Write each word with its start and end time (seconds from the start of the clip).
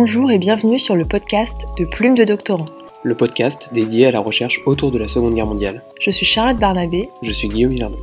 Bonjour 0.00 0.30
et 0.30 0.38
bienvenue 0.38 0.78
sur 0.78 0.94
le 0.94 1.04
podcast 1.04 1.66
de 1.76 1.84
Plume 1.84 2.14
de 2.14 2.22
Doctorant. 2.22 2.66
Le 3.02 3.16
podcast 3.16 3.70
dédié 3.72 4.06
à 4.06 4.12
la 4.12 4.20
recherche 4.20 4.60
autour 4.64 4.92
de 4.92 4.98
la 4.98 5.08
Seconde 5.08 5.34
Guerre 5.34 5.48
mondiale. 5.48 5.82
Je 6.00 6.12
suis 6.12 6.24
Charlotte 6.24 6.60
Barnabé. 6.60 7.08
Je 7.20 7.32
suis 7.32 7.48
Guillaume 7.48 7.72
Hilardon. 7.72 7.98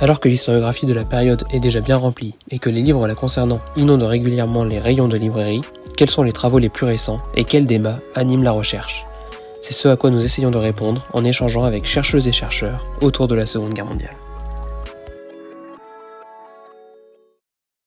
Alors 0.00 0.18
que 0.18 0.30
l'historiographie 0.30 0.86
de 0.86 0.94
la 0.94 1.04
période 1.04 1.44
est 1.52 1.60
déjà 1.60 1.82
bien 1.82 1.98
remplie 1.98 2.32
et 2.50 2.58
que 2.58 2.70
les 2.70 2.80
livres 2.80 3.06
la 3.06 3.14
concernant 3.14 3.60
inondent 3.76 4.04
régulièrement 4.04 4.64
les 4.64 4.78
rayons 4.78 5.08
de 5.08 5.18
librairie, 5.18 5.60
quels 5.94 6.08
sont 6.08 6.22
les 6.22 6.32
travaux 6.32 6.58
les 6.58 6.70
plus 6.70 6.86
récents 6.86 7.18
et 7.34 7.44
quels 7.44 7.66
débats 7.66 8.00
animent 8.14 8.42
la 8.42 8.52
recherche? 8.52 9.02
C'est 9.60 9.74
ce 9.74 9.88
à 9.88 9.96
quoi 9.96 10.08
nous 10.08 10.24
essayons 10.24 10.50
de 10.50 10.56
répondre 10.56 11.04
en 11.12 11.22
échangeant 11.22 11.64
avec 11.64 11.84
chercheuses 11.84 12.28
et 12.28 12.32
chercheurs 12.32 12.82
autour 13.02 13.28
de 13.28 13.34
la 13.34 13.44
Seconde 13.44 13.74
Guerre 13.74 13.84
mondiale. 13.84 14.16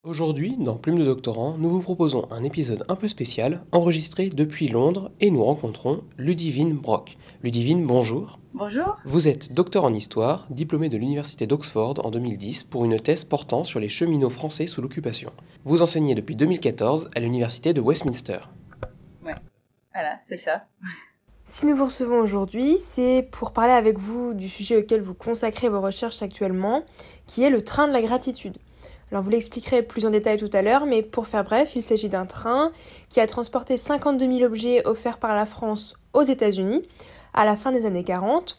Aujourd'hui, 0.06 0.56
dans 0.56 0.76
Plume 0.76 1.00
de 1.00 1.04
Doctorant, 1.04 1.56
nous 1.58 1.68
vous 1.68 1.80
proposons 1.80 2.28
un 2.30 2.44
épisode 2.44 2.84
un 2.88 2.94
peu 2.94 3.08
spécial, 3.08 3.64
enregistré 3.72 4.30
depuis 4.30 4.68
Londres, 4.68 5.10
et 5.18 5.32
nous 5.32 5.42
rencontrons 5.42 6.04
Ludivine 6.16 6.74
Brock. 6.74 7.18
Ludivine, 7.42 7.84
bonjour. 7.84 8.38
Bonjour. 8.54 8.98
Vous 9.04 9.26
êtes 9.26 9.52
docteur 9.52 9.82
en 9.82 9.92
histoire, 9.92 10.46
diplômé 10.48 10.88
de 10.88 10.96
l'Université 10.96 11.48
d'Oxford 11.48 12.06
en 12.06 12.12
2010 12.12 12.62
pour 12.62 12.84
une 12.84 13.00
thèse 13.00 13.24
portant 13.24 13.64
sur 13.64 13.80
les 13.80 13.88
cheminots 13.88 14.30
français 14.30 14.68
sous 14.68 14.80
l'occupation. 14.80 15.32
Vous 15.64 15.82
enseignez 15.82 16.14
depuis 16.14 16.36
2014 16.36 17.10
à 17.16 17.18
l'Université 17.18 17.72
de 17.72 17.80
Westminster. 17.80 18.38
Ouais, 19.24 19.34
voilà, 19.92 20.18
c'est 20.20 20.36
ça. 20.36 20.66
Si 21.44 21.66
nous 21.66 21.74
vous 21.74 21.86
recevons 21.86 22.20
aujourd'hui, 22.20 22.76
c'est 22.78 23.28
pour 23.32 23.52
parler 23.52 23.72
avec 23.72 23.98
vous 23.98 24.34
du 24.34 24.48
sujet 24.48 24.76
auquel 24.76 25.00
vous 25.00 25.14
consacrez 25.14 25.68
vos 25.68 25.80
recherches 25.80 26.22
actuellement, 26.22 26.84
qui 27.26 27.42
est 27.42 27.50
le 27.50 27.62
train 27.62 27.88
de 27.88 27.92
la 27.92 28.02
gratitude. 28.02 28.58
Alors 29.12 29.22
vous 29.22 29.30
l'expliquerez 29.30 29.82
plus 29.82 30.04
en 30.04 30.10
détail 30.10 30.36
tout 30.36 30.50
à 30.52 30.62
l'heure, 30.62 30.84
mais 30.84 31.02
pour 31.02 31.28
faire 31.28 31.44
bref, 31.44 31.72
il 31.76 31.82
s'agit 31.82 32.08
d'un 32.08 32.26
train 32.26 32.72
qui 33.08 33.20
a 33.20 33.26
transporté 33.26 33.76
52 33.76 34.38
000 34.38 34.44
objets 34.44 34.86
offerts 34.86 35.18
par 35.18 35.34
la 35.34 35.46
France 35.46 35.94
aux 36.12 36.22
États-Unis 36.22 36.82
à 37.32 37.44
la 37.44 37.56
fin 37.56 37.70
des 37.70 37.86
années 37.86 38.02
40, 38.02 38.58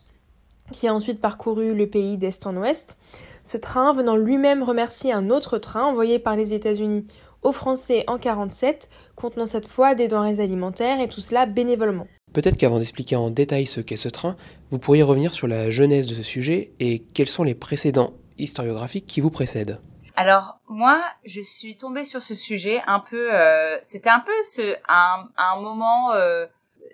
qui 0.72 0.88
a 0.88 0.94
ensuite 0.94 1.20
parcouru 1.20 1.74
le 1.74 1.88
pays 1.88 2.18
d'est 2.18 2.46
en 2.46 2.56
ouest. 2.56 2.96
Ce 3.44 3.58
train 3.58 3.94
venant 3.94 4.16
lui-même 4.16 4.64
remercier 4.64 5.12
un 5.12 5.30
autre 5.30 5.58
train 5.58 5.84
envoyé 5.84 6.20
par 6.20 6.36
les 6.36 6.54
États-Unis 6.54 7.06
aux 7.42 7.52
Français 7.52 8.04
en 8.08 8.18
47, 8.18 8.90
contenant 9.16 9.46
cette 9.46 9.68
fois 9.68 9.96
des 9.96 10.08
denrées 10.08 10.40
alimentaires 10.40 11.02
et 11.02 11.08
tout 11.08 11.22
cela 11.22 11.46
bénévolement. 11.46 12.08
Peut-être 12.34 12.58
qu'avant 12.58 12.80
d'expliquer 12.80 13.16
en 13.16 13.30
détail 13.30 13.66
ce 13.66 13.82
qu'est 13.82 13.96
ce 13.96 14.10
train, 14.10 14.36
vous 14.70 14.80
pourriez 14.80 15.04
revenir 15.04 15.34
sur 15.34 15.48
la 15.48 15.70
genèse 15.70 16.08
de 16.08 16.14
ce 16.14 16.24
sujet 16.24 16.72
et 16.80 17.00
quels 17.00 17.30
sont 17.30 17.44
les 17.44 17.56
précédents 17.56 18.14
historiographiques 18.38 19.08
qui 19.08 19.22
vous 19.22 19.32
précèdent. 19.32 19.80
Alors 20.20 20.60
moi, 20.68 21.00
je 21.26 21.42
suis 21.42 21.78
tombée 21.78 22.04
sur 22.04 22.24
ce 22.24 22.34
sujet 22.34 22.82
un 22.88 23.00
peu. 23.00 23.30
Euh, 23.32 23.78
C'était 23.84 24.10
un 24.10 24.20
peu 24.20 24.32
ce 24.42 24.76
un, 24.90 25.30
un 25.38 25.62
moment. 25.62 26.12
Euh, 26.14 26.48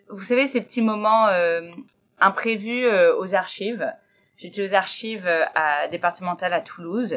vous 0.09 0.25
savez 0.25 0.45
ces 0.45 0.59
petits 0.59 0.81
moments 0.81 1.27
euh, 1.27 1.61
imprévus 2.19 2.83
euh, 2.85 3.15
aux 3.17 3.33
archives. 3.33 3.89
J'étais 4.35 4.61
aux 4.61 4.75
archives 4.75 5.25
euh, 5.25 5.45
à, 5.55 5.87
départementales 5.87 6.51
à 6.51 6.59
Toulouse 6.59 7.13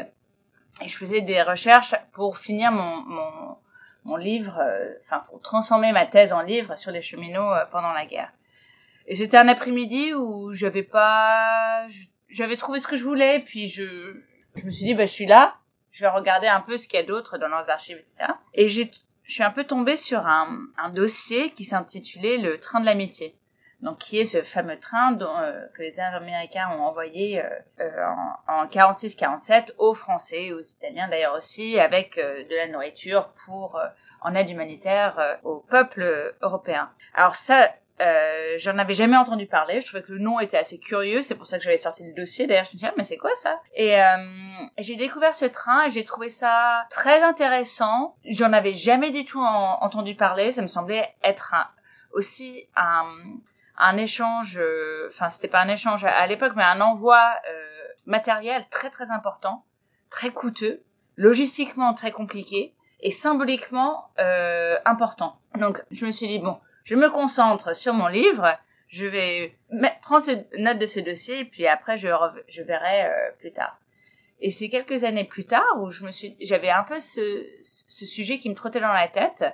et 0.81 0.87
je 0.87 0.97
faisais 0.97 1.23
des 1.23 1.43
recherches 1.43 1.97
pour 2.13 2.39
finir 2.39 2.71
mon 2.71 3.03
mon, 3.03 3.57
mon 4.05 4.17
livre. 4.17 4.63
Enfin, 5.01 5.19
pour 5.29 5.43
transformer 5.43 5.91
ma 5.91 6.07
thèse 6.07 6.33
en 6.33 6.43
livre 6.43 6.79
sur 6.79 6.93
les 6.93 7.03
cheminots 7.03 7.53
pendant 7.73 7.93
la 7.93 8.07
guerre. 8.07 8.33
Et 9.09 9.17
c'était 9.17 9.39
un 9.39 9.49
après-midi 9.49 10.15
où 10.15 10.53
j'avais 10.53 10.85
pas, 10.85 11.85
j'avais 12.29 12.57
trouvé 12.57 12.79
ce 12.79 12.87
que 12.87 12.95
je 12.95 13.03
voulais, 13.03 13.41
puis 13.41 13.67
je 13.67 14.21
je 14.55 14.65
me 14.67 14.71
suis 14.71 14.85
dit 14.85 14.95
bah 14.95 15.05
je 15.05 15.13
suis 15.13 15.27
là 15.27 15.57
je 15.97 16.03
vais 16.03 16.11
regarder 16.11 16.47
un 16.47 16.61
peu 16.61 16.77
ce 16.77 16.87
qu'il 16.87 17.01
y 17.01 17.03
a 17.03 17.07
d'autre 17.07 17.39
dans 17.39 17.49
leurs 17.49 17.71
archives, 17.71 17.97
etc. 17.97 18.27
Et 18.53 18.69
je 18.69 18.83
suis 19.25 19.43
un 19.43 19.51
peu 19.51 19.65
tombée 19.65 19.97
sur 19.97 20.27
un, 20.27 20.59
un 20.77 20.91
dossier 20.91 21.53
qui 21.53 21.65
s'intitulait 21.65 22.37
le 22.37 22.61
train 22.61 22.81
de 22.81 22.85
l'amitié. 22.85 23.39
Donc, 23.81 23.99
qui 23.99 24.19
est 24.19 24.27
ce 24.27 24.43
fameux 24.43 24.79
train 24.79 25.13
dont, 25.13 25.39
euh, 25.39 25.67
que 25.75 25.81
les 25.81 26.01
Américains 26.01 26.69
ont 26.79 26.83
envoyé 26.83 27.43
euh, 27.43 27.49
euh 27.81 28.05
en, 28.47 28.63
en 28.63 28.67
46-47 28.67 29.73
aux 29.79 29.95
Français, 29.95 30.53
aux 30.53 30.61
Italiens 30.61 31.09
d'ailleurs 31.09 31.35
aussi, 31.35 31.81
avec 31.81 32.19
euh, 32.19 32.45
de 32.45 32.57
la 32.57 32.69
nourriture 32.69 33.33
pour 33.47 33.77
euh, 33.77 33.87
en 34.21 34.35
aide 34.35 34.51
humanitaire 34.51 35.39
au 35.45 35.61
peuple 35.61 36.35
européen. 36.43 36.91
Alors 37.15 37.37
ça, 37.37 37.71
euh, 38.01 38.55
j'en 38.59 38.77
avais 38.79 38.95
jamais 38.95 39.17
entendu 39.17 39.47
parler. 39.47 39.81
Je 39.81 39.87
trouvais 39.87 40.03
que 40.03 40.13
le 40.13 40.19
nom 40.19 40.39
était 40.39 40.59
assez 40.59 40.79
curieux. 40.79 41.23
C'est 41.23 41.35
pour 41.35 41.47
ça 41.47 41.59
que 41.59 41.65
j'avais 41.65 41.77
sorti 41.77 42.05
le 42.05 42.13
dossier. 42.13 42.47
D'ailleurs, 42.47 42.65
je 42.65 42.73
me 42.73 42.79
dit, 42.79 42.87
ah, 42.87 42.93
mais 42.97 43.03
c'est 43.03 43.17
quoi 43.17 43.35
ça? 43.35 43.59
Et 43.75 44.01
euh, 44.01 44.17
j'ai 44.79 44.97
découvert 44.97 45.35
ce 45.35 45.47
train 45.47 45.85
et 45.85 45.91
j'ai 45.91 46.05
trouvé 46.05 46.29
ça 46.29 46.87
très 46.91 47.23
intéressant. 47.23 48.17
J'en 48.25 48.53
avais 48.53 48.73
jamais 48.73 49.11
du 49.11 49.25
tout 49.25 49.41
entendu 49.41 50.15
parler. 50.15 50.53
Ça 50.53 50.63
me 50.63 50.67
semblait 50.67 51.15
être 51.23 51.55
aussi 52.13 52.67
un, 52.77 53.97
échange. 53.97 54.59
Euh, 54.59 55.09
enfin, 55.09 55.31
c'était 55.31 55.49
pas 55.49 55.61
un 55.61 55.69
échange 55.69 56.05
à, 56.05 56.27
l'époque, 56.27 56.53
mais 56.55 56.65
un 56.65 56.81
envoi 56.81 57.23
matériel 58.05 58.65
très 58.71 58.91
très 58.91 59.11
important, 59.11 59.65
très 60.11 60.31
coûteux, 60.31 60.83
logistiquement 61.17 61.95
très 61.95 62.13
compliqué 62.13 62.75
et 63.01 63.11
symboliquement 63.11 64.11
important. 64.85 65.41
Donc, 65.59 65.83
je 65.91 66.05
me 66.05 66.11
suis 66.11 66.27
dit 66.27 66.39
bon 66.39 66.59
je 66.87 66.95
me 66.95 67.11
concentre 67.11 67.75
sur 67.77 67.95
mon 67.95 68.07
livre, 68.07 68.57
je 68.87 69.07
vais 69.07 69.59
prendre 70.01 70.25
note 70.57 70.79
de 70.79 70.87
ce 70.87 71.01
dossier 71.01 71.45
puis 71.45 71.67
après 71.67 71.97
je, 71.97 72.07
verrai 72.63 73.07
euh, 73.07 73.33
plus 73.41 73.53
tard. 73.53 73.77
Et 74.41 74.51
c'est 74.51 74.69
quelques 74.69 75.03
années 75.03 75.25
plus 75.25 75.47
tard 75.47 75.67
où 75.81 75.91
je 75.91 76.05
me 76.05 76.13
suis, 76.13 76.37
j'avais 76.41 76.71
un 76.71 76.85
peu 76.85 77.01
ce, 77.01 77.45
ce 77.61 78.07
sujet 78.07 78.39
qui 78.39 78.49
me 78.49 78.55
trottait 78.55 78.79
dans 78.81 78.93
la 78.93 79.09
tête. 79.09 79.45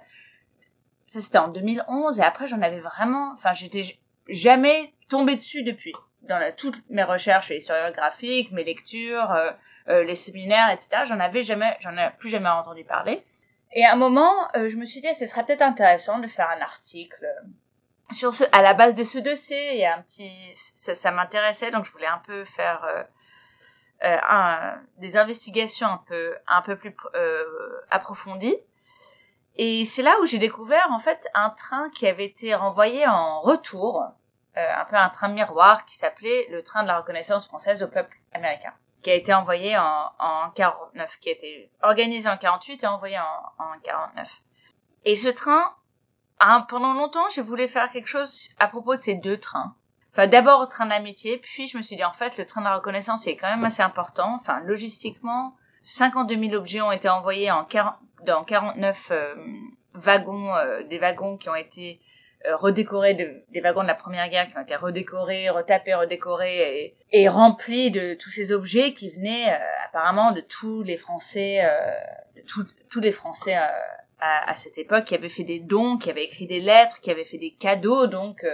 Ça 1.06 1.20
c'était 1.22 1.38
en 1.38 1.48
2011 1.48 2.20
et 2.20 2.22
après 2.22 2.46
j'en 2.46 2.60
avais 2.60 2.80
vraiment, 2.80 3.32
enfin 3.32 3.54
j'étais 3.54 3.98
jamais 4.28 4.92
tombée 5.08 5.34
dessus 5.34 5.62
depuis. 5.62 5.94
Dans 6.28 6.38
la, 6.38 6.52
toutes 6.52 6.78
mes 6.90 7.02
recherches 7.02 7.50
historiographiques, 7.50 8.52
mes 8.52 8.62
lectures, 8.62 9.32
euh, 9.32 9.50
euh, 9.88 10.04
les 10.04 10.14
séminaires, 10.16 10.68
etc. 10.70 11.04
J'en 11.06 11.18
avais 11.18 11.42
jamais, 11.42 11.78
j'en 11.80 11.96
ai 11.96 12.10
plus 12.18 12.28
jamais 12.28 12.50
entendu 12.50 12.84
parler. 12.84 13.24
Et 13.72 13.84
à 13.84 13.92
un 13.92 13.96
moment, 13.96 14.48
euh, 14.56 14.68
je 14.68 14.76
me 14.76 14.84
suis 14.84 15.00
dit, 15.00 15.12
ce 15.14 15.26
serait 15.26 15.44
peut-être 15.44 15.62
intéressant 15.62 16.18
de 16.18 16.26
faire 16.26 16.50
un 16.50 16.60
article 16.60 17.24
euh, 17.24 17.48
sur 18.12 18.34
ce, 18.34 18.44
à 18.52 18.60
la 18.60 18.74
base 18.74 18.94
de 18.94 19.02
ce 19.02 19.18
dossier. 19.18 19.84
A 19.86 19.96
un 19.96 20.02
petit, 20.02 20.30
ça, 20.54 20.94
ça 20.94 21.10
m'intéressait, 21.10 21.70
donc 21.70 21.86
je 21.86 21.92
voulais 21.92 22.06
un 22.06 22.20
peu 22.26 22.44
faire 22.44 22.84
euh, 22.84 23.02
euh 24.04 24.72
des 24.98 25.16
investigations 25.16 25.86
un 25.86 26.02
peu, 26.06 26.36
un 26.46 26.62
peu 26.62 26.76
plus 26.76 26.94
approfondies. 27.90 28.56
Et 29.56 29.84
c'est 29.84 30.02
là 30.02 30.14
où 30.22 30.26
j'ai 30.26 30.38
découvert 30.38 30.86
en 30.90 30.98
fait 30.98 31.28
un 31.34 31.50
train 31.50 31.90
qui 31.90 32.06
avait 32.06 32.24
été 32.24 32.54
renvoyé 32.54 33.06
en 33.06 33.40
retour, 33.40 34.04
un 34.54 34.84
peu 34.86 34.96
un 34.96 35.08
train 35.08 35.28
miroir 35.28 35.84
qui 35.84 35.96
s'appelait 35.96 36.46
le 36.50 36.62
train 36.62 36.82
de 36.82 36.88
la 36.88 36.98
reconnaissance 36.98 37.46
française 37.46 37.82
au 37.82 37.88
peuple 37.88 38.16
américain 38.32 38.72
qui 39.02 39.10
a 39.10 39.14
été 39.14 39.34
envoyé 39.34 39.76
en, 39.76 40.12
en 40.18 40.50
49, 40.54 41.18
qui 41.18 41.28
a 41.28 41.32
été 41.32 41.70
organisé 41.82 42.28
en 42.28 42.36
48 42.36 42.84
et 42.84 42.86
envoyé 42.86 43.18
en, 43.18 43.64
en 43.64 43.78
49. 43.82 44.42
Et 45.04 45.16
ce 45.16 45.28
train, 45.28 45.74
hein, 46.40 46.64
pendant 46.68 46.94
longtemps, 46.94 47.28
j'ai 47.34 47.42
voulu 47.42 47.66
faire 47.68 47.90
quelque 47.90 48.06
chose 48.06 48.50
à 48.58 48.68
propos 48.68 48.94
de 48.94 49.00
ces 49.00 49.16
deux 49.16 49.38
trains. 49.38 49.74
Enfin, 50.12 50.26
d'abord 50.26 50.60
le 50.60 50.68
train 50.68 50.86
d'amitié, 50.86 51.38
puis 51.38 51.66
je 51.66 51.76
me 51.76 51.82
suis 51.82 51.96
dit, 51.96 52.04
en 52.04 52.12
fait, 52.12 52.36
le 52.38 52.44
train 52.44 52.60
de 52.60 52.66
la 52.66 52.76
reconnaissance 52.76 53.26
est 53.26 53.36
quand 53.36 53.48
même 53.48 53.64
assez 53.64 53.82
important. 53.82 54.34
Enfin, 54.34 54.60
logistiquement, 54.60 55.56
52 55.84 56.38
000 56.48 56.54
objets 56.54 56.82
ont 56.82 56.92
été 56.92 57.08
envoyés 57.08 57.50
en 57.50 57.64
40, 57.64 57.94
dans 58.24 58.44
49 58.44 59.08
euh, 59.10 59.34
wagons, 59.94 60.54
euh, 60.54 60.82
des 60.84 60.98
wagons 60.98 61.36
qui 61.36 61.48
ont 61.48 61.54
été 61.54 61.98
euh, 62.46 62.56
redécorés 62.56 63.14
des 63.14 63.60
wagons 63.60 63.82
de 63.82 63.86
la 63.86 63.94
première 63.94 64.28
guerre 64.28 64.48
qui 64.48 64.56
ont 64.56 64.62
été 64.62 64.74
redécorés, 64.74 65.48
retapés, 65.48 65.94
redécorés 65.94 66.80
et, 66.80 66.94
et 67.12 67.28
remplis 67.28 67.90
de 67.90 68.14
tous 68.14 68.30
ces 68.30 68.52
objets 68.52 68.92
qui 68.92 69.10
venaient 69.10 69.52
euh, 69.52 69.58
apparemment 69.86 70.32
de 70.32 70.40
tous 70.40 70.82
les 70.82 70.96
Français, 70.96 71.60
euh, 71.62 71.76
de 72.34 72.42
tous 72.88 73.00
les 73.00 73.12
Français 73.12 73.54
à, 73.54 73.72
à, 74.20 74.56
cette 74.56 74.76
époque 74.78 75.04
qui 75.04 75.14
avaient 75.14 75.28
fait 75.28 75.44
des 75.44 75.60
dons, 75.60 75.98
qui 75.98 76.10
avaient 76.10 76.24
écrit 76.24 76.46
des 76.46 76.60
lettres, 76.60 77.00
qui 77.00 77.10
avaient 77.10 77.24
fait 77.24 77.38
des 77.38 77.52
cadeaux 77.52 78.06
donc 78.06 78.44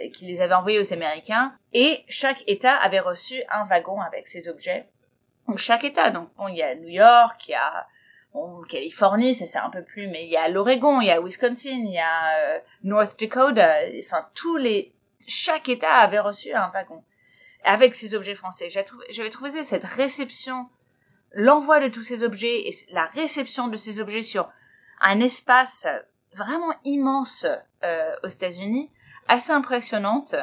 et 0.00 0.10
qui 0.10 0.26
les 0.26 0.42
avaient 0.42 0.54
envoyés 0.54 0.78
aux 0.78 0.92
Américains. 0.92 1.54
Et 1.72 2.04
chaque 2.06 2.42
État 2.46 2.74
avait 2.74 3.00
reçu 3.00 3.42
un 3.50 3.64
wagon 3.64 4.00
avec 4.00 4.28
ces 4.28 4.48
objets. 4.48 4.86
Donc 5.48 5.56
chaque 5.58 5.84
État, 5.84 6.10
donc 6.10 6.28
bon, 6.36 6.48
il 6.48 6.56
y 6.56 6.62
a 6.62 6.74
New 6.74 6.88
York, 6.88 7.48
il 7.48 7.52
y 7.52 7.54
a 7.54 7.86
Bon, 8.32 8.62
Californie, 8.62 9.34
ça 9.34 9.46
c'est 9.46 9.58
un 9.58 9.70
peu 9.70 9.82
plus, 9.82 10.06
mais 10.06 10.24
il 10.24 10.30
y 10.30 10.36
a 10.36 10.48
l'Oregon, 10.48 11.00
il 11.00 11.08
y 11.08 11.10
a 11.10 11.20
Wisconsin, 11.20 11.70
il 11.70 11.92
y 11.92 11.98
a 11.98 12.38
euh, 12.38 12.58
North 12.84 13.18
Dakota, 13.18 13.80
enfin 13.98 14.28
tous 14.34 14.56
les, 14.56 14.94
chaque 15.26 15.68
État 15.68 15.94
avait 15.94 16.20
reçu 16.20 16.52
un 16.52 16.70
wagon 16.70 17.02
avec 17.64 17.94
ces 17.94 18.14
objets 18.14 18.34
français. 18.34 18.68
J'avais 19.10 19.30
trouvé 19.30 19.62
cette 19.62 19.84
réception, 19.84 20.68
l'envoi 21.32 21.80
de 21.80 21.88
tous 21.88 22.02
ces 22.02 22.22
objets 22.22 22.68
et 22.68 22.70
la 22.92 23.06
réception 23.06 23.68
de 23.68 23.76
ces 23.76 24.00
objets 24.00 24.22
sur 24.22 24.48
un 25.00 25.20
espace 25.20 25.86
vraiment 26.34 26.72
immense 26.84 27.46
euh, 27.82 28.14
aux 28.22 28.28
États-Unis, 28.28 28.90
assez 29.28 29.52
impressionnante. 29.52 30.34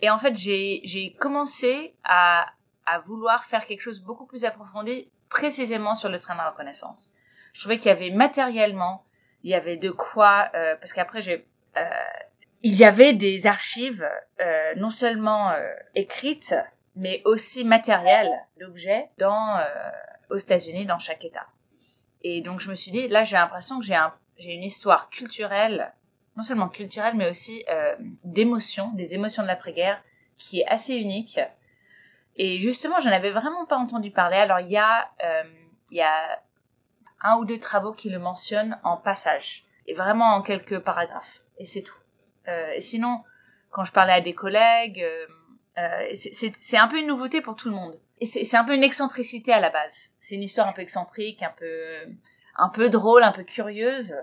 Et 0.00 0.10
en 0.10 0.18
fait, 0.18 0.34
j'ai 0.34 1.16
commencé 1.20 1.94
à, 2.04 2.46
à 2.86 2.98
vouloir 2.98 3.44
faire 3.44 3.66
quelque 3.66 3.80
chose 3.80 4.00
beaucoup 4.00 4.26
plus 4.26 4.44
approfondi 4.44 5.10
précisément 5.36 5.94
sur 5.94 6.10
le 6.10 6.18
train 6.18 6.36
de 6.36 6.46
reconnaissance. 6.50 7.10
Je 7.52 7.60
trouvais 7.60 7.78
qu'il 7.78 7.86
y 7.86 7.96
avait 7.98 8.10
matériellement 8.10 8.94
Il 9.44 9.50
y 9.50 9.54
avait 9.54 9.76
de 9.76 9.90
quoi, 9.90 10.50
euh, 10.54 10.76
parce 10.76 10.92
qu'après 10.92 11.20
j'ai, 11.20 11.46
euh, 11.76 11.84
il 12.62 12.74
y 12.74 12.84
avait 12.84 13.12
des 13.12 13.46
archives 13.46 14.08
euh, 14.40 14.74
non 14.76 14.90
seulement 14.90 15.50
euh, 15.50 15.74
écrites, 15.94 16.54
mais 16.94 17.22
aussi 17.24 17.64
matérielles 17.64 18.32
d'objets 18.60 19.10
dans 19.18 19.58
aux 20.30 20.36
États-Unis, 20.36 20.86
dans 20.86 20.98
chaque 20.98 21.24
État. 21.24 21.46
Et 22.22 22.40
donc 22.40 22.60
je 22.60 22.70
me 22.70 22.76
suis 22.76 22.92
dit, 22.92 23.08
là 23.08 23.24
j'ai 23.24 23.36
l'impression 23.36 23.80
que 23.80 23.84
j'ai 23.84 23.96
un, 23.96 24.12
j'ai 24.36 24.52
une 24.52 24.62
histoire 24.62 25.10
culturelle, 25.10 25.92
non 26.36 26.42
seulement 26.42 26.68
culturelle, 26.68 27.14
mais 27.16 27.28
aussi 27.28 27.64
d'émotions, 28.24 28.92
des 28.94 29.14
émotions 29.14 29.42
de 29.42 29.48
l'après-guerre, 29.48 30.02
qui 30.38 30.60
est 30.60 30.66
assez 30.66 30.94
unique. 30.94 31.40
Et 32.36 32.58
justement, 32.58 32.98
j'en 33.00 33.10
avais 33.10 33.30
vraiment 33.30 33.66
pas 33.66 33.76
entendu 33.76 34.10
parler. 34.10 34.36
Alors 34.36 34.60
il 34.60 34.70
y 34.70 34.78
a, 34.78 35.10
il 35.90 35.98
y 35.98 36.02
a 36.02 36.42
un 37.22 37.36
ou 37.36 37.44
deux 37.44 37.58
travaux 37.58 37.92
qui 37.92 38.10
le 38.10 38.18
mentionnent 38.18 38.78
en 38.84 38.96
passage 38.96 39.64
et 39.86 39.94
vraiment 39.94 40.34
en 40.34 40.42
quelques 40.42 40.78
paragraphes 40.78 41.42
et 41.58 41.64
c'est 41.64 41.82
tout. 41.82 41.98
Euh, 42.48 42.72
et 42.74 42.80
sinon, 42.80 43.22
quand 43.70 43.84
je 43.84 43.92
parlais 43.92 44.12
à 44.12 44.20
des 44.20 44.34
collègues, 44.34 45.02
euh, 45.02 45.26
euh 45.78 46.08
c'est 46.14 46.76
un 46.76 46.88
peu 46.88 46.98
une 46.98 47.06
nouveauté 47.06 47.40
pour 47.40 47.56
tout 47.56 47.68
le 47.68 47.74
monde. 47.74 47.98
Et 48.20 48.26
c'est 48.26 48.56
un 48.56 48.64
peu 48.64 48.74
une 48.74 48.84
excentricité 48.84 49.52
à 49.52 49.58
la 49.58 49.70
base. 49.70 50.10
C'est 50.20 50.36
une 50.36 50.42
histoire 50.42 50.68
un 50.68 50.72
peu 50.72 50.82
excentrique, 50.82 51.42
un 51.42 51.54
peu 51.56 51.96
un 52.56 52.68
peu 52.68 52.88
drôle, 52.88 53.22
un 53.22 53.32
peu 53.32 53.42
curieuse. 53.42 54.16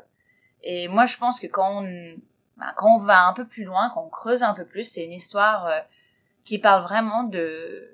Et 0.63 0.87
moi, 0.87 1.05
je 1.05 1.17
pense 1.17 1.39
que 1.39 1.47
quand 1.47 1.83
on 1.83 2.15
bah, 2.57 2.73
quand 2.77 2.93
on 2.93 2.97
va 2.97 3.25
un 3.25 3.33
peu 3.33 3.45
plus 3.45 3.63
loin, 3.63 3.89
quand 3.93 4.03
on 4.03 4.09
creuse 4.09 4.43
un 4.43 4.53
peu 4.53 4.65
plus, 4.65 4.83
c'est 4.83 5.03
une 5.03 5.13
histoire 5.13 5.65
euh, 5.67 5.79
qui 6.45 6.59
parle 6.59 6.81
vraiment 6.81 7.23
de 7.23 7.89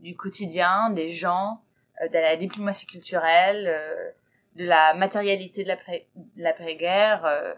du 0.00 0.16
quotidien, 0.16 0.90
des 0.90 1.08
gens, 1.08 1.60
euh, 2.02 2.08
de 2.08 2.14
la 2.14 2.36
diplomatie 2.36 2.86
culturelle, 2.86 3.70
de 4.56 4.64
la 4.64 4.94
matérialité 4.94 5.64
de 5.64 5.72
l'après-guerre 6.36 7.24
euh, 7.24 7.54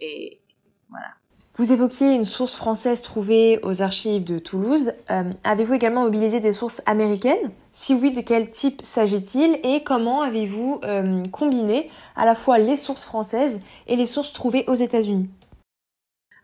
et 0.00 0.40
voilà. 0.88 1.08
Vous 1.56 1.72
évoquiez 1.72 2.14
une 2.14 2.24
source 2.24 2.54
française 2.54 3.02
trouvée 3.02 3.58
aux 3.64 3.82
archives 3.82 4.22
de 4.22 4.38
Toulouse. 4.38 4.92
Euh, 5.10 5.24
avez-vous 5.42 5.74
également 5.74 6.04
mobilisé 6.04 6.38
des 6.38 6.52
sources 6.52 6.80
américaines? 6.86 7.50
Si 7.72 7.94
oui, 7.94 8.12
de 8.12 8.20
quel 8.20 8.50
type 8.52 8.80
s'agit-il? 8.84 9.58
Et 9.64 9.82
comment 9.82 10.22
avez-vous 10.22 10.80
euh, 10.84 11.24
combiné 11.32 11.90
à 12.14 12.26
la 12.26 12.36
fois 12.36 12.58
les 12.58 12.76
sources 12.76 13.04
françaises 13.04 13.60
et 13.88 13.96
les 13.96 14.06
sources 14.06 14.32
trouvées 14.32 14.64
aux 14.68 14.74
États-Unis? 14.74 15.28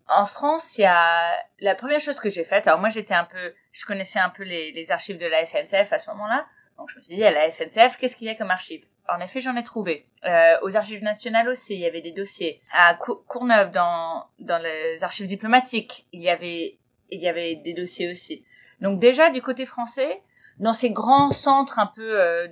En 0.08 0.26
France, 0.26 0.76
il 0.78 0.82
y 0.82 0.86
a 0.86 1.32
la 1.60 1.74
première 1.74 2.00
chose 2.00 2.20
que 2.20 2.28
j'ai 2.28 2.44
faite. 2.44 2.66
Alors 2.66 2.80
moi, 2.80 2.88
j'étais 2.88 3.14
un 3.14 3.24
peu, 3.24 3.54
je 3.72 3.84
connaissais 3.86 4.18
un 4.18 4.28
peu 4.28 4.42
les, 4.42 4.92
archives 4.92 5.16
de 5.16 5.26
la 5.26 5.44
SNCF 5.44 5.92
à 5.92 5.98
ce 5.98 6.10
moment-là, 6.10 6.46
donc 6.78 6.90
je 6.90 6.96
me 6.96 7.02
suis 7.02 7.16
dit 7.16 7.24
à 7.24 7.30
la 7.30 7.50
SNCF, 7.50 7.96
qu'est-ce 7.96 8.16
qu'il 8.16 8.26
y 8.26 8.30
a 8.30 8.34
comme 8.34 8.50
archives 8.50 8.84
en 9.06 9.20
effet, 9.20 9.40
j'en 9.40 9.54
ai 9.54 9.62
trouvé. 9.62 10.06
Euh, 10.24 10.56
aux 10.62 10.76
archives 10.76 11.02
nationales 11.02 11.48
aussi, 11.48 11.74
il 11.74 11.80
y 11.80 11.86
avait 11.86 12.00
des 12.00 12.12
dossiers. 12.12 12.62
À 12.72 12.94
Courneuve, 12.94 13.70
dans, 13.70 14.24
dans 14.38 14.56
les 14.56 15.04
archives 15.04 15.26
diplomatiques, 15.26 16.06
il 16.12 16.22
y 16.22 16.30
avait, 16.30 16.78
il 17.10 17.20
y 17.20 17.28
avait 17.28 17.56
des 17.56 17.74
dossiers 17.74 18.10
aussi. 18.10 18.46
Donc 18.80 18.98
déjà, 18.98 19.28
du 19.28 19.42
côté 19.42 19.66
français, 19.66 20.22
dans 20.58 20.72
ces 20.72 20.90
grands 20.90 21.32
centres 21.32 21.78
un 21.78 21.86
peu 21.86 22.18
euh, 22.18 22.48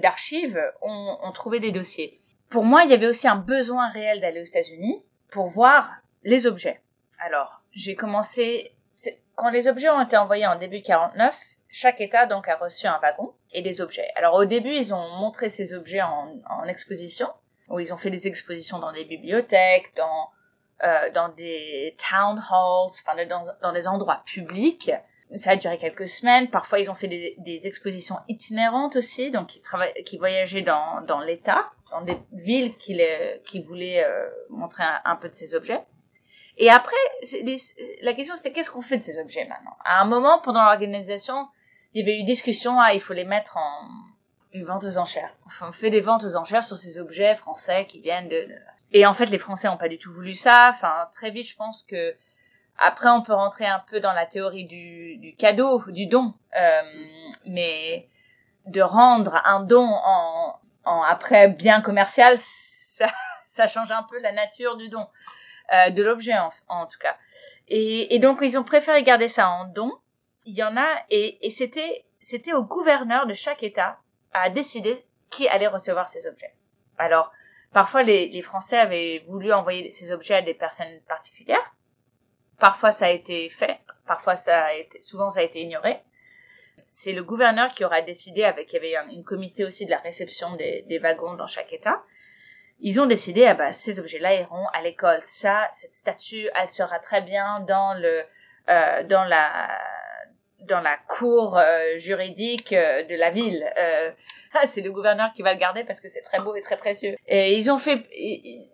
d'archives, 0.00 0.60
on, 0.82 1.18
on 1.20 1.32
trouvait 1.32 1.60
des 1.60 1.72
dossiers. 1.72 2.18
Pour 2.48 2.64
moi, 2.64 2.84
il 2.84 2.90
y 2.90 2.94
avait 2.94 3.08
aussi 3.08 3.26
un 3.26 3.36
besoin 3.36 3.88
réel 3.88 4.20
d'aller 4.20 4.40
aux 4.40 4.44
États-Unis 4.44 5.02
pour 5.30 5.48
voir 5.48 5.90
les 6.22 6.46
objets. 6.46 6.80
Alors, 7.18 7.62
j'ai 7.72 7.94
commencé 7.94 8.74
quand 9.38 9.50
les 9.50 9.68
objets 9.68 9.88
ont 9.88 10.00
été 10.00 10.16
envoyés 10.16 10.46
en 10.46 10.56
début 10.56 10.82
49, 10.82 11.38
chaque 11.68 12.00
État 12.00 12.26
donc 12.26 12.48
a 12.48 12.56
reçu 12.56 12.88
un 12.88 12.98
wagon 12.98 13.34
et 13.52 13.62
des 13.62 13.80
objets. 13.80 14.08
Alors 14.16 14.34
au 14.34 14.44
début, 14.44 14.72
ils 14.72 14.92
ont 14.92 15.08
montré 15.20 15.48
ces 15.48 15.74
objets 15.74 16.02
en, 16.02 16.64
exposition, 16.66 17.28
où 17.68 17.78
ils 17.78 17.94
ont 17.94 17.96
fait 17.96 18.10
des 18.10 18.26
expositions 18.26 18.80
dans 18.80 18.92
des 18.92 19.04
bibliothèques, 19.04 19.94
dans 19.96 20.30
euh, 20.84 21.10
dans 21.12 21.28
des 21.28 21.96
town 21.98 22.38
halls, 22.38 22.90
enfin 22.90 23.24
dans, 23.26 23.42
dans 23.62 23.72
des 23.72 23.86
endroits 23.86 24.22
publics. 24.26 24.90
Ça 25.34 25.50
a 25.50 25.56
duré 25.56 25.76
quelques 25.78 26.08
semaines. 26.08 26.48
Parfois, 26.50 26.80
ils 26.80 26.90
ont 26.90 26.94
fait 26.94 27.08
des, 27.08 27.66
expositions 27.66 28.16
itinérantes 28.28 28.96
aussi, 28.96 29.30
donc 29.30 29.48
qui 29.48 29.62
qui 30.04 30.18
voyageaient 30.18 30.62
dans 30.62 31.00
dans 31.02 31.20
l'État, 31.20 31.70
dans 31.90 32.00
des 32.00 32.18
villes 32.32 32.76
qui 32.76 33.60
voulaient 33.60 34.04
euh, 34.04 34.28
montrer 34.50 34.84
un, 35.04 35.16
peu 35.16 35.28
de 35.28 35.34
ces 35.34 35.54
objets. 35.54 35.84
Et 36.58 36.70
après, 36.70 36.96
la 38.02 38.12
question 38.12 38.34
c'était 38.34 38.52
qu'est-ce 38.52 38.70
qu'on 38.70 38.82
fait 38.82 38.98
de 38.98 39.02
ces 39.02 39.18
objets 39.20 39.46
maintenant? 39.46 39.76
À 39.84 40.02
un 40.02 40.04
moment, 40.04 40.40
pendant 40.40 40.62
l'organisation, 40.64 41.48
il 41.94 42.00
y 42.00 42.02
avait 42.02 42.20
eu 42.20 42.24
discussion, 42.24 42.78
ah, 42.80 42.92
il 42.92 43.00
faut 43.00 43.14
les 43.14 43.24
mettre 43.24 43.56
en 43.56 43.88
une 44.52 44.64
vente 44.64 44.84
aux 44.84 44.98
enchères. 44.98 45.34
Enfin, 45.46 45.68
on 45.68 45.72
fait 45.72 45.90
des 45.90 46.00
ventes 46.00 46.24
aux 46.24 46.36
enchères 46.36 46.64
sur 46.64 46.76
ces 46.76 46.98
objets 46.98 47.34
français 47.34 47.86
qui 47.86 48.00
viennent 48.00 48.28
de... 48.28 48.48
Et 48.90 49.06
en 49.06 49.12
fait, 49.12 49.26
les 49.26 49.38
Français 49.38 49.68
ont 49.68 49.76
pas 49.76 49.88
du 49.88 49.98
tout 49.98 50.10
voulu 50.10 50.34
ça. 50.34 50.70
Enfin, 50.70 51.08
très 51.12 51.30
vite, 51.30 51.46
je 51.46 51.54
pense 51.54 51.82
que 51.82 52.14
après, 52.78 53.08
on 53.08 53.22
peut 53.22 53.34
rentrer 53.34 53.66
un 53.66 53.82
peu 53.90 54.00
dans 54.00 54.12
la 54.12 54.24
théorie 54.24 54.64
du, 54.64 55.34
cadeau, 55.36 55.82
du 55.88 56.06
don. 56.06 56.34
Euh, 56.56 56.80
mais 57.44 58.08
de 58.66 58.80
rendre 58.80 59.40
un 59.44 59.60
don 59.60 59.86
en, 59.86 61.02
après 61.02 61.48
bien 61.48 61.82
commercial, 61.82 62.36
ça 62.38 63.66
change 63.66 63.90
un 63.90 64.02
peu 64.04 64.18
la 64.20 64.32
nature 64.32 64.76
du 64.76 64.88
don. 64.88 65.06
Euh, 65.70 65.90
de 65.90 66.02
l'objet 66.02 66.32
en, 66.32 66.48
en, 66.68 66.86
tout 66.86 66.96
cas. 66.98 67.18
Et, 67.66 68.14
et, 68.14 68.18
donc 68.18 68.38
ils 68.40 68.56
ont 68.56 68.64
préféré 68.64 69.02
garder 69.02 69.28
ça 69.28 69.50
en 69.50 69.66
don. 69.66 69.92
Il 70.46 70.54
y 70.54 70.62
en 70.62 70.78
a 70.78 70.88
et, 71.10 71.46
et 71.46 71.50
c'était 71.50 72.06
c'était 72.20 72.54
au 72.54 72.62
gouverneur 72.62 73.26
de 73.26 73.34
chaque 73.34 73.62
État 73.62 73.98
à 74.32 74.48
décider 74.48 74.96
qui 75.28 75.46
allait 75.46 75.66
recevoir 75.66 76.08
ces 76.08 76.26
objets. 76.26 76.54
Alors 76.96 77.32
parfois 77.70 78.02
les, 78.02 78.28
les 78.28 78.40
Français 78.40 78.78
avaient 78.78 79.22
voulu 79.26 79.52
envoyer 79.52 79.90
ces 79.90 80.10
objets 80.10 80.36
à 80.36 80.42
des 80.42 80.54
personnes 80.54 81.02
particulières. 81.06 81.74
Parfois 82.58 82.90
ça 82.90 83.04
a 83.04 83.10
été 83.10 83.50
fait, 83.50 83.78
parfois 84.06 84.36
ça 84.36 84.64
a 84.64 84.72
été 84.72 85.02
souvent 85.02 85.28
ça 85.28 85.40
a 85.40 85.42
été 85.42 85.60
ignoré. 85.60 86.02
C'est 86.86 87.12
le 87.12 87.22
gouverneur 87.22 87.72
qui 87.72 87.84
aura 87.84 88.00
décidé 88.00 88.44
avec 88.44 88.72
il 88.72 88.76
y 88.76 88.78
avait 88.78 88.96
un, 88.96 89.08
une 89.08 89.24
comité 89.24 89.66
aussi 89.66 89.84
de 89.84 89.90
la 89.90 89.98
réception 89.98 90.56
des, 90.56 90.86
des 90.88 90.98
wagons 90.98 91.34
dans 91.34 91.46
chaque 91.46 91.74
État 91.74 92.02
ils 92.80 93.00
ont 93.00 93.06
décidé, 93.06 93.44
ah 93.46 93.54
bah, 93.54 93.72
ces 93.72 94.00
objets-là 94.00 94.34
iront 94.34 94.66
à 94.72 94.82
l'école. 94.82 95.20
Ça, 95.22 95.68
cette 95.72 95.94
statue, 95.94 96.48
elle 96.54 96.68
sera 96.68 96.98
très 96.98 97.22
bien 97.22 97.60
dans 97.66 97.94
le, 97.94 98.22
euh, 98.68 99.02
dans 99.04 99.24
la, 99.24 99.68
dans 100.68 100.80
la 100.80 100.96
cour 101.08 101.56
euh, 101.56 101.96
juridique 101.96 102.72
euh, 102.72 103.04
de 103.04 103.16
la 103.16 103.30
ville. 103.30 103.64
Euh, 103.78 104.12
ah, 104.54 104.66
c'est 104.66 104.82
le 104.82 104.92
gouverneur 104.92 105.32
qui 105.34 105.42
va 105.42 105.54
le 105.54 105.58
garder 105.58 105.82
parce 105.84 106.00
que 106.00 106.08
c'est 106.08 106.20
très 106.20 106.38
beau 106.38 106.54
et 106.54 106.60
très 106.60 106.76
précieux. 106.76 107.16
Et 107.26 107.56
ils 107.56 107.70
ont 107.70 107.78
fait, 107.78 107.96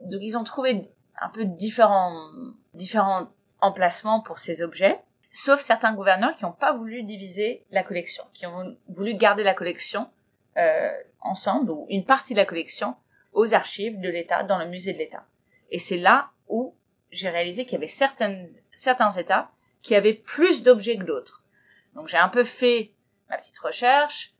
donc 0.02 0.20
ils 0.20 0.36
ont 0.36 0.44
trouvé 0.44 0.82
un 1.20 1.28
peu 1.30 1.44
différents, 1.44 2.30
différents 2.74 3.28
emplacements 3.60 4.20
pour 4.20 4.38
ces 4.38 4.62
objets. 4.62 5.00
Sauf 5.32 5.60
certains 5.60 5.94
gouverneurs 5.94 6.36
qui 6.36 6.44
n'ont 6.44 6.52
pas 6.52 6.72
voulu 6.72 7.02
diviser 7.02 7.64
la 7.70 7.82
collection, 7.82 8.24
qui 8.32 8.46
ont 8.46 8.76
voulu 8.88 9.14
garder 9.14 9.42
la 9.42 9.54
collection 9.54 10.08
ensemble 11.20 11.72
ou 11.72 11.86
une 11.88 12.04
partie 12.04 12.34
de 12.34 12.38
la 12.38 12.44
collection 12.44 12.94
aux 13.34 13.54
archives 13.54 14.00
de 14.00 14.08
l'État, 14.08 14.42
dans 14.42 14.58
le 14.58 14.66
musée 14.66 14.92
de 14.92 14.98
l'État. 14.98 15.26
Et 15.70 15.78
c'est 15.78 15.98
là 15.98 16.30
où 16.48 16.74
j'ai 17.10 17.28
réalisé 17.28 17.64
qu'il 17.64 17.74
y 17.74 17.76
avait 17.76 17.88
certaines, 17.88 18.46
certains 18.72 19.10
États 19.10 19.50
qui 19.82 19.94
avaient 19.94 20.14
plus 20.14 20.62
d'objets 20.62 20.96
que 20.96 21.04
d'autres. 21.04 21.42
Donc 21.94 22.08
j'ai 22.08 22.16
un 22.16 22.28
peu 22.28 22.44
fait 22.44 22.92
ma 23.28 23.36
petite 23.36 23.58
recherche 23.58 24.32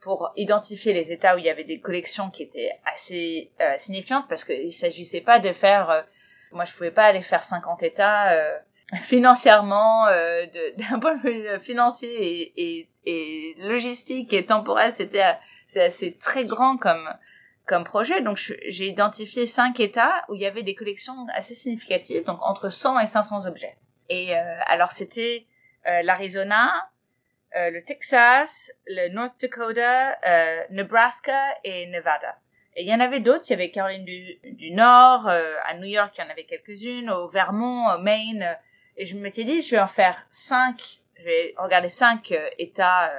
pour 0.00 0.32
identifier 0.36 0.92
les 0.92 1.12
États 1.12 1.34
où 1.34 1.38
il 1.38 1.44
y 1.44 1.50
avait 1.50 1.64
des 1.64 1.80
collections 1.80 2.30
qui 2.30 2.42
étaient 2.42 2.70
assez 2.84 3.52
euh, 3.60 3.74
signifiantes 3.76 4.26
parce 4.28 4.44
qu'il 4.44 4.72
s'agissait 4.72 5.20
pas 5.20 5.38
de 5.38 5.52
faire, 5.52 5.90
euh, 5.90 6.02
moi 6.52 6.64
je 6.64 6.72
pouvais 6.72 6.90
pas 6.90 7.04
aller 7.04 7.20
faire 7.20 7.42
50 7.42 7.82
États 7.82 8.32
euh, 8.32 8.58
financièrement, 8.98 10.06
euh, 10.08 10.46
d'un 10.76 10.98
point 10.98 11.16
de 11.16 11.22
vue 11.22 11.60
financier 11.60 12.10
et, 12.10 12.52
et, 12.56 12.88
et 13.06 13.54
logistique 13.58 14.32
et 14.32 14.44
temporel, 14.44 14.92
c'était 14.92 15.36
c'est 15.66 15.84
assez 15.84 16.16
très 16.16 16.44
grand 16.44 16.76
comme 16.76 17.08
comme 17.66 17.84
projet. 17.84 18.20
Donc 18.20 18.36
j'ai 18.36 18.86
identifié 18.86 19.46
cinq 19.46 19.80
États 19.80 20.24
où 20.28 20.34
il 20.34 20.40
y 20.40 20.46
avait 20.46 20.62
des 20.62 20.74
collections 20.74 21.26
assez 21.34 21.54
significatives, 21.54 22.24
donc 22.24 22.38
entre 22.42 22.68
100 22.68 23.00
et 23.00 23.06
500 23.06 23.46
objets. 23.46 23.76
Et 24.08 24.36
euh, 24.36 24.40
alors 24.66 24.92
c'était 24.92 25.46
euh, 25.86 26.02
l'Arizona, 26.02 26.72
euh, 27.54 27.70
le 27.70 27.82
Texas, 27.82 28.72
le 28.86 29.08
North 29.08 29.38
Dakota, 29.40 30.16
euh, 30.26 30.62
Nebraska 30.70 31.38
et 31.64 31.86
Nevada. 31.88 32.38
Et 32.76 32.82
il 32.82 32.88
y 32.88 32.94
en 32.94 33.00
avait 33.00 33.20
d'autres, 33.20 33.44
il 33.48 33.50
y 33.50 33.54
avait 33.54 33.70
Caroline 33.70 34.06
du, 34.06 34.38
du 34.44 34.70
Nord, 34.70 35.28
euh, 35.28 35.56
à 35.66 35.74
New 35.74 35.86
York 35.86 36.14
il 36.16 36.22
y 36.22 36.24
en 36.26 36.30
avait 36.30 36.44
quelques-unes, 36.44 37.10
au 37.10 37.26
Vermont, 37.28 37.88
au 37.94 37.98
Maine. 37.98 38.56
et 38.96 39.04
je 39.04 39.16
m'étais 39.16 39.44
dit, 39.44 39.60
je 39.60 39.72
vais 39.72 39.80
en 39.80 39.86
faire 39.86 40.26
cinq, 40.30 41.02
je 41.18 41.24
vais 41.24 41.54
regarder 41.58 41.90
cinq 41.90 42.32
États 42.58 43.12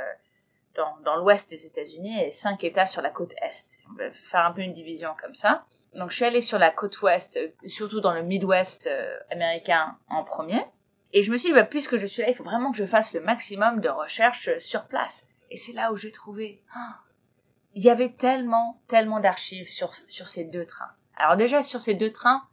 dans, 0.76 0.98
dans 1.04 1.16
l'ouest 1.16 1.50
des 1.50 1.66
États-Unis 1.66 2.24
et 2.24 2.32
cinq 2.32 2.64
États 2.64 2.86
sur 2.86 3.02
la 3.02 3.10
côte 3.10 3.34
est. 3.42 3.80
On 3.92 3.96
va 3.96 4.12
faire 4.12 4.46
un 4.46 4.52
peu 4.52 4.62
une 4.62 4.74
division 4.74 5.16
comme 5.22 5.34
ça. 5.34 5.66
Donc 5.94 6.12
je 6.12 6.16
suis 6.16 6.26
allée 6.26 6.42
sur 6.42 6.60
la 6.60 6.72
côte 6.72 7.02
ouest, 7.02 7.40
surtout 7.68 8.02
dans 8.02 8.14
le 8.14 8.24
Midwest 8.24 8.88
euh, 8.88 9.18
américain 9.32 9.98
en 10.10 10.24
premier. 10.24 10.66
Et 11.12 11.22
je 11.22 11.32
me 11.32 11.38
suis 11.38 11.50
dit, 11.50 11.54
bah, 11.54 11.64
puisque 11.64 11.98
je 11.98 12.08
suis 12.08 12.24
là, 12.24 12.30
il 12.30 12.36
faut 12.36 12.44
vraiment 12.44 12.72
que 12.72 12.78
je 12.78 12.86
fasse 12.86 13.14
le 13.14 13.22
maximum 13.22 13.82
de 13.82 13.90
recherches 13.90 14.58
sur 14.58 14.88
place. 14.88 15.28
Et 15.52 15.58
c'est 15.58 15.74
là 15.74 15.92
où 15.92 15.96
j'ai 15.96 16.12
trouvé, 16.12 16.64
oh, 16.76 16.94
il 17.76 17.84
y 17.84 17.90
avait 17.90 18.10
tellement, 18.10 18.82
tellement 18.88 19.20
d'archives 19.20 19.70
sur, 19.70 19.94
sur 20.08 20.28
ces 20.28 20.44
deux 20.44 20.66
trains. 20.66 20.92
Alors 21.16 21.38
déjà 21.38 21.62
sur 21.62 21.80
ces 21.80 21.94
deux 21.94 22.12
trains, 22.12 22.48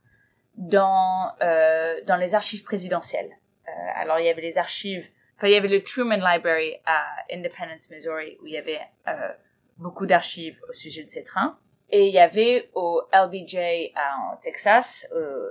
dans 0.57 1.33
euh, 1.41 2.00
dans 2.07 2.17
les 2.17 2.35
archives 2.35 2.65
présidentielles. 2.65 3.31
Euh, 3.67 3.71
alors 3.95 4.19
il 4.19 4.27
y 4.27 4.29
avait 4.29 4.43
les 4.43 4.59
archives, 4.59 5.09
enfin 5.40 5.49
il 5.49 5.54
y 5.54 5.56
avait 5.56 5.68
le 5.68 5.82
Truman 5.82 6.16
Library 6.18 6.76
à 6.85 7.02
Independence, 7.32 7.90
Missouri, 7.90 8.37
où 8.42 8.47
il 8.47 8.52
y 8.52 8.59
avait 8.59 8.80
euh, 9.09 9.32
beaucoup 9.78 10.04
d'archives 10.04 10.61
au 10.68 10.73
sujet 10.75 11.02
de 11.02 11.09
ces 11.09 11.25
trains. 11.25 11.59
Et 11.88 12.09
il 12.09 12.12
y 12.12 12.18
avait 12.18 12.68
au 12.75 13.02
LBJ 13.11 13.56
en 13.97 14.37
Texas 14.37 15.09
euh, 15.14 15.49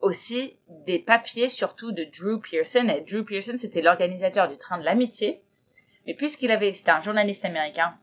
aussi 0.00 0.58
des 0.68 0.98
papiers, 0.98 1.48
surtout 1.48 1.92
de 1.92 2.02
Drew 2.02 2.40
Pearson. 2.40 2.88
Et 2.88 3.00
Drew 3.00 3.24
Pearson, 3.24 3.56
c'était 3.56 3.80
l'organisateur 3.80 4.48
du 4.48 4.58
train 4.58 4.76
de 4.76 4.84
l'amitié. 4.84 5.40
Mais 6.06 6.14
puisqu'il 6.14 6.50
avait, 6.50 6.72
c'était 6.72 6.90
un 6.90 7.00
journaliste 7.00 7.44
américain 7.44 7.94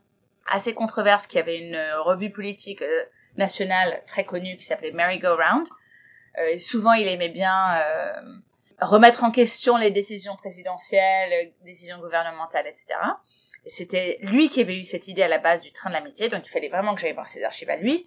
assez 0.48 0.74
controverse 0.74 1.26
qui 1.26 1.38
avait 1.38 1.58
une 1.58 1.78
revue 2.04 2.30
politique 2.30 2.80
euh, 2.80 3.04
nationale 3.36 4.02
très 4.06 4.24
connue 4.24 4.56
qui 4.56 4.64
s'appelait 4.64 4.92
Merry 4.92 5.18
Go 5.18 5.36
Round. 5.36 5.66
Euh, 6.38 6.58
souvent, 6.58 6.92
il 6.92 7.06
aimait 7.08 7.28
bien 7.28 7.78
euh, 7.78 8.20
remettre 8.80 9.24
en 9.24 9.30
question 9.30 9.76
les 9.76 9.90
décisions 9.90 10.36
présidentielles, 10.36 11.30
les 11.30 11.54
décisions 11.64 11.98
gouvernementales, 11.98 12.66
etc. 12.66 12.86
Et 13.64 13.70
c'était 13.70 14.18
lui 14.22 14.48
qui 14.48 14.60
avait 14.60 14.78
eu 14.78 14.84
cette 14.84 15.08
idée 15.08 15.22
à 15.22 15.28
la 15.28 15.38
base 15.38 15.62
du 15.62 15.72
train 15.72 15.90
de 15.90 15.94
l'amitié, 15.94 16.28
donc 16.28 16.46
il 16.46 16.50
fallait 16.50 16.68
vraiment 16.68 16.94
que 16.94 17.00
j'aille 17.00 17.14
voir 17.14 17.26
ses 17.26 17.42
archives 17.42 17.70
à 17.70 17.76
lui. 17.76 18.06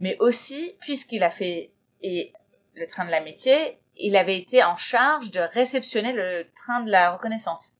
Mais 0.00 0.16
aussi, 0.18 0.76
puisqu'il 0.80 1.22
a 1.22 1.28
fait 1.28 1.70
et 2.02 2.32
le 2.74 2.86
train 2.86 3.04
de 3.04 3.10
l'amitié, 3.10 3.78
il 3.96 4.16
avait 4.16 4.36
été 4.36 4.62
en 4.62 4.76
charge 4.76 5.30
de 5.30 5.40
réceptionner 5.40 6.12
le 6.12 6.46
train 6.54 6.80
de 6.80 6.90
la 6.90 7.12
reconnaissance. 7.12 7.72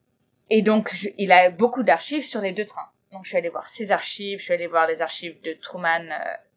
Et 0.50 0.62
donc, 0.62 0.90
il 1.18 1.32
a 1.32 1.50
beaucoup 1.50 1.82
d'archives 1.82 2.24
sur 2.24 2.40
les 2.40 2.52
deux 2.52 2.64
trains. 2.64 2.88
Donc, 3.12 3.24
je 3.24 3.30
suis 3.30 3.38
allée 3.38 3.48
voir 3.48 3.68
ses 3.68 3.92
archives, 3.92 4.38
je 4.38 4.44
suis 4.44 4.54
allée 4.54 4.66
voir 4.66 4.86
les 4.86 5.02
archives 5.02 5.40
de 5.42 5.52
Truman 5.54 6.08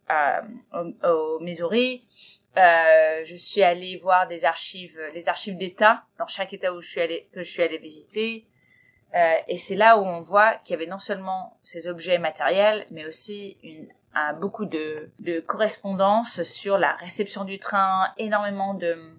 euh, 0.10 0.42
au, 0.74 1.08
au, 1.08 1.40
Missouri. 1.40 2.06
Euh, 2.58 3.24
je 3.24 3.36
suis 3.36 3.62
allée 3.62 3.98
voir 3.98 4.28
des 4.28 4.46
archives, 4.46 5.00
les 5.14 5.30
archives 5.30 5.58
d'État 5.58 6.04
dans 6.18 6.26
chaque 6.28 6.54
État 6.54 6.74
où 6.74 6.82
je 6.82 6.90
suis 6.90 7.02
allée, 7.02 7.30
que 7.32 7.44
je 7.44 7.52
suis 7.52 7.62
allée 7.62 7.78
visiter. 7.78 8.48
Euh, 9.16 9.36
et 9.48 9.58
c'est 9.58 9.76
là 9.76 9.98
où 9.98 10.02
on 10.04 10.22
voit 10.22 10.56
qu'il 10.56 10.72
y 10.72 10.74
avait 10.74 10.90
non 10.90 11.00
seulement 11.00 11.58
ces 11.64 11.88
objets 11.88 12.18
matériels, 12.18 12.86
mais 12.92 13.06
aussi 13.06 13.58
une, 13.64 13.88
un, 14.14 14.34
beaucoup 14.34 14.66
de, 14.66 15.12
de 15.20 15.40
correspondances 15.40 16.44
sur 16.44 16.78
la 16.78 16.94
réception 16.94 17.46
du 17.46 17.60
train, 17.60 18.12
énormément 18.18 18.74
de, 18.74 19.16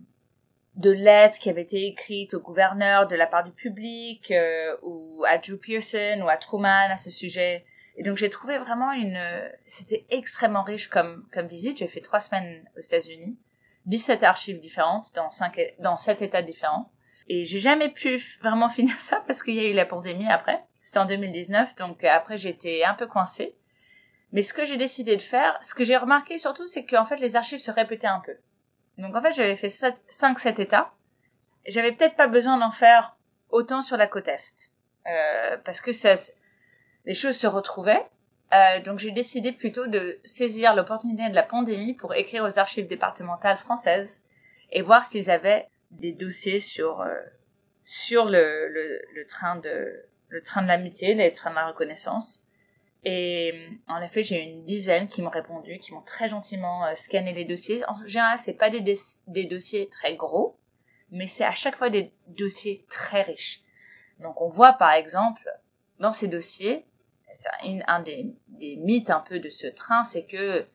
de 0.75 0.91
lettres 0.91 1.39
qui 1.39 1.49
avaient 1.49 1.63
été 1.63 1.87
écrites 1.87 2.35
au 2.35 2.41
gouverneur 2.41 3.07
de 3.07 3.17
la 3.17 3.27
part 3.27 3.45
du 3.45 3.53
public, 3.53 4.31
euh, 4.31 4.77
ou 4.83 5.25
à 5.29 5.39
Drew 5.39 5.57
Pearson, 5.57 6.21
ou 6.23 6.29
à 6.29 6.37
Truman 6.37 6.91
à 6.91 6.97
ce 6.97 7.11
sujet. 7.11 7.65
Et 7.99 8.05
donc 8.05 8.17
j'ai 8.17 8.31
trouvé 8.31 8.59
vraiment 8.59 8.93
une, 8.93 9.21
c'était 9.67 10.07
extrêmement 10.09 10.63
riche 10.63 10.89
comme 10.89 11.27
comme 11.33 11.49
visite. 11.49 11.79
J'ai 11.79 11.89
fait 11.89 12.01
trois 12.01 12.21
semaines 12.21 12.65
aux 12.77 12.81
États-Unis, 12.81 13.37
17 13.87 14.23
archives 14.23 14.61
différentes 14.61 15.13
dans 15.17 15.31
cinq, 15.31 15.61
dans 15.81 15.97
sept 15.97 16.23
États 16.23 16.43
différents. 16.43 16.93
Et 17.29 17.45
j'ai 17.45 17.59
jamais 17.59 17.91
pu 17.91 18.17
vraiment 18.41 18.69
finir 18.79 19.01
ça 19.01 19.23
parce 19.27 19.43
qu'il 19.43 19.55
y 19.55 19.61
a 19.61 19.69
eu 19.69 19.73
la 19.73 19.85
pandémie 19.85 20.29
après. 20.29 20.65
C'était 20.81 21.01
en 21.01 21.07
2019, 21.07 21.75
donc 21.75 22.05
après 22.05 22.39
j'étais 22.39 22.85
un 22.85 22.95
peu 22.95 23.09
coincée. 23.09 23.57
Mais 24.31 24.43
ce 24.43 24.55
que 24.55 24.65
j'ai 24.65 24.77
décidé 24.77 25.17
de 25.17 25.23
faire, 25.23 25.59
ce 25.61 25.75
que 25.75 25.83
j'ai 25.83 25.97
remarqué 25.97 26.39
surtout, 26.39 26.69
c'est 26.69 26.85
qu'en 26.85 27.05
fait 27.05 27.17
les 27.17 27.35
archives 27.35 27.59
se 27.59 27.73
répétaient 27.73 28.07
un 28.07 28.21
peu. 28.21 28.37
Donc 28.97 29.17
en 29.17 29.21
fait 29.21 29.33
j'avais 29.33 29.57
fait 29.57 29.67
5-7 29.67 30.61
États. 30.61 30.93
J'avais 31.67 31.91
peut-être 31.91 32.15
pas 32.15 32.29
besoin 32.29 32.59
d'en 32.59 32.71
faire 32.71 33.17
autant 33.51 33.83
sur 33.83 33.97
la 33.97 34.07
côte 34.07 34.29
Est. 34.29 34.73
Euh, 35.07 35.57
parce 35.65 35.81
que 35.81 35.91
ça, 35.91 36.15
les 37.09 37.15
choses 37.15 37.37
se 37.37 37.47
retrouvaient. 37.47 38.07
Euh, 38.53 38.81
donc 38.85 38.99
j'ai 38.99 39.11
décidé 39.11 39.53
plutôt 39.53 39.87
de 39.87 40.21
saisir 40.25 40.75
l'opportunité 40.77 41.29
de 41.29 41.35
la 41.35 41.43
pandémie 41.43 41.95
pour 41.95 42.15
écrire 42.15 42.45
aux 42.45 42.59
archives 42.59 42.87
départementales 42.87 43.57
françaises 43.57 44.25
et 44.71 44.83
voir 44.83 45.05
s'ils 45.05 45.31
avaient 45.31 45.67
des 45.91 46.13
dossiers 46.13 46.61
sur 46.61 47.01
euh, 47.01 47.15
sur 47.83 48.27
le, 48.27 48.69
le, 48.69 49.01
le, 49.15 49.27
train 49.27 49.57
de 49.57 50.05
le 50.29 50.43
train 50.43 50.61
de 50.63 50.69
l'amitié, 50.69 51.15
les 51.15 51.33
trains 51.33 51.51
de 51.51 51.55
la 51.55 51.69
reconnaissance. 51.69 52.45
Et 53.05 53.71
en 53.89 54.03
effet, 54.03 54.23
j'ai 54.23 54.43
une 54.43 54.65
dizaine 54.65 55.07
qui 55.07 55.23
m'ont 55.23 55.31
répondu, 55.31 55.79
qui 55.79 55.95
m'ont 55.95 56.03
très 56.03 56.29
gentiment 56.29 56.85
euh, 56.85 56.95
scanné 56.95 57.33
les 57.33 57.47
dossiers. 57.47 57.83
En 57.89 58.07
général, 58.07 58.39
c'est 58.39 58.55
pas 58.55 58.69
des, 58.69 58.83
des 59.27 59.45
dossiers 59.47 59.89
très 59.89 60.15
gros, 60.15 60.59
mais 61.11 61.27
c'est 61.27 61.45
à 61.45 61.55
chaque 61.55 61.77
fois 61.77 61.89
des 61.89 62.13
dossiers 62.27 62.85
très 62.91 63.23
riches. 63.23 63.63
Donc 64.21 64.43
on 64.43 64.49
voit 64.49 64.75
par 64.75 64.93
exemple 64.93 65.49
dans 66.01 66.13
ces 66.13 66.29
dossiers 66.29 66.85
un 67.87 68.01
des, 68.01 68.35
des, 68.49 68.77
mythes 68.77 69.11
un 69.11 69.21
peu 69.21 69.39
de 69.39 69.49
ce 69.49 69.67
train, 69.67 70.03
c'est 70.03 70.25
que, 70.25 70.67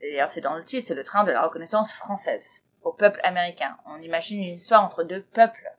d'ailleurs 0.00 0.28
c'est 0.28 0.40
dans 0.40 0.54
le 0.54 0.64
titre, 0.64 0.86
c'est 0.86 0.94
le 0.94 1.04
train 1.04 1.24
de 1.24 1.32
la 1.32 1.42
reconnaissance 1.42 1.92
française 1.92 2.66
au 2.82 2.92
peuple 2.92 3.20
américain. 3.24 3.76
On 3.86 4.00
imagine 4.00 4.42
une 4.42 4.54
histoire 4.54 4.84
entre 4.84 5.02
deux 5.02 5.22
peuples. 5.22 5.72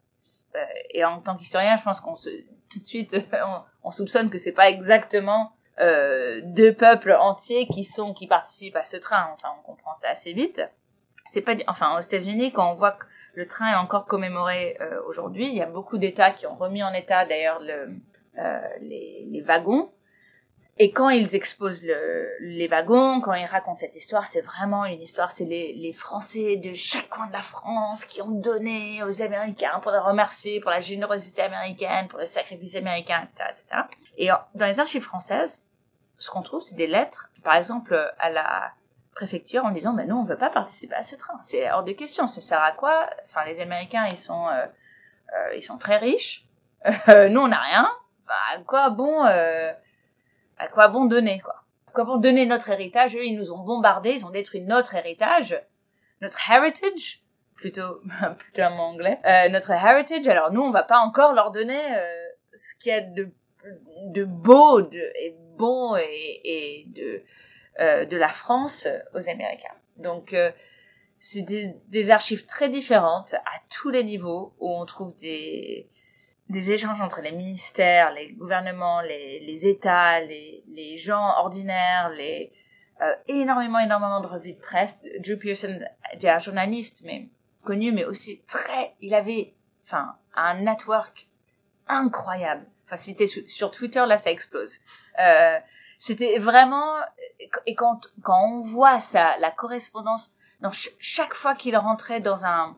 Euh, 0.56 0.64
et 0.92 1.06
en 1.06 1.22
tant 1.22 1.36
qu'historien, 1.36 1.76
je 1.76 1.84
pense 1.84 2.02
qu'on 2.02 2.16
se, 2.16 2.30
tout 2.70 2.80
de 2.80 2.86
suite, 2.86 3.16
on, 3.34 3.62
on 3.84 3.92
soupçonne 3.92 4.30
que 4.30 4.38
c'est 4.38 4.52
pas 4.52 4.70
exactement 4.70 5.54
euh, 5.80 6.42
deux 6.44 6.74
peuples 6.74 7.14
entiers 7.14 7.68
qui 7.68 7.84
sont, 7.84 8.14
qui 8.14 8.28
participent 8.28 8.76
à 8.76 8.84
ce 8.84 8.98
train. 8.98 9.30
Enfin, 9.34 9.50
on 9.60 9.64
comprend 9.64 9.94
ça 9.94 10.10
assez 10.10 10.34
vite. 10.34 10.62
C'est 11.26 11.42
pas, 11.42 11.54
enfin, 11.68 11.96
aux 11.98 12.02
États-Unis, 12.02 12.52
quand 12.52 12.72
on 12.72 12.74
voit 12.74 12.94
que 12.94 13.06
le 13.36 13.48
train 13.48 13.72
est 13.72 13.76
encore 13.76 14.06
commémoré 14.06 14.78
euh, 14.82 15.02
aujourd'hui, 15.08 15.48
il 15.48 15.54
y 15.54 15.62
a 15.62 15.68
beaucoup 15.68 15.98
d'États 15.98 16.32
qui 16.32 16.48
ont 16.48 16.56
remis 16.56 16.84
en 16.84 16.94
état 16.94 17.26
d'ailleurs 17.26 17.60
le, 17.62 17.96
les, 18.82 19.28
les, 19.30 19.42
wagons 19.42 19.92
et 20.80 20.92
quand 20.92 21.10
ils 21.10 21.36
exposent 21.36 21.84
le, 21.84 22.30
les 22.40 22.68
wagons, 22.68 23.20
quand 23.22 23.34
ils 23.34 23.46
racontent 23.46 23.78
cette 23.78 23.96
histoire, 23.96 24.28
c'est 24.28 24.42
vraiment 24.42 24.86
une 24.86 25.02
histoire, 25.02 25.32
c'est 25.32 25.46
les, 25.46 25.74
les 25.74 25.94
Français 25.94 26.58
de 26.58 26.74
chaque 26.74 27.10
coin 27.10 27.28
de 27.28 27.34
la 27.34 27.42
France 27.42 28.06
qui 28.06 28.22
ont 28.22 28.32
donné 28.32 29.04
aux 29.04 29.22
Américains 29.22 29.80
pour 29.82 29.92
les 29.92 29.98
remercier 29.98 30.60
pour 30.60 30.72
la 30.72 30.80
générosité 30.80 31.42
américaine, 31.42 32.08
pour 32.08 32.20
le 32.20 32.26
sacrifice 32.26 32.76
américain, 32.76 33.22
etc., 33.24 33.44
etc. 33.50 33.68
Et 34.18 34.30
dans 34.56 34.66
les 34.66 34.80
archives 34.80 35.02
françaises, 35.02 35.66
ce 36.18 36.30
qu'on 36.32 36.42
trouve, 36.42 36.62
c'est 36.62 36.76
des 36.76 36.88
lettres, 36.88 37.30
par 37.44 37.56
exemple, 37.56 38.14
à 38.20 38.30
la 38.30 38.72
préfecture 39.18 39.66
en 39.66 39.72
disant, 39.72 39.94
ben 39.94 40.08
nous, 40.08 40.16
on 40.16 40.24
veut 40.24 40.38
pas 40.38 40.50
participer 40.50 40.96
à 40.96 41.04
ce 41.04 41.16
train. 41.16 41.38
C'est 41.42 41.70
hors 41.72 41.84
de 41.84 41.92
question. 41.92 42.28
Ça 42.28 42.40
sert 42.40 42.62
à 42.62 42.72
quoi? 42.72 43.10
Enfin, 43.24 43.46
les 43.46 43.62
Américains, 43.62 44.06
ils 44.10 44.18
sont, 44.18 44.48
euh, 44.48 44.66
euh, 45.34 45.56
ils 45.56 45.64
sont 45.64 45.78
très 45.78 45.98
riches. 45.98 46.46
Euh, 47.10 47.28
nous, 47.28 47.42
on 47.42 47.48
n'a 47.48 47.60
rien. 47.60 47.90
Enfin, 48.22 48.56
à 48.56 48.62
quoi 48.62 48.90
bon, 48.92 49.26
euh, 49.26 49.74
à 50.58 50.68
quoi 50.68 50.88
bon 50.88 51.06
donner, 51.06 51.40
quoi? 51.40 51.64
À 51.88 51.92
quoi 51.92 52.04
bon 52.04 52.18
donner 52.18 52.46
notre 52.46 52.70
héritage? 52.70 53.16
Eux, 53.16 53.26
ils 53.26 53.38
nous 53.38 53.52
ont 53.52 53.60
bombardés, 53.60 54.12
ils 54.12 54.26
ont 54.26 54.32
détruit 54.32 54.62
notre 54.62 54.96
héritage, 54.96 55.60
notre 56.22 56.40
heritage, 56.50 57.24
plutôt, 57.56 58.02
plutôt 58.38 58.70
mot 58.72 58.84
anglais, 58.84 59.20
euh, 59.26 59.50
notre 59.50 59.72
heritage. 59.72 60.28
Alors 60.28 60.52
nous, 60.52 60.62
on 60.62 60.72
va 60.72 60.84
pas 60.84 61.00
encore 61.00 61.34
leur 61.34 61.52
donner 61.52 61.96
euh, 61.96 62.28
ce 62.54 62.76
qu'il 62.76 62.92
y 62.92 62.96
a 62.96 63.02
de, 63.02 63.32
de 64.08 64.24
beau 64.24 64.82
de, 64.82 64.98
et 64.98 65.36
bon 65.58 65.96
et, 65.98 66.42
et 66.44 66.86
de, 66.88 67.24
euh, 67.80 68.06
de 68.06 68.18
la 68.18 68.30
France 68.30 68.88
aux 69.14 69.30
Américains. 69.30 69.76
Donc, 69.98 70.34
euh, 70.34 70.52
c'est 71.20 71.42
des, 71.42 71.76
des 71.88 72.12
archives 72.12 72.46
très 72.46 72.70
différentes 72.70 73.34
à 73.34 73.60
tous 73.70 73.90
les 73.90 74.04
niveaux 74.04 74.54
où 74.60 74.70
on 74.70 74.86
trouve 74.86 75.16
des 75.16 75.90
des 76.50 76.72
échanges 76.72 77.02
entre 77.02 77.22
les 77.22 77.32
ministères, 77.32 78.12
les 78.14 78.32
gouvernements, 78.32 79.02
les, 79.02 79.40
les 79.42 79.68
États, 79.68 80.22
les, 80.22 80.64
les 80.68 80.98
gens 80.98 81.38
ordinaires, 81.38 82.10
les 82.10 82.54
euh, 83.02 83.14
énormément, 83.28 83.80
énormément 83.80 84.22
de 84.22 84.28
revues 84.28 84.54
de 84.54 84.60
presse. 84.60 85.02
Drew 85.20 85.38
Pearson 85.38 85.80
était 86.14 86.30
un 86.30 86.40
journaliste, 86.40 87.04
mais 87.06 87.30
connu, 87.64 87.92
mais 87.92 88.06
aussi 88.06 88.42
très, 88.48 88.96
il 89.02 89.14
avait, 89.14 89.54
enfin, 89.84 90.16
un 90.36 90.62
network 90.62 91.28
incroyable. 91.88 92.66
Enfin, 92.86 92.96
c'était 92.96 93.28
sur 93.28 93.72
Twitter, 93.72 94.04
là, 94.08 94.18
ça 94.18 94.32
explose. 94.32 94.80
Euh, 95.20 95.60
c'était 96.00 96.40
vraiment, 96.40 96.96
et 97.66 97.76
quand, 97.76 98.08
quand 98.24 98.42
on 98.42 98.62
voit 98.62 99.00
ça, 99.00 99.38
la 99.40 99.52
correspondance, 99.52 100.34
donc 100.62 100.74
chaque 101.00 101.34
fois 101.34 101.56
qu'il 101.56 101.76
rentrait 101.76 102.22
dans 102.22 102.46
un, 102.46 102.78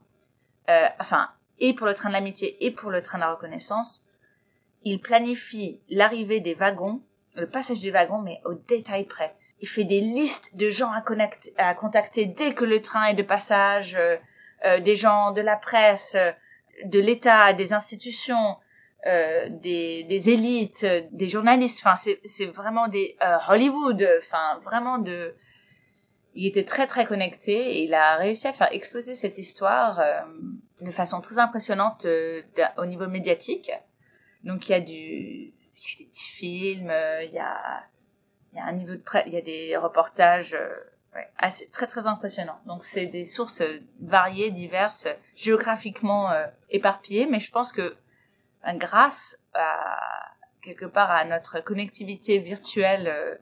euh, 0.70 0.88
enfin, 1.00 1.30
et 1.60 1.74
pour 1.74 1.88
le 1.88 1.94
train 1.94 2.10
de 2.10 2.14
l'amitié 2.14 2.58
et 2.66 2.72
pour 2.72 2.92
le 2.92 3.02
train 3.02 3.18
de 3.18 3.24
la 3.24 3.32
reconnaissance, 3.32 4.06
il 4.84 5.00
planifie 5.02 5.80
l'arrivée 5.90 6.40
des 6.40 6.54
wagons, 6.54 7.02
le 7.36 7.50
passage 7.50 7.80
des 7.80 7.92
wagons, 7.92 8.22
mais 8.22 8.42
au 8.46 8.54
détail 8.54 9.06
près. 9.06 9.36
Il 9.62 9.68
fait 9.68 9.84
des 9.84 10.00
listes 10.00 10.56
de 10.56 10.70
gens 10.70 10.92
à, 10.92 11.02
connecter, 11.02 11.54
à 11.58 11.74
contacter 11.76 12.26
dès 12.26 12.54
que 12.54 12.64
le 12.64 12.82
train 12.82 13.06
est 13.06 13.14
de 13.14 13.24
passage, 13.24 13.96
euh, 13.96 14.16
euh, 14.66 14.80
des 14.80 14.96
gens 14.96 15.32
de 15.32 15.42
la 15.42 15.56
presse, 15.56 16.16
euh, 16.16 16.32
de 16.84 17.00
l'État, 17.00 17.54
des 17.54 17.72
institutions, 17.74 18.58
euh, 19.08 19.48
des, 19.50 20.04
des 20.04 20.30
élites, 20.30 20.86
des 21.12 21.30
journalistes. 21.30 21.82
Enfin, 21.86 21.96
c'est 21.96 22.46
vraiment 22.48 22.88
des 22.88 23.18
Hollywood. 23.48 24.06
Enfin, 24.18 24.60
vraiment 24.64 24.98
de. 24.98 25.36
Il 26.40 26.46
était 26.46 26.64
très 26.64 26.88
très 26.88 27.06
connecté 27.06 27.52
et 27.52 27.84
il 27.84 27.94
a 27.94 28.16
réussi 28.16 28.48
à 28.48 28.54
faire 28.54 28.72
exploser 28.72 29.14
cette 29.14 29.38
histoire 29.38 30.02
de 30.80 30.92
façon 30.92 31.20
très 31.20 31.38
impressionnante 31.38 32.06
euh, 32.06 32.42
au 32.78 32.86
niveau 32.86 33.08
médiatique. 33.08 33.72
Donc 34.46 34.70
il 34.70 34.72
y 34.72 34.76
a 34.76 34.80
du, 34.80 34.94
il 34.94 35.52
y 35.52 35.96
a 35.96 35.98
des 35.98 36.06
petits 36.06 36.32
films, 36.32 36.90
euh, 36.90 37.24
il 37.24 37.34
y 37.34 37.40
a, 37.40 37.84
il 38.54 38.58
y 38.58 38.62
a 38.62 38.66
un 38.66 38.72
niveau 38.72 38.94
de 38.94 39.02
près, 39.02 39.24
il 39.28 39.34
y 39.34 39.38
a 39.38 39.42
des 39.42 39.76
reportages 39.76 40.54
euh, 40.54 40.70
Ouais, 41.16 41.28
assez, 41.40 41.68
très 41.70 41.88
très 41.88 42.06
impressionnant. 42.06 42.60
Donc 42.68 42.84
c'est 42.84 43.08
des 43.08 43.24
sources 43.24 43.64
variées, 44.00 44.52
diverses, 44.52 45.08
géographiquement 45.36 46.32
euh, 46.32 46.46
éparpillées, 46.70 47.26
mais 47.26 47.40
je 47.40 47.50
pense 47.50 47.72
que 47.72 47.96
ben, 48.64 48.78
grâce 48.78 49.44
à 49.56 50.00
quelque 50.62 50.86
part 50.86 51.10
à 51.10 51.26
notre 51.26 51.62
connectivité 51.64 52.38
virtuelle 52.38 53.08
euh, 53.08 53.36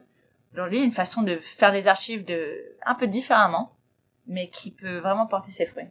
aujourd'hui, 0.58 0.82
une 0.82 0.92
façon 0.92 1.22
de 1.22 1.36
faire 1.36 1.72
les 1.72 1.86
archives 1.86 2.24
de 2.24 2.76
un 2.84 2.94
peu 2.94 3.06
différemment, 3.06 3.76
mais 4.26 4.48
qui 4.48 4.72
peut 4.72 4.98
vraiment 4.98 5.26
porter 5.26 5.50
ses 5.50 5.66
fruits. 5.66 5.86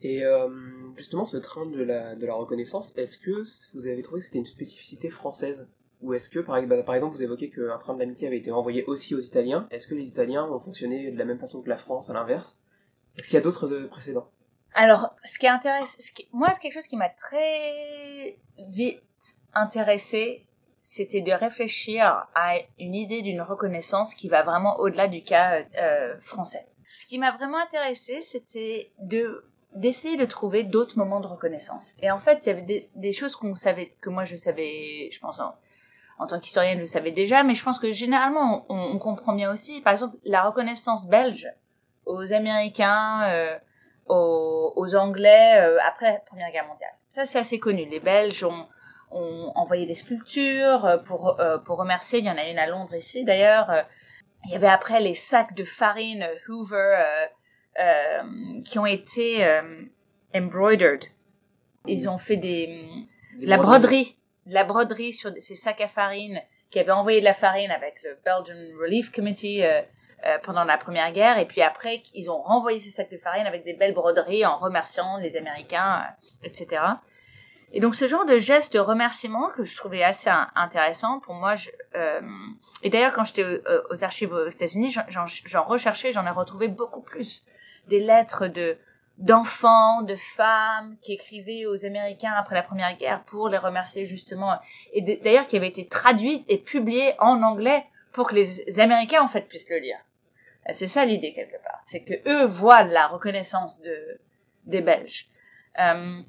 Et 0.00 0.24
euh, 0.24 0.48
justement, 0.96 1.24
ce 1.24 1.36
train 1.36 1.66
de 1.66 1.82
la, 1.82 2.14
de 2.14 2.24
la 2.24 2.34
reconnaissance, 2.34 2.96
est-ce 2.96 3.18
que 3.18 3.42
vous 3.74 3.86
avez 3.86 4.02
trouvé 4.02 4.20
que 4.20 4.26
c'était 4.26 4.38
une 4.38 4.46
spécificité 4.46 5.10
française? 5.10 5.70
Ou 6.00 6.14
est-ce 6.14 6.30
que, 6.30 6.38
par, 6.38 6.64
bah, 6.66 6.82
par 6.84 6.94
exemple, 6.94 7.16
vous 7.16 7.22
évoquez 7.22 7.50
qu'un 7.50 7.78
train 7.78 7.94
de 7.94 7.98
l'amitié 7.98 8.28
avait 8.28 8.38
été 8.38 8.52
envoyé 8.52 8.84
aussi 8.84 9.14
aux 9.14 9.20
Italiens 9.20 9.66
Est-ce 9.70 9.88
que 9.88 9.94
les 9.94 10.06
Italiens 10.06 10.44
ont 10.44 10.60
fonctionné 10.60 11.10
de 11.10 11.18
la 11.18 11.24
même 11.24 11.40
façon 11.40 11.60
que 11.60 11.68
la 11.68 11.76
France, 11.76 12.08
à 12.08 12.14
l'inverse? 12.14 12.58
Est-ce 13.18 13.26
qu'il 13.26 13.34
y 13.34 13.38
a 13.38 13.42
d'autres 13.42 13.70
euh, 13.72 13.88
précédents? 13.88 14.30
Alors, 14.74 15.16
ce 15.24 15.38
qui 15.38 15.46
est 15.46 15.50
intéressant, 15.50 15.96
ce 15.98 16.12
qui, 16.12 16.28
moi, 16.32 16.48
c'est 16.54 16.60
quelque 16.60 16.74
chose 16.74 16.86
qui 16.86 16.96
m'a 16.96 17.08
très 17.08 18.38
vite 18.58 19.02
intéressé, 19.54 20.46
c'était 20.90 21.20
de 21.20 21.32
réfléchir 21.32 22.26
à 22.34 22.54
une 22.78 22.94
idée 22.94 23.20
d'une 23.20 23.42
reconnaissance 23.42 24.14
qui 24.14 24.26
va 24.26 24.42
vraiment 24.42 24.80
au-delà 24.80 25.06
du 25.06 25.22
cas 25.22 25.62
euh, 25.78 26.18
français. 26.18 26.66
Ce 26.94 27.04
qui 27.04 27.18
m'a 27.18 27.30
vraiment 27.30 27.58
intéressé, 27.58 28.22
c'était 28.22 28.90
de 28.98 29.44
d'essayer 29.74 30.16
de 30.16 30.24
trouver 30.24 30.64
d'autres 30.64 30.96
moments 30.96 31.20
de 31.20 31.26
reconnaissance. 31.26 31.92
Et 32.00 32.10
en 32.10 32.16
fait, 32.16 32.46
il 32.46 32.48
y 32.48 32.52
avait 32.52 32.62
des, 32.62 32.88
des 32.94 33.12
choses 33.12 33.36
qu'on 33.36 33.54
savait, 33.54 33.92
que 34.00 34.08
moi 34.08 34.24
je 34.24 34.34
savais, 34.34 35.10
je 35.12 35.20
pense 35.20 35.40
en, 35.40 35.54
en 36.18 36.26
tant 36.26 36.40
qu'historienne, 36.40 36.80
je 36.80 36.86
savais 36.86 37.10
déjà, 37.10 37.42
mais 37.42 37.52
je 37.52 37.62
pense 37.62 37.78
que 37.78 37.92
généralement 37.92 38.64
on, 38.70 38.94
on, 38.94 38.98
comprend 38.98 39.34
bien 39.34 39.52
aussi. 39.52 39.82
Par 39.82 39.92
exemple, 39.92 40.16
la 40.24 40.42
reconnaissance 40.42 41.06
belge 41.06 41.52
aux 42.06 42.32
Américains, 42.32 43.24
euh, 43.28 43.58
aux, 44.06 44.72
aux, 44.74 44.94
Anglais 44.94 45.60
euh, 45.60 45.76
après 45.86 46.12
la 46.12 46.20
Première 46.20 46.50
Guerre 46.50 46.66
mondiale. 46.66 46.94
Ça, 47.10 47.26
c'est 47.26 47.38
assez 47.38 47.58
connu. 47.58 47.84
Les 47.84 48.00
Belges 48.00 48.42
ont, 48.42 48.66
ont 49.10 49.52
envoyé 49.54 49.86
des 49.86 49.94
sculptures 49.94 50.84
euh, 50.84 50.98
pour 50.98 51.40
euh, 51.40 51.58
pour 51.58 51.78
remercier. 51.78 52.18
Il 52.18 52.24
y 52.24 52.30
en 52.30 52.36
a 52.36 52.48
une 52.48 52.58
à 52.58 52.66
Londres 52.66 52.94
ici 52.94 53.24
d'ailleurs. 53.24 53.84
Il 54.44 54.52
y 54.52 54.54
avait 54.54 54.68
après 54.68 55.00
les 55.00 55.14
sacs 55.14 55.54
de 55.54 55.64
farine 55.64 56.26
Hoover 56.48 57.26
euh, 57.78 58.60
qui 58.64 58.78
ont 58.78 58.86
été 58.86 59.44
euh, 59.44 59.82
embroidered. 60.34 61.04
Ils 61.86 62.08
ont 62.08 62.18
fait 62.18 62.36
des, 62.36 62.86
de 63.40 63.48
la 63.48 63.56
broderie, 63.56 64.16
de 64.46 64.54
la 64.54 64.64
broderie 64.64 65.12
sur 65.12 65.30
ces 65.38 65.54
sacs 65.54 65.80
à 65.80 65.88
farine 65.88 66.40
qui 66.70 66.78
avaient 66.78 66.90
envoyé 66.92 67.20
de 67.20 67.24
la 67.24 67.34
farine 67.34 67.70
avec 67.70 68.02
le 68.02 68.18
Belgian 68.24 68.56
Relief 68.80 69.10
Committee 69.10 69.64
euh, 69.64 69.80
euh, 70.26 70.38
pendant 70.42 70.64
la 70.64 70.76
Première 70.76 71.12
Guerre. 71.12 71.38
Et 71.38 71.46
puis 71.46 71.62
après, 71.62 72.02
ils 72.14 72.30
ont 72.30 72.40
renvoyé 72.40 72.80
ces 72.80 72.90
sacs 72.90 73.10
de 73.10 73.16
farine 73.16 73.46
avec 73.46 73.64
des 73.64 73.74
belles 73.74 73.94
broderies 73.94 74.44
en 74.44 74.58
remerciant 74.58 75.16
les 75.18 75.36
Américains, 75.36 76.02
euh, 76.02 76.46
etc. 76.46 76.82
Et 77.72 77.80
donc 77.80 77.94
ce 77.94 78.06
genre 78.06 78.24
de 78.24 78.38
geste 78.38 78.72
de 78.72 78.78
remerciement 78.78 79.50
que 79.50 79.62
je 79.62 79.76
trouvais 79.76 80.02
assez 80.02 80.30
intéressant 80.54 81.20
pour 81.20 81.34
moi. 81.34 81.54
Je, 81.54 81.70
euh, 81.96 82.20
et 82.82 82.90
d'ailleurs 82.90 83.12
quand 83.12 83.24
j'étais 83.24 83.44
aux, 83.90 84.04
archives 84.04 84.32
aux 84.32 84.48
États-Unis, 84.48 84.94
j'en 85.08 85.64
recherchais, 85.64 86.12
j'en 86.12 86.26
ai 86.26 86.30
retrouvé 86.30 86.68
beaucoup 86.68 87.02
plus 87.02 87.44
des 87.88 88.00
lettres 88.00 88.46
de 88.46 88.78
d'enfants, 89.18 90.02
de 90.02 90.14
femmes 90.14 90.96
qui 91.02 91.12
écrivaient 91.12 91.66
aux 91.66 91.84
Américains 91.84 92.32
après 92.36 92.54
la 92.54 92.62
Première 92.62 92.96
Guerre 92.96 93.24
pour 93.24 93.48
les 93.48 93.58
remercier 93.58 94.06
justement, 94.06 94.58
et 94.92 95.02
d'ailleurs 95.16 95.48
qui 95.48 95.56
avaient 95.56 95.68
été 95.68 95.88
traduites 95.88 96.44
et 96.48 96.56
publiées 96.56 97.14
en 97.18 97.42
anglais 97.42 97.84
pour 98.12 98.28
que 98.28 98.36
les 98.36 98.78
Américains 98.78 99.20
en 99.20 99.26
fait 99.26 99.42
puissent 99.42 99.70
le 99.70 99.78
lire. 99.78 99.98
C'est 100.70 100.86
ça 100.86 101.04
l'idée 101.04 101.32
quelque 101.32 101.60
part, 101.62 101.80
c'est 101.84 102.04
que 102.04 102.14
eux 102.28 102.46
voient 102.46 102.84
la 102.84 103.08
reconnaissance 103.08 103.80
de 103.80 104.20
des 104.66 104.82
Belges. 104.82 105.28
Euh, 105.80 106.20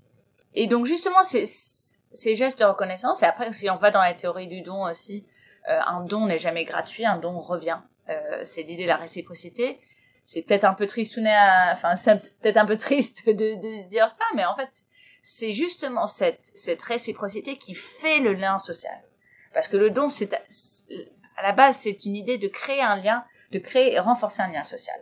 et 0.55 0.67
donc 0.67 0.85
justement 0.85 1.23
ces, 1.23 1.43
ces 1.45 2.35
gestes 2.35 2.59
de 2.59 2.65
reconnaissance, 2.65 3.23
et 3.23 3.25
après 3.25 3.51
si 3.53 3.69
on 3.69 3.75
va 3.75 3.91
dans 3.91 4.01
la 4.01 4.13
théorie 4.13 4.47
du 4.47 4.61
don 4.61 4.83
aussi, 4.85 5.25
euh, 5.69 5.79
un 5.85 6.01
don 6.01 6.25
n'est 6.25 6.37
jamais 6.37 6.65
gratuit, 6.65 7.05
un 7.05 7.17
don 7.17 7.39
revient. 7.39 7.79
Euh, 8.09 8.41
c'est 8.43 8.63
l'idée 8.63 8.83
de 8.83 8.87
la 8.87 8.97
réciprocité. 8.97 9.79
C'est 10.25 10.41
peut-être 10.43 10.65
un 10.65 10.73
peu 10.73 10.85
triste 10.85 11.19
enfin 11.73 11.95
c'est 11.95 12.19
peut-être 12.39 12.57
un 12.57 12.65
peu 12.65 12.77
triste 12.77 13.27
de, 13.27 13.33
de 13.33 13.87
dire 13.87 14.09
ça 14.09 14.23
mais 14.35 14.45
en 14.45 14.55
fait 14.55 14.69
c'est 15.21 15.51
justement 15.51 16.07
cette 16.07 16.45
cette 16.53 16.81
réciprocité 16.81 17.57
qui 17.57 17.73
fait 17.73 18.19
le 18.19 18.33
lien 18.33 18.57
social. 18.57 19.03
Parce 19.53 19.67
que 19.67 19.77
le 19.77 19.89
don 19.89 20.07
c'est 20.09 20.33
à 20.33 21.43
la 21.43 21.51
base 21.51 21.77
c'est 21.77 22.05
une 22.05 22.15
idée 22.15 22.37
de 22.37 22.47
créer 22.47 22.81
un 22.81 22.95
lien 22.95 23.25
de 23.51 23.59
créer 23.59 23.93
et 23.93 23.99
renforcer 23.99 24.41
un 24.41 24.51
lien 24.51 24.63
social. 24.63 24.99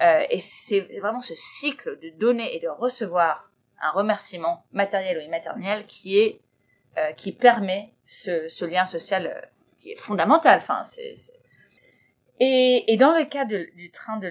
Euh, 0.00 0.24
et 0.30 0.40
c'est 0.40 0.80
vraiment 1.00 1.20
ce 1.20 1.34
cycle 1.34 1.98
de 2.00 2.10
donner 2.18 2.56
et 2.56 2.60
de 2.60 2.68
recevoir 2.68 3.49
un 3.80 3.90
remerciement 3.90 4.64
matériel 4.72 5.18
ou 5.18 5.20
immatériel 5.20 5.86
qui 5.86 6.18
est 6.18 6.40
euh, 6.98 7.12
qui 7.12 7.32
permet 7.32 7.94
ce, 8.04 8.48
ce 8.48 8.64
lien 8.64 8.84
social 8.84 9.26
euh, 9.26 9.46
qui 9.78 9.92
est 9.92 9.96
fondamental 9.96 10.58
enfin 10.58 10.82
c'est 10.82 11.14
et, 12.42 12.90
et, 12.90 12.96
dans 12.96 13.12
le 13.12 13.26
cas 13.26 13.44
de, 13.44 13.68
du 13.76 13.90
train 13.90 14.16
de 14.16 14.26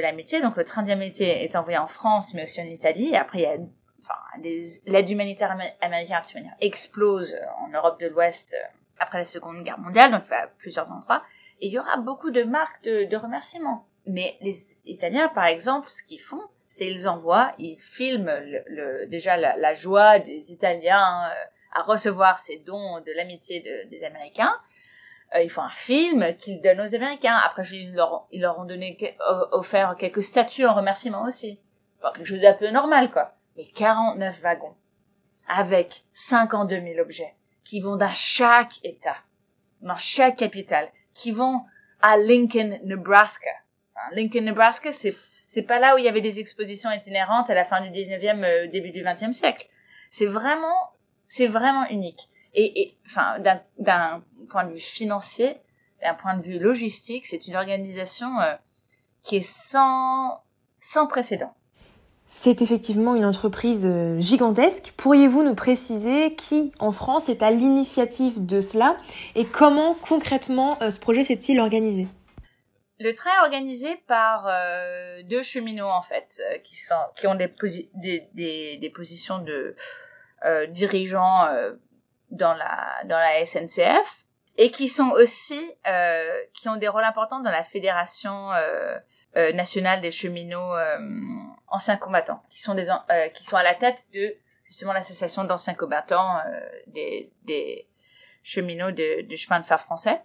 l'amitié, 0.00 0.40
la, 0.40 0.44
euh, 0.44 0.48
donc 0.48 0.56
le 0.56 0.64
train 0.64 0.82
d'amitié 0.82 1.44
est 1.44 1.54
envoyé 1.54 1.78
en 1.78 1.86
France, 1.86 2.34
mais 2.34 2.42
aussi 2.42 2.60
en 2.60 2.64
Italie. 2.64 3.14
Après, 3.14 3.38
il 3.38 3.42
y 3.42 3.46
a, 3.46 3.56
enfin, 4.00 4.18
l'aide 4.86 5.08
humanitaire 5.08 5.56
américaine 5.80 6.52
explose 6.60 7.36
en 7.60 7.68
Europe 7.68 8.00
de 8.00 8.08
l'Ouest 8.08 8.56
euh, 8.58 8.66
après 8.98 9.18
la 9.18 9.24
Seconde 9.24 9.62
Guerre 9.62 9.78
mondiale, 9.78 10.10
donc 10.10 10.22
il 10.24 10.30
va 10.30 10.42
à 10.42 10.46
plusieurs 10.48 10.90
endroits. 10.90 11.22
Et 11.60 11.68
il 11.68 11.72
y 11.72 11.78
aura 11.78 11.96
beaucoup 11.96 12.32
de 12.32 12.42
marques 12.42 12.82
de, 12.82 13.04
de 13.04 13.16
remerciements. 13.16 13.86
Mais 14.06 14.36
les 14.40 14.76
Italiens, 14.84 15.28
par 15.28 15.46
exemple, 15.46 15.88
ce 15.88 16.02
qu'ils 16.02 16.20
font, 16.20 16.42
c'est 16.68 16.86
ils 16.86 17.08
envoient, 17.08 17.52
ils 17.58 17.76
filment 17.76 18.40
le, 18.40 18.62
le, 18.66 19.06
déjà 19.06 19.36
la, 19.36 19.56
la, 19.56 19.74
joie 19.74 20.18
des 20.18 20.52
Italiens 20.52 21.30
euh, 21.30 21.44
à 21.72 21.82
recevoir 21.82 22.38
ces 22.38 22.58
dons 22.58 23.00
de 23.00 23.12
l'amitié 23.16 23.60
de, 23.60 23.88
des 23.90 24.04
Américains 24.04 24.58
euh, 25.34 25.42
ils 25.42 25.50
font 25.50 25.62
un 25.62 25.70
film 25.70 26.36
qu'ils 26.36 26.60
donnent 26.60 26.80
aux 26.80 26.94
Américains. 26.94 27.36
Après, 27.44 27.62
ils 27.72 27.94
leur, 27.94 28.26
ils 28.30 28.40
leur 28.40 28.58
ont 28.58 28.64
donné, 28.64 28.96
offert 29.52 29.96
quelques 29.98 30.22
statues 30.22 30.66
en 30.66 30.74
remerciement 30.74 31.24
aussi. 31.24 31.58
Enfin, 31.98 32.12
quelque 32.12 32.26
chose 32.26 32.40
d'un 32.40 32.54
peu 32.54 32.70
normal, 32.70 33.10
quoi. 33.10 33.34
Mais 33.56 33.64
49 33.64 34.40
wagons. 34.40 34.74
Avec 35.48 36.02
52 36.12 36.80
000 36.80 36.98
objets. 37.00 37.34
Qui 37.64 37.80
vont 37.80 37.96
dans 37.96 38.14
chaque 38.14 38.84
État. 38.84 39.16
Dans 39.80 39.96
chaque 39.96 40.36
capitale. 40.36 40.88
Qui 41.12 41.32
vont 41.32 41.62
à 42.00 42.16
Lincoln, 42.16 42.78
Nebraska. 42.84 43.50
Enfin, 43.94 44.14
Lincoln, 44.14 44.44
Nebraska, 44.44 44.92
c'est, 44.92 45.16
c'est 45.46 45.62
pas 45.62 45.78
là 45.78 45.94
où 45.94 45.98
il 45.98 46.04
y 46.04 46.08
avait 46.08 46.20
des 46.20 46.40
expositions 46.40 46.90
itinérantes 46.90 47.50
à 47.50 47.54
la 47.54 47.64
fin 47.64 47.80
du 47.80 47.90
19e, 47.90 48.44
euh, 48.44 48.66
début 48.68 48.90
du 48.90 49.02
20e 49.02 49.32
siècle. 49.32 49.66
C'est 50.10 50.26
vraiment, 50.26 50.92
c'est 51.28 51.46
vraiment 51.46 51.88
unique. 51.88 52.28
Et, 52.56 52.96
enfin, 53.04 53.38
d'un 53.78 54.22
point 54.48 54.64
de 54.64 54.72
vue 54.72 54.78
financier, 54.78 55.56
d'un 56.02 56.14
point 56.14 56.36
de 56.36 56.42
vue 56.42 56.58
logistique, 56.60 57.26
c'est 57.26 57.48
une 57.48 57.56
organisation 57.56 58.40
euh, 58.40 58.54
qui 59.22 59.36
est 59.36 59.44
sans, 59.44 60.40
sans 60.78 61.08
précédent. 61.08 61.52
C'est 62.28 62.62
effectivement 62.62 63.14
une 63.14 63.24
entreprise 63.24 63.84
euh, 63.86 64.18
gigantesque. 64.20 64.92
Pourriez-vous 64.96 65.42
nous 65.42 65.54
préciser 65.54 66.34
qui 66.34 66.72
en 66.78 66.90
France 66.92 67.28
est 67.28 67.42
à 67.42 67.50
l'initiative 67.50 68.44
de 68.44 68.60
cela 68.60 68.96
et 69.34 69.44
comment 69.44 69.94
concrètement 69.94 70.76
euh, 70.82 70.90
ce 70.90 70.98
projet 70.98 71.22
s'est-il 71.22 71.60
organisé? 71.60 72.06
Le 73.00 73.12
train 73.12 73.30
est 73.30 73.42
organisé 73.42 73.96
par 74.06 74.48
deux 75.24 75.42
cheminots 75.42 75.90
en 75.90 76.02
fait, 76.02 76.40
qui, 76.62 76.76
sont, 76.76 76.94
qui 77.16 77.26
ont 77.26 77.34
des, 77.34 77.52
des, 77.94 78.28
des, 78.34 78.76
des, 78.76 78.90
positions 78.90 79.38
de 79.40 79.74
dirigeants 80.68 81.48
dans 82.30 82.54
la 82.54 83.02
dans 83.04 83.18
la 83.18 83.44
SNCF 83.44 84.24
et 84.56 84.70
qui 84.70 84.88
sont 84.88 85.10
aussi 85.10 85.60
euh, 85.88 86.40
qui 86.52 86.68
ont 86.68 86.76
des 86.76 86.88
rôles 86.88 87.04
importants 87.04 87.40
dans 87.40 87.50
la 87.50 87.62
fédération 87.62 88.52
euh, 88.52 88.96
euh, 89.36 89.52
nationale 89.52 90.00
des 90.00 90.10
cheminots 90.10 90.76
euh, 90.76 90.98
anciens 91.68 91.96
combattants 91.96 92.42
qui 92.50 92.62
sont 92.62 92.74
des 92.74 92.90
euh, 92.90 93.28
qui 93.28 93.44
sont 93.44 93.56
à 93.56 93.62
la 93.62 93.74
tête 93.74 94.06
de 94.12 94.34
justement 94.64 94.92
l'association 94.92 95.44
d'anciens 95.44 95.74
combattants 95.74 96.38
euh, 96.38 96.60
des 96.88 97.32
des 97.42 97.88
cheminots 98.42 98.92
de, 98.92 99.22
du 99.22 99.36
chemin 99.36 99.58
de 99.58 99.64
fer 99.64 99.80
français 99.80 100.20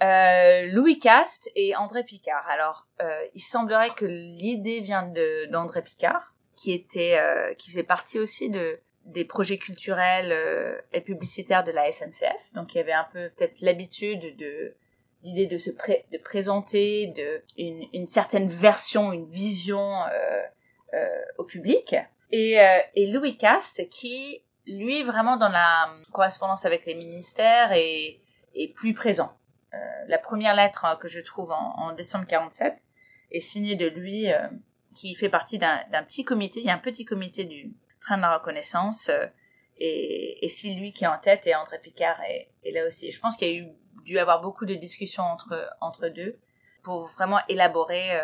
Louis 0.00 0.98
Cast 0.98 1.50
et 1.56 1.76
André 1.76 2.04
Picard 2.04 2.46
alors 2.48 2.86
il 3.34 3.42
semblerait 3.42 3.90
que 3.90 4.06
l'idée 4.06 4.80
vient 4.80 5.12
d'André 5.50 5.82
Picard 5.82 6.34
qui 6.56 6.72
était 6.72 7.18
qui 7.58 7.70
faisait 7.70 7.82
partie 7.82 8.18
aussi 8.18 8.50
de 8.50 8.80
des 9.06 9.24
projets 9.24 9.58
culturels 9.58 10.32
euh, 10.32 10.78
et 10.92 11.00
publicitaires 11.00 11.64
de 11.64 11.72
la 11.72 11.90
SNCF. 11.90 12.52
Donc 12.54 12.74
il 12.74 12.78
y 12.78 12.80
avait 12.80 12.92
un 12.92 13.06
peu 13.12 13.30
peut-être 13.30 13.60
l'habitude 13.60 14.36
de 14.36 14.74
l'idée 15.22 15.46
de 15.46 15.58
se 15.58 15.70
de 15.70 16.18
présenter 16.18 17.08
de 17.08 17.42
une, 17.58 17.86
une, 17.92 18.06
certaine 18.06 18.48
version, 18.48 19.12
une 19.12 19.26
vision 19.26 20.02
euh, 20.04 20.42
euh, 20.94 21.06
au 21.38 21.44
public. 21.44 21.94
Et, 22.32 22.60
euh, 22.60 22.78
et 22.94 23.10
Louis 23.10 23.36
Cast 23.36 23.88
qui 23.88 24.42
lui 24.66 25.02
vraiment 25.02 25.36
dans 25.36 25.48
la 25.48 25.88
correspondance 26.12 26.64
avec 26.64 26.86
les 26.86 26.94
ministères 26.94 27.72
est, 27.72 28.20
est 28.54 28.72
plus 28.72 28.94
présent. 28.94 29.32
La 30.06 30.18
première 30.18 30.54
lettre 30.54 30.84
hein, 30.84 30.96
que 30.96 31.08
je 31.08 31.20
trouve 31.20 31.50
en, 31.50 31.74
en, 31.76 31.92
décembre 31.92 32.26
47 32.26 32.86
est 33.30 33.40
signée 33.40 33.76
de 33.76 33.86
lui, 33.86 34.26
qui 34.94 35.14
fait 35.14 35.28
partie 35.28 35.58
d'un 35.58 36.02
petit 36.04 36.24
comité. 36.24 36.60
Il 36.60 36.66
y 36.66 36.70
a 36.70 36.74
un 36.74 36.78
petit 36.78 37.04
comité 37.04 37.44
du 37.44 37.72
train 38.00 38.16
de 38.16 38.22
la 38.22 38.36
reconnaissance, 38.36 39.10
et, 39.78 40.44
et 40.44 40.48
c'est 40.48 40.74
lui 40.74 40.92
qui 40.92 41.04
est 41.04 41.08
en 41.08 41.18
tête, 41.18 41.46
et 41.46 41.54
André 41.54 41.78
Picard 41.78 42.20
est, 42.22 42.50
est 42.64 42.72
là 42.72 42.86
aussi. 42.86 43.10
Je 43.10 43.20
pense 43.20 43.36
qu'il 43.36 43.48
y 43.48 43.58
a 43.58 43.62
eu 43.62 43.68
dû 44.04 44.18
avoir 44.18 44.40
beaucoup 44.40 44.66
de 44.66 44.74
discussions 44.74 45.22
entre 45.22 45.70
entre 45.80 46.08
deux 46.08 46.38
pour 46.82 47.04
vraiment 47.04 47.38
élaborer 47.48 48.18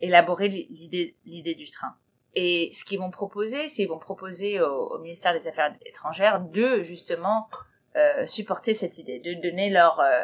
élaborer 0.00 0.48
l'idée 0.48 1.16
l'idée 1.24 1.54
du 1.54 1.68
train. 1.68 1.96
Et 2.34 2.68
ce 2.72 2.84
qu'ils 2.84 2.98
vont 2.98 3.10
proposer, 3.10 3.68
c'est 3.68 3.82
qu'ils 3.82 3.88
vont 3.88 3.98
proposer 3.98 4.60
au, 4.60 4.98
ministère 4.98 5.32
des 5.32 5.48
Affaires 5.48 5.74
étrangères 5.84 6.40
de 6.40 6.82
justement 6.82 7.48
euh, 7.98 8.26
supporter 8.26 8.74
cette 8.74 8.98
idée, 8.98 9.18
de 9.18 9.34
donner 9.34 9.70
leur 9.70 10.00
euh, 10.00 10.22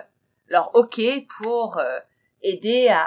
leur 0.48 0.74
OK 0.74 1.00
pour 1.38 1.78
euh, 1.78 1.98
aider 2.42 2.88
à, 2.88 3.06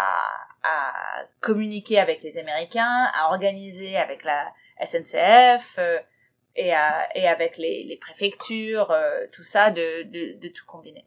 à 0.64 1.26
communiquer 1.40 2.00
avec 2.00 2.22
les 2.24 2.38
Américains, 2.38 3.08
à 3.14 3.30
organiser 3.30 3.98
avec 3.98 4.24
la 4.24 4.46
SNCF 4.84 5.78
euh, 5.80 6.00
et, 6.56 6.74
à, 6.74 7.08
et 7.16 7.28
avec 7.28 7.58
les, 7.58 7.84
les 7.84 7.98
préfectures, 7.98 8.94
tout 9.32 9.44
ça, 9.44 9.70
de, 9.70 10.04
de, 10.04 10.40
de, 10.40 10.48
tout 10.48 10.66
combiner. 10.66 11.06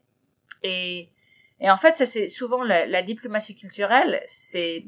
Et, 0.63 1.09
et 1.59 1.69
en 1.69 1.75
fait, 1.75 1.95
ça 1.95 2.05
c'est 2.05 2.27
souvent 2.27 2.63
la, 2.63 2.85
la 2.85 3.01
diplomatie 3.01 3.57
culturelle, 3.57 4.21
c'est 4.25 4.85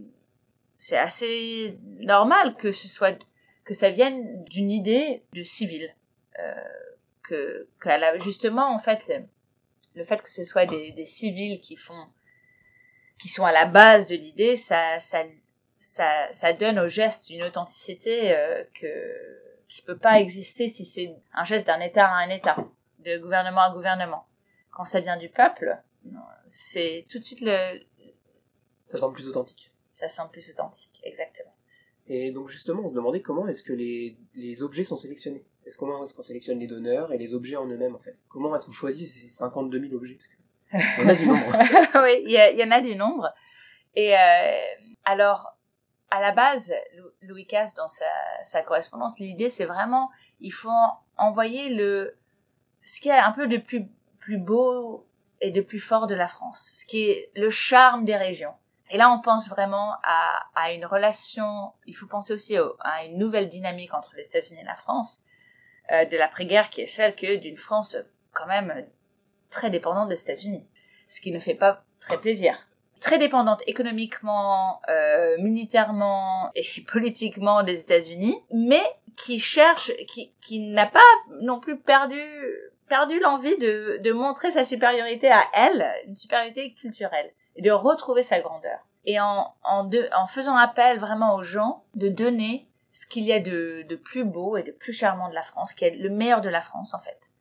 c'est 0.78 0.98
assez 0.98 1.78
normal 2.00 2.56
que 2.56 2.72
ce 2.72 2.88
soit 2.90 3.18
que 3.64 3.74
ça 3.74 3.90
vienne 3.90 4.44
d'une 4.46 4.72
idée 4.72 5.24
de 5.34 5.42
civil 5.44 5.94
euh, 6.40 6.54
que 7.24 7.68
qu'elle 7.82 8.04
a 8.04 8.18
justement 8.18 8.74
en 8.74 8.78
fait 8.78 9.12
le 9.96 10.04
fait 10.04 10.22
que 10.22 10.30
ce 10.30 10.44
soit 10.44 10.66
des, 10.66 10.92
des 10.92 11.06
civils 11.06 11.62
qui 11.62 11.76
font 11.76 12.08
qui 13.20 13.30
sont 13.30 13.46
à 13.46 13.52
la 13.52 13.66
base 13.66 14.08
de 14.08 14.16
l'idée 14.16 14.56
ça 14.56 15.00
ça 15.00 15.24
ça 15.80 16.32
ça 16.32 16.54
donne 16.54 16.80
au 16.80 16.88
geste 16.88 17.30
une 17.30 17.44
authenticité 17.44 18.36
euh, 18.36 18.64
que 18.74 19.40
qui 19.68 19.82
peut 19.82 19.98
pas 19.98 20.20
exister 20.20 20.68
si 20.68 20.86
c'est 20.86 21.16
un 21.34 21.44
geste 21.44 21.68
d'un 21.68 21.80
état 21.80 22.08
à 22.08 22.18
un 22.18 22.30
état 22.30 22.58
de 23.00 23.18
gouvernement 23.18 23.62
à 23.62 23.74
gouvernement 23.74 24.26
quand 24.72 24.86
ça 24.86 25.00
vient 25.00 25.18
du 25.18 25.30
peuple 25.30 25.78
c'est 26.46 27.06
tout 27.10 27.20
de 27.20 27.24
suite 27.24 27.42
le 27.42 27.80
ça 28.88 28.98
semble 28.98 29.14
plus 29.14 29.28
authentique 29.30 29.74
ça 30.08 30.10
semble 30.10 30.32
plus 30.32 30.50
authentique, 30.50 31.00
exactement. 31.04 31.56
Et 32.08 32.32
donc 32.32 32.50
justement, 32.50 32.84
on 32.84 32.90
se 32.90 32.94
demandait 32.94 33.22
comment 33.22 33.48
est-ce 33.48 33.64
que 33.64 33.72
les, 33.72 34.18
les 34.36 34.62
objets 34.62 34.84
sont 34.84 34.98
sélectionnés. 34.98 35.46
Est-ce 35.66 35.78
comment 35.78 36.04
est-ce 36.04 36.14
qu'on 36.14 36.22
sélectionne 36.22 36.60
les 36.60 36.68
donneurs 36.68 37.14
et 37.14 37.18
les 37.18 37.34
objets 37.34 37.56
en 37.56 37.66
eux-mêmes 37.68 37.96
en 37.96 38.00
fait? 38.00 38.16
Comment 38.30 38.56
est-ce 38.56 38.66
qu'on 38.66 38.72
choisit 38.72 39.10
ces 39.10 39.30
52 39.30 39.80
000 39.80 39.94
objets? 39.94 40.18
Parce 40.72 40.98
y 40.98 41.04
en 41.04 41.10
a 41.10 41.16
du 41.16 41.28
nombre. 41.28 41.52
oui, 42.04 42.24
il 42.26 42.60
y, 42.60 42.64
en 42.64 42.72
a 42.72 42.82
du 42.82 42.96
nombre. 42.96 43.34
Et 43.96 44.18
euh, 44.18 44.52
alors, 45.06 45.56
à 46.10 46.22
la 46.22 46.32
base, 46.32 46.74
Louis 47.22 47.46
Casse, 47.46 47.76
dans 47.76 47.88
sa, 47.88 48.06
sa 48.44 48.62
correspondance, 48.62 49.20
l'idée 49.20 49.50
c'est 49.50 49.66
vraiment, 49.66 50.10
il 50.40 50.52
faut 50.52 50.70
envoyer 51.18 51.70
le, 51.70 52.16
ce 52.84 53.02
qui 53.02 53.10
est 53.10 53.18
un 53.18 53.32
peu 53.32 53.48
de 53.48 53.58
plus, 53.58 53.88
plus 54.20 54.38
beau 54.38 55.08
et 55.42 55.52
de 55.52 55.62
plus 55.62 55.80
fort 55.80 56.08
de 56.08 56.16
la 56.16 56.28
France, 56.28 56.74
ce 56.76 56.86
qui 56.86 57.04
est 57.04 57.32
le 57.36 57.50
charme 57.50 58.06
des 58.06 58.16
régions. 58.16 58.54
Et 58.90 58.98
là, 58.98 59.12
on 59.12 59.20
pense 59.20 59.50
vraiment 59.50 59.94
à, 60.04 60.48
à 60.56 60.72
une 60.72 60.86
relation, 60.86 61.72
il 61.86 61.94
faut 61.94 62.08
penser 62.08 62.34
aussi 62.34 62.56
à 62.58 63.06
une 63.06 63.18
nouvelle 63.18 63.48
dynamique 63.48 63.94
entre 63.94 64.14
les 64.16 64.26
États-Unis 64.26 64.60
et 64.62 64.66
la 64.66 64.76
France, 64.76 65.24
de 65.90 66.18
l'après-guerre 66.18 66.70
qui 66.70 66.82
est 66.82 66.88
celle 66.88 67.16
que 67.16 67.36
d'une 67.36 67.58
France 67.58 67.98
quand 68.32 68.48
même 68.48 68.86
très 69.50 69.70
dépendante 69.70 70.10
des 70.10 70.22
États-Unis, 70.22 70.66
ce 71.08 71.22
qui 71.22 71.32
ne 71.32 71.40
fait 71.40 71.56
pas 71.56 71.86
très 72.00 72.18
plaisir. 72.18 72.68
Très 73.00 73.18
dépendante 73.18 73.62
économiquement, 73.68 74.82
euh, 74.90 75.36
militairement 75.40 76.52
et 76.56 76.66
politiquement 76.92 77.64
des 77.64 77.82
États-Unis, 77.84 78.38
mais 78.52 78.84
qui 79.16 79.40
cherche, 79.40 79.92
qui, 80.08 80.34
qui 80.42 80.60
n'a 80.72 80.88
pas 80.88 81.00
non 81.42 81.60
plus 81.60 81.80
perdu 81.80 82.22
perdu 82.90 83.20
l'envie 83.20 83.58
de, 83.58 84.00
de 84.04 84.12
montrer 84.12 84.52
sa 84.52 84.64
supériorité 84.64 85.32
à 85.32 85.42
elle, 85.54 85.86
une 86.06 86.16
supériorité 86.16 86.74
culturelle 86.74 87.32
et 87.56 87.62
de 87.62 87.72
retrouver 87.72 88.22
sa 88.22 88.40
grandeur. 88.40 88.80
Et 89.06 89.20
en, 89.20 89.54
en, 89.64 89.90
en 90.16 90.28
faisant 90.28 90.56
appel 90.56 91.00
vraiment 91.00 91.36
aux 91.36 91.42
gens 91.42 91.86
de 91.96 92.10
donner 92.10 92.68
ce 92.94 93.06
qu'il 93.06 93.24
y 93.24 93.34
a 93.34 93.40
de, 93.42 93.84
de, 93.90 93.96
plus 93.98 94.24
beau 94.24 94.56
et 94.56 94.64
de 94.64 94.72
plus 94.72 94.94
charmant 94.94 95.28
de 95.28 95.34
la 95.34 95.42
France, 95.42 95.74
qui 95.74 95.84
est 95.84 95.96
le 95.96 96.10
meilleur 96.10 96.40
de 96.42 96.50
la 96.50 96.62
France 96.62 96.94
en 96.94 97.00
fait, 97.00 97.32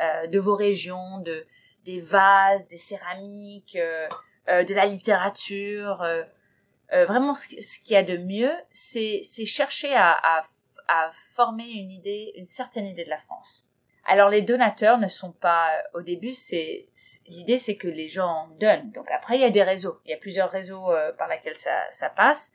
euh, 0.00 0.26
de 0.28 0.38
vos 0.38 0.56
régions, 0.56 1.18
de 1.20 1.44
des 1.84 2.00
vases, 2.00 2.68
des 2.68 2.78
céramiques, 2.78 3.76
euh, 3.76 4.08
euh, 4.48 4.62
de 4.62 4.72
la 4.72 4.86
littérature, 4.86 6.00
euh, 6.02 6.22
euh, 6.92 7.04
vraiment 7.06 7.34
ce, 7.34 7.60
ce 7.60 7.80
qu'il 7.80 7.94
y 7.94 7.96
a 7.96 8.04
de 8.04 8.16
mieux, 8.16 8.52
c'est 8.72 9.22
chercher 9.22 9.92
à, 9.94 10.12
à, 10.12 10.42
à 10.86 11.10
former 11.12 11.68
une 11.68 11.90
idée, 11.90 12.32
une 12.36 12.46
certaine 12.46 12.86
idée 12.86 13.04
de 13.04 13.10
la 13.10 13.18
France. 13.18 13.66
Alors 14.04 14.28
les 14.28 14.42
donateurs 14.42 14.98
ne 14.98 15.06
sont 15.08 15.32
pas 15.32 15.70
au 15.94 16.02
début, 16.02 16.32
c'est 16.34 16.88
l'idée 17.28 17.58
c'est 17.58 17.76
que 17.76 17.88
les 17.88 18.08
gens 18.08 18.48
donnent. 18.60 18.90
Donc 18.90 19.08
après 19.10 19.36
il 19.36 19.40
y 19.40 19.44
a 19.44 19.50
des 19.50 19.62
réseaux, 19.62 20.00
il 20.04 20.10
y 20.10 20.14
a 20.14 20.16
plusieurs 20.16 20.50
réseaux 20.50 20.90
euh, 20.90 21.12
par 21.12 21.28
lesquels 21.28 21.56
ça, 21.56 21.86
ça 21.90 22.10
passe. 22.10 22.52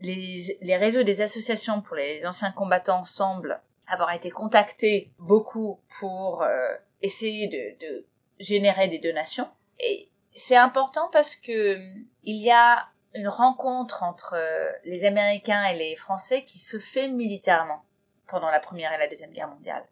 Les, 0.00 0.58
les 0.60 0.76
réseaux 0.76 1.02
des 1.02 1.20
associations 1.20 1.80
pour 1.80 1.96
les 1.96 2.26
anciens 2.26 2.50
combattants 2.50 3.04
semblent 3.04 3.60
avoir 3.86 4.12
été 4.12 4.30
contactés 4.30 5.12
beaucoup 5.18 5.80
pour 5.98 6.42
euh, 6.42 6.74
essayer 7.02 7.48
de, 7.48 7.86
de, 7.86 8.06
générer 8.38 8.88
des 8.88 8.98
donations. 8.98 9.48
Et 9.78 10.08
c'est 10.34 10.56
important 10.56 11.08
parce 11.12 11.36
que 11.36 11.78
il 12.24 12.36
y 12.36 12.50
a 12.50 12.88
une 13.14 13.28
rencontre 13.28 14.02
entre 14.02 14.34
euh, 14.36 14.70
les 14.84 15.04
Américains 15.04 15.64
et 15.66 15.76
les 15.76 15.96
Français 15.96 16.42
qui 16.42 16.58
se 16.58 16.78
fait 16.78 17.08
militairement 17.08 17.84
pendant 18.28 18.50
la 18.50 18.60
Première 18.60 18.92
et 18.92 18.98
la 18.98 19.06
Deuxième 19.06 19.30
Guerre 19.30 19.48
mondiale. 19.48 19.84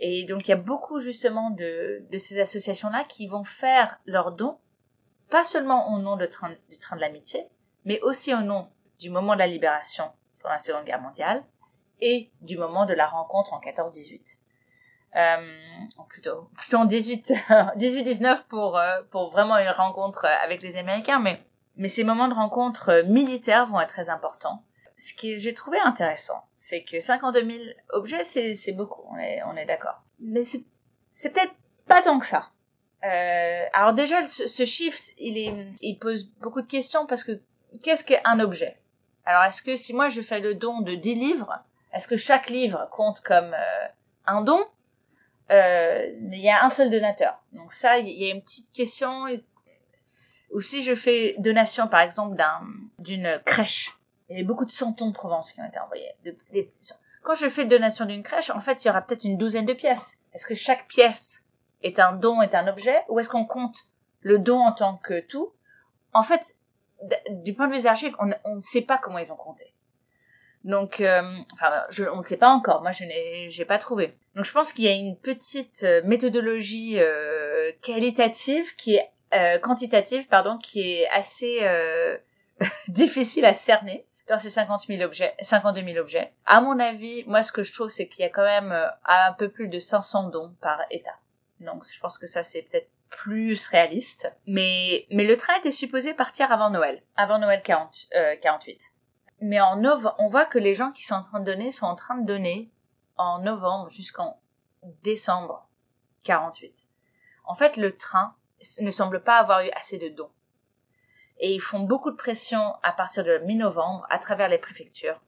Et 0.00 0.24
donc 0.24 0.48
il 0.48 0.50
y 0.50 0.54
a 0.54 0.56
beaucoup 0.56 0.98
justement 0.98 1.50
de, 1.50 2.04
de 2.10 2.18
ces 2.18 2.40
associations-là 2.40 3.04
qui 3.04 3.26
vont 3.26 3.44
faire 3.44 4.00
leurs 4.06 4.32
dons, 4.32 4.58
pas 5.28 5.44
seulement 5.44 5.94
au 5.94 5.98
nom 5.98 6.16
de 6.16 6.26
train, 6.26 6.50
du 6.68 6.78
train 6.78 6.96
de 6.96 7.02
l'amitié, 7.02 7.46
mais 7.84 8.00
aussi 8.00 8.34
au 8.34 8.40
nom 8.40 8.68
du 9.00 9.10
moment 9.10 9.34
de 9.34 9.38
la 9.40 9.46
libération 9.46 10.04
pendant 10.40 10.54
la 10.54 10.58
Seconde 10.58 10.84
Guerre 10.84 11.00
mondiale 11.00 11.44
et 12.00 12.30
du 12.40 12.56
moment 12.56 12.86
de 12.86 12.94
la 12.94 13.06
rencontre 13.06 13.52
en 13.52 13.60
14-18. 13.60 14.36
Euh, 15.16 15.36
plutôt, 16.08 16.50
plutôt 16.56 16.76
en 16.76 16.84
18, 16.84 17.32
18-19 17.76 18.44
pour, 18.48 18.78
euh, 18.78 19.02
pour 19.10 19.30
vraiment 19.30 19.58
une 19.58 19.70
rencontre 19.70 20.26
avec 20.26 20.62
les 20.62 20.76
Américains, 20.76 21.18
mais, 21.18 21.42
mais 21.76 21.88
ces 21.88 22.04
moments 22.04 22.28
de 22.28 22.34
rencontre 22.34 23.04
militaires 23.06 23.66
vont 23.66 23.80
être 23.80 23.88
très 23.88 24.10
importants 24.10 24.62
ce 25.00 25.14
que 25.14 25.38
j'ai 25.38 25.54
trouvé 25.54 25.78
intéressant, 25.78 26.44
c'est 26.54 26.84
que 26.84 27.00
52 27.00 27.50
000 27.50 27.64
objets, 27.90 28.22
c'est, 28.22 28.72
beaucoup, 28.72 29.02
on 29.10 29.16
est, 29.16 29.42
on 29.44 29.56
est 29.56 29.64
d'accord. 29.64 30.02
Mais 30.20 30.44
c'est, 30.44 30.62
c'est 31.10 31.32
peut-être 31.32 31.54
pas 31.86 32.02
tant 32.02 32.18
que 32.18 32.26
ça. 32.26 32.50
Euh, 33.04 33.64
alors 33.72 33.94
déjà, 33.94 34.24
ce, 34.26 34.46
ce, 34.46 34.66
chiffre, 34.66 34.98
il, 35.16 35.38
est, 35.38 35.68
il 35.80 35.98
pose 35.98 36.30
beaucoup 36.42 36.60
de 36.60 36.66
questions 36.66 37.06
parce 37.06 37.24
que 37.24 37.40
qu'est-ce 37.82 38.04
qu'un 38.04 38.40
objet? 38.40 38.78
Alors 39.30 39.44
est-ce 39.44 39.62
que 39.62 39.76
si 39.76 39.94
moi 39.94 40.08
je 40.08 40.20
fais 40.22 40.40
le 40.40 40.56
don 40.56 40.80
de 40.80 40.96
10 40.96 41.14
livres, 41.14 41.62
est-ce 41.92 42.08
que 42.08 42.16
chaque 42.16 42.50
livre 42.50 42.88
compte 42.90 43.20
comme 43.20 43.54
euh, 43.54 43.86
un 44.26 44.42
don? 44.42 44.58
Euh, 45.52 46.08
Il 46.32 46.40
y 46.40 46.50
a 46.50 46.64
un 46.64 46.70
seul 46.70 46.90
donateur. 46.90 47.40
Donc 47.52 47.72
ça, 47.72 47.98
il 47.98 48.08
y 48.08 48.28
a 48.28 48.34
une 48.34 48.42
petite 48.42 48.72
question. 48.72 49.26
Ou 50.52 50.60
si 50.60 50.82
je 50.82 50.96
fais 50.96 51.36
donation, 51.38 51.86
par 51.86 52.00
exemple, 52.00 52.34
d'un, 52.34 52.60
d'une 52.98 53.40
crèche, 53.44 53.96
il 54.28 54.32
y 54.32 54.36
avait 54.40 54.44
beaucoup 54.44 54.64
de 54.64 54.72
santons 54.72 55.06
de 55.06 55.14
Provence 55.14 55.52
qui 55.52 55.60
ont 55.60 55.66
été 55.66 55.78
envoyés. 55.78 56.10
De. 56.24 56.36
Quand 57.22 57.34
je 57.34 57.48
fais 57.48 57.64
donation 57.64 58.06
d'une 58.06 58.24
crèche, 58.24 58.50
en 58.50 58.58
fait, 58.58 58.82
il 58.82 58.88
y 58.88 58.90
aura 58.90 59.00
peut-être 59.00 59.22
une 59.22 59.38
douzaine 59.38 59.66
de 59.66 59.74
pièces. 59.74 60.18
Est-ce 60.32 60.46
que 60.48 60.56
chaque 60.56 60.88
pièce 60.88 61.46
est 61.82 62.00
un 62.00 62.14
don, 62.14 62.42
est 62.42 62.56
un 62.56 62.66
objet, 62.66 63.00
ou 63.08 63.20
est-ce 63.20 63.28
qu'on 63.28 63.46
compte 63.46 63.78
le 64.22 64.40
don 64.40 64.58
en 64.58 64.72
tant 64.72 64.96
que 64.96 65.20
tout? 65.20 65.52
En 66.12 66.24
fait, 66.24 66.56
du 67.30 67.54
point 67.54 67.66
de 67.66 67.72
vue 67.72 67.78
des 67.78 67.86
archives, 67.86 68.14
on 68.18 68.26
ne 68.26 68.60
sait 68.60 68.82
pas 68.82 68.98
comment 68.98 69.18
ils 69.18 69.32
ont 69.32 69.36
compté. 69.36 69.72
Donc, 70.64 71.00
euh, 71.00 71.22
enfin, 71.54 71.72
je, 71.88 72.04
on 72.04 72.18
ne 72.18 72.22
sait 72.22 72.36
pas 72.36 72.50
encore. 72.50 72.82
Moi, 72.82 72.90
je 72.92 73.04
n'ai, 73.04 73.64
pas 73.64 73.78
trouvé. 73.78 74.14
Donc, 74.34 74.44
je 74.44 74.52
pense 74.52 74.72
qu'il 74.72 74.84
y 74.84 74.88
a 74.88 74.92
une 74.92 75.16
petite 75.16 75.84
euh, 75.84 76.02
méthodologie 76.04 76.98
euh, 76.98 77.72
qualitative 77.80 78.74
qui 78.76 78.96
est 78.96 79.10
euh, 79.32 79.58
quantitative, 79.58 80.28
pardon, 80.28 80.58
qui 80.58 80.80
est 80.80 81.08
assez 81.08 81.60
euh, 81.62 82.18
difficile 82.88 83.44
à 83.44 83.54
cerner 83.54 84.04
dans 84.28 84.38
ces 84.38 84.50
50 84.50 84.82
000 84.86 85.02
objets, 85.02 85.34
52 85.40 85.82
000 85.84 85.98
objets. 85.98 86.32
À 86.46 86.60
mon 86.60 86.78
avis, 86.78 87.24
moi, 87.26 87.42
ce 87.42 87.52
que 87.52 87.62
je 87.62 87.72
trouve, 87.72 87.88
c'est 87.88 88.06
qu'il 88.06 88.22
y 88.22 88.26
a 88.26 88.28
quand 88.28 88.44
même 88.44 88.72
euh, 88.72 88.86
un 89.06 89.32
peu 89.32 89.48
plus 89.48 89.68
de 89.68 89.78
500 89.78 90.30
dons 90.30 90.54
par 90.60 90.80
État. 90.90 91.16
Donc, 91.60 91.84
je 91.90 91.98
pense 92.00 92.18
que 92.18 92.26
ça, 92.26 92.42
c'est 92.42 92.62
peut-être 92.62 92.88
plus 93.10 93.68
réaliste. 93.68 94.32
Mais, 94.46 95.06
mais 95.10 95.26
le 95.26 95.36
train 95.36 95.56
était 95.58 95.70
supposé 95.70 96.14
partir 96.14 96.50
avant 96.52 96.70
Noël, 96.70 97.02
avant 97.16 97.38
Noël 97.38 97.62
40, 97.62 98.08
euh, 98.14 98.36
48. 98.40 98.92
Mais 99.42 99.60
en 99.60 99.76
novembre, 99.76 100.14
on 100.18 100.28
voit 100.28 100.46
que 100.46 100.58
les 100.58 100.74
gens 100.74 100.92
qui 100.92 101.04
sont 101.04 101.14
en 101.14 101.22
train 101.22 101.40
de 101.40 101.44
donner 101.44 101.70
sont 101.70 101.86
en 101.86 101.96
train 101.96 102.16
de 102.16 102.26
donner 102.26 102.70
en 103.16 103.40
novembre 103.40 103.90
jusqu'en 103.90 104.40
décembre 105.02 105.68
48. 106.24 106.86
En 107.44 107.54
fait, 107.54 107.76
le 107.76 107.92
train 107.92 108.34
ne 108.80 108.90
semblent 108.90 109.22
pas 109.22 109.38
avoir 109.38 109.62
eu 109.62 109.70
assez 109.70 109.98
de 109.98 110.08
dons. 110.08 110.30
Et 111.38 111.54
ils 111.54 111.60
font 111.60 111.80
beaucoup 111.80 112.10
de 112.10 112.16
pression 112.16 112.74
à 112.82 112.92
partir 112.92 113.24
de 113.24 113.38
mi-novembre 113.38 114.06
à 114.10 114.18
travers 114.18 114.48
les 114.48 114.58
préfectures 114.58 115.20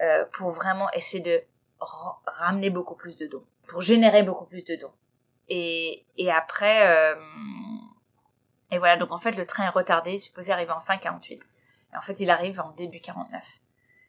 euh, 0.00 0.24
pour 0.32 0.50
vraiment 0.50 0.90
essayer 0.90 1.22
de 1.22 1.42
ramener 2.26 2.70
beaucoup 2.70 2.96
plus 2.96 3.16
de 3.16 3.26
dons, 3.26 3.44
pour 3.68 3.80
générer 3.80 4.22
beaucoup 4.22 4.46
plus 4.46 4.64
de 4.64 4.74
dons. 4.76 4.92
Et, 5.48 6.04
et 6.16 6.30
après, 6.30 6.86
euh, 6.88 7.14
et 8.70 8.78
voilà, 8.78 8.96
donc 8.96 9.12
en 9.12 9.16
fait 9.16 9.32
le 9.32 9.46
train 9.46 9.64
est 9.64 9.70
retardé, 9.70 10.12
il 10.12 10.14
est 10.14 10.18
supposé 10.18 10.52
arriver 10.52 10.72
en 10.72 10.80
fin 10.80 10.96
48. 10.96 11.46
Et 11.92 11.96
en 11.96 12.00
fait 12.00 12.18
il 12.20 12.30
arrive 12.30 12.60
en 12.60 12.70
début 12.70 13.00
49. 13.00 13.44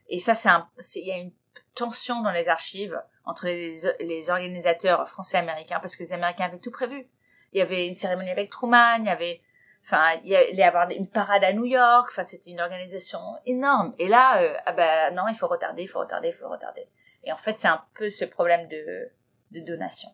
Et 0.10 0.20
ça 0.20 0.34
c'est 0.34 0.50
un, 0.50 0.68
il 0.96 1.06
y 1.06 1.12
a 1.12 1.18
une 1.18 1.32
tension 1.76 2.22
dans 2.22 2.32
les 2.32 2.50
archives 2.50 3.00
entre 3.26 3.46
les, 3.46 3.72
les 4.00 4.30
organisateurs 4.30 5.08
français 5.08 5.38
et 5.38 5.42
américains 5.42 5.80
parce 5.80 5.96
que 5.96 6.04
les 6.04 6.14
Américains 6.14 6.46
avaient 6.46 6.60
tout 6.60 6.72
prévu. 6.72 7.08
Il 7.54 7.60
y 7.60 7.62
avait 7.62 7.88
une 7.88 7.94
cérémonie 7.94 8.32
avec 8.32 8.50
Truman, 8.50 8.98
il 9.00 9.06
y 9.06 9.10
avait 9.10 9.42
Enfin, 9.88 10.20
il 10.24 10.32
y 10.32 10.36
allait 10.36 10.64
avoir 10.64 10.90
une 10.90 11.08
parade 11.08 11.46
à 11.46 11.54
New 11.54 11.64
York. 11.64 12.10
Enfin, 12.12 12.24
c'était 12.24 12.52
une 12.52 12.60
organisation 12.60 13.20
énorme. 13.46 13.94
Et 13.98 14.10
là, 14.10 14.42
euh, 14.42 14.54
ah 14.66 14.74
ben 14.74 15.16
non, 15.16 15.24
il 15.30 15.36
faut 15.36 15.48
retarder, 15.48 15.84
il 15.84 15.88
faut 15.88 16.00
retarder, 16.00 16.28
il 16.28 16.34
faut 16.34 16.50
retarder. 16.50 16.90
Et 17.24 17.32
en 17.32 17.38
fait, 17.38 17.58
c'est 17.58 17.70
un 17.70 17.82
peu 17.94 18.10
ce 18.10 18.26
problème 18.26 18.68
de, 18.68 19.10
de 19.52 19.62
donation. 19.62 20.10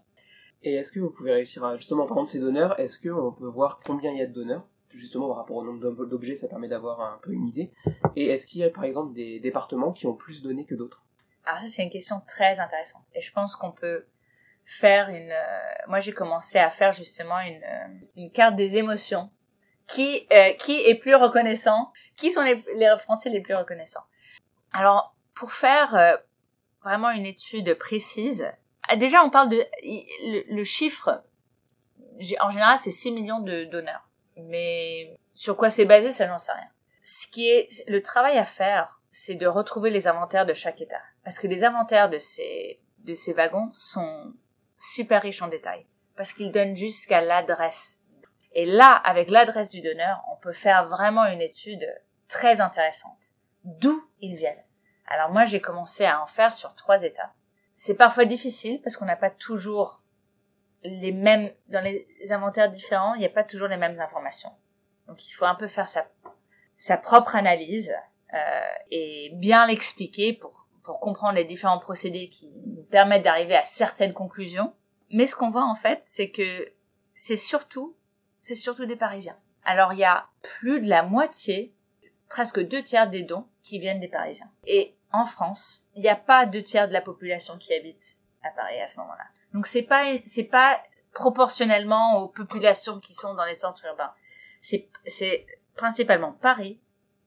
Et 0.64 0.76
est-ce 0.76 0.92
que 0.92 1.00
vous 1.00 1.10
pouvez 1.10 1.34
réussir 1.34 1.64
à 1.66 1.76
justement 1.76 2.06
prendre 2.06 2.28
ces 2.28 2.40
donneurs 2.40 2.80
Est-ce 2.80 3.00
qu'on 3.00 3.32
peut 3.32 3.48
voir 3.48 3.82
combien 3.86 4.12
il 4.12 4.18
y 4.18 4.22
a 4.22 4.28
de 4.28 4.34
donneurs? 4.34 4.66
Justement, 4.90 5.28
par 5.28 5.38
rapport 5.38 5.58
au 5.58 5.64
nombre 5.64 6.06
d'objets, 6.06 6.36
ça 6.36 6.48
permet 6.48 6.68
d'avoir 6.68 7.02
un 7.02 7.20
peu 7.22 7.32
une 7.32 7.48
idée. 7.48 7.72
Et 8.16 8.28
est-ce 8.28 8.46
qu'il 8.46 8.62
y 8.62 8.64
a 8.64 8.70
par 8.70 8.84
exemple 8.84 9.14
des 9.14 9.40
départements 9.40 9.92
qui 9.92 10.06
ont 10.06 10.14
plus 10.14 10.42
donné 10.42 10.66
que 10.66 10.76
d'autres? 10.76 11.04
Alors 11.46 11.62
ça, 11.62 11.68
c'est 11.68 11.84
une 11.84 11.90
question 11.90 12.22
très 12.28 12.60
intéressante. 12.60 13.04
Et 13.14 13.22
je 13.22 13.32
pense 13.34 13.56
qu'on 13.56 13.72
peut 13.72 14.06
faire 14.64 15.10
une... 15.10 15.32
Euh, 15.32 15.88
moi, 15.88 16.00
j'ai 16.00 16.14
commencé 16.14 16.60
à 16.60 16.70
faire 16.70 16.92
justement 16.92 17.40
une, 17.40 17.62
euh, 17.64 18.06
une 18.16 18.32
carte 18.32 18.56
des 18.56 18.78
émotions 18.78 19.32
qui 19.88 20.28
euh, 20.32 20.54
qui 20.54 20.80
est 20.80 20.96
plus 20.96 21.16
reconnaissant 21.16 21.92
Qui 22.16 22.32
sont 22.32 22.42
les, 22.42 22.64
les 22.76 22.96
Français 23.00 23.30
les 23.30 23.42
plus 23.42 23.56
reconnaissants 23.56 24.06
Alors 24.74 25.16
pour 25.34 25.52
faire 25.52 25.96
euh, 25.96 26.16
vraiment 26.84 27.10
une 27.12 27.26
étude 27.26 27.78
précise, 27.78 28.52
déjà 28.98 29.24
on 29.24 29.30
parle 29.30 29.50
de 29.50 29.64
le, 30.50 30.64
chiffre. 30.64 31.24
En 32.42 32.50
général, 32.50 32.80
c'est 32.80 32.92
6 32.92 33.12
millions 33.12 33.40
de 33.40 33.66
donneurs. 33.66 34.10
Mais 34.38 35.18
sur 35.34 35.58
quoi 35.58 35.70
c'est 35.70 35.86
basé, 35.86 36.12
ça 36.12 36.28
j'en 36.28 36.38
sais 36.38 36.52
rien. 36.52 36.70
Ce 37.04 37.28
qui 37.28 37.50
est 37.50 37.88
le 37.88 38.02
travail 38.02 38.38
à 38.38 38.46
faire, 38.46 39.02
c'est 39.12 39.36
de 39.36 39.48
retrouver 39.48 39.90
les 39.90 40.08
inventaires 40.08 40.46
de 40.46 40.54
chaque 40.54 40.82
État, 40.82 41.02
parce 41.24 41.40
que 41.40 41.48
les 41.48 41.64
inventaires 41.64 42.10
de 42.10 42.18
ces 42.18 42.80
de 43.00 43.14
ces 43.14 43.34
wagons 43.34 43.70
sont 43.74 44.34
super 44.80 45.22
riches 45.22 45.42
en 45.42 45.50
détails, 45.50 45.86
parce 46.16 46.32
qu'ils 46.32 46.52
donnent 46.52 46.76
jusqu'à 46.76 47.22
l'adresse 47.22 48.00
et 48.54 48.66
là, 48.66 48.94
avec 48.94 49.30
l'adresse 49.30 49.72
du 49.72 49.82
donneur, 49.82 50.24
on 50.32 50.36
peut 50.36 50.54
faire 50.54 50.86
vraiment 50.86 51.26
une 51.26 51.42
étude 51.42 51.86
très 52.28 52.62
intéressante. 52.62 53.34
D'où 53.64 54.08
ils 54.20 54.36
viennent. 54.36 54.64
Alors 55.08 55.32
moi, 55.32 55.46
j'ai 55.46 55.60
commencé 55.60 56.06
à 56.06 56.22
en 56.22 56.26
faire 56.26 56.54
sur 56.54 56.76
trois 56.76 57.04
états. 57.04 57.34
C'est 57.76 57.96
parfois 57.96 58.26
difficile 58.26 58.82
parce 58.82 58.98
qu'on 58.98 59.06
n'a 59.06 59.16
pas 59.16 59.30
toujours 59.30 60.02
les 60.84 61.12
mêmes, 61.12 61.52
dans 61.70 61.82
les 61.82 62.08
inventaires 62.32 62.70
différents, 62.70 63.14
il 63.16 63.20
n'y 63.20 63.26
a 63.26 63.30
pas 63.30 63.44
toujours 63.44 63.68
les 63.68 63.78
mêmes 63.78 64.00
informations. 64.00 64.52
Donc 65.08 65.28
il 65.28 65.32
faut 65.32 65.46
un 65.46 65.56
peu 65.56 65.68
faire 65.68 65.88
sa, 65.88 66.08
sa 66.78 66.98
propre 66.98 67.36
analyse 67.36 67.94
euh, 68.34 68.62
et 68.92 69.32
bien 69.36 69.68
l'expliquer 69.68 70.34
pour, 70.34 70.68
pour 70.84 71.00
comprendre 71.00 71.36
les 71.36 71.46
différents 71.46 71.80
procédés 71.80 72.30
qui 72.30 72.50
nous 72.66 72.84
permettent 72.84 73.24
d'arriver 73.24 73.56
à 73.56 73.64
certaines 73.64 74.14
conclusions. 74.14 74.74
Mais 75.10 75.26
ce 75.26 75.36
qu'on 75.36 75.50
voit 75.50 75.66
en 75.66 75.76
fait, 75.76 76.00
c'est 76.02 76.30
que 76.30 76.72
c'est 77.16 77.38
surtout 77.38 77.96
c'est 78.42 78.56
surtout 78.56 78.86
des 78.86 78.98
Parisiens. 78.98 79.38
Alors 79.64 79.94
il 79.94 80.00
y 80.00 80.04
a 80.04 80.28
plus 80.42 80.82
de 80.82 80.90
la 80.90 81.04
moitié, 81.04 81.74
presque 82.28 82.60
deux 82.60 82.84
tiers 82.84 83.10
des 83.10 83.24
dons 83.24 83.48
qui 83.62 83.80
viennent 83.80 84.02
des 84.02 84.10
Parisiens. 84.10 84.52
Et 84.66 84.96
en 85.14 85.26
France, 85.26 85.86
il 85.96 86.02
n'y 86.02 86.10
a 86.10 86.16
pas 86.16 86.46
deux 86.46 86.62
tiers 86.62 86.88
de 86.88 86.94
la 86.94 87.02
population 87.02 87.58
qui 87.58 87.74
habite 87.74 88.18
à 88.44 88.50
Paris 88.50 88.82
à 88.82 88.88
ce 88.88 89.00
moment-là. 89.00 89.26
Donc 89.54 89.68
c'est 89.68 89.84
pas 89.84 90.04
c'est 90.26 90.44
pas 90.44 90.82
proportionnellement 91.14 92.18
aux 92.18 92.28
populations 92.28 93.00
qui 93.00 93.14
sont 93.14 93.34
dans 93.36 93.46
les 93.46 93.56
centres 93.56 93.86
urbains. 93.86 94.14
C'est 94.62 94.90
c'est 95.06 95.46
principalement 95.76 96.34
Paris, 96.34 96.82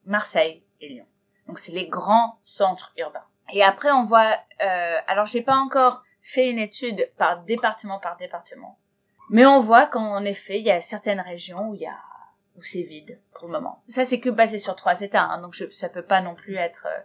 Marseille 0.05 0.65
et 0.81 0.89
Lyon. 0.89 1.07
Donc 1.47 1.59
c'est 1.59 1.73
les 1.73 1.89
grands 1.89 2.41
centres 2.45 2.93
urbains. 2.99 3.25
Et 3.53 3.63
après 3.63 3.93
on 3.93 4.03
voit 4.03 4.37
euh, 4.63 4.99
alors 5.07 5.27
j'ai 5.27 5.43
pas 5.43 5.57
encore 5.57 6.03
fait 6.21 6.51
une 6.51 6.59
étude 6.59 7.11
par 7.17 7.45
département 7.45 8.01
par 8.01 8.17
département 8.17 8.79
mais 9.29 9.45
on 9.45 9.59
voit 9.59 9.87
qu'en 9.87 10.25
effet, 10.25 10.59
il 10.59 10.67
y 10.67 10.71
a 10.71 10.81
certaines 10.81 11.21
régions 11.21 11.71
où 11.71 11.75
il 11.75 11.83
y 11.83 11.87
a 11.87 11.99
où 12.57 12.63
c'est 12.63 12.83
vide 12.83 13.21
pour 13.35 13.49
le 13.49 13.53
moment. 13.53 13.83
Ça, 13.87 14.05
c'est 14.05 14.19
que 14.19 14.31
basé 14.31 14.59
sur 14.59 14.77
trois 14.77 15.03
États, 15.03 15.25
hein, 15.25 15.43
donc 15.43 15.53
je, 15.53 15.69
ça 15.71 15.91
peut 15.91 16.05
pas 16.05 16.23
non 16.23 16.35
plus 16.35 16.57
être. 16.57 16.87
Euh, 16.87 17.01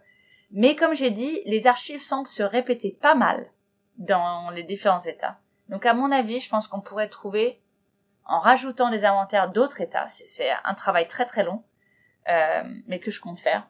mais 0.51 0.75
comme 0.75 0.93
j'ai 0.95 1.11
dit, 1.11 1.41
les 1.45 1.67
archives 1.67 2.01
semblent 2.01 2.27
se 2.27 2.43
répéter 2.43 2.91
pas 2.91 3.15
mal 3.15 3.51
dans 3.97 4.49
les 4.49 4.63
différents 4.63 4.99
États. 4.99 5.39
Donc 5.69 5.85
à 5.85 5.93
mon 5.93 6.11
avis, 6.11 6.39
je 6.39 6.49
pense 6.49 6.67
qu'on 6.67 6.81
pourrait 6.81 7.09
trouver, 7.09 7.61
en 8.25 8.39
rajoutant 8.39 8.89
des 8.89 9.05
inventaires 9.05 9.51
d'autres 9.51 9.81
États, 9.81 10.07
c'est 10.07 10.49
un 10.63 10.73
travail 10.73 11.07
très 11.07 11.25
très 11.25 11.43
long, 11.43 11.63
euh, 12.29 12.63
mais 12.87 12.99
que 12.99 13.11
je 13.11 13.21
compte 13.21 13.39
faire. 13.39 13.69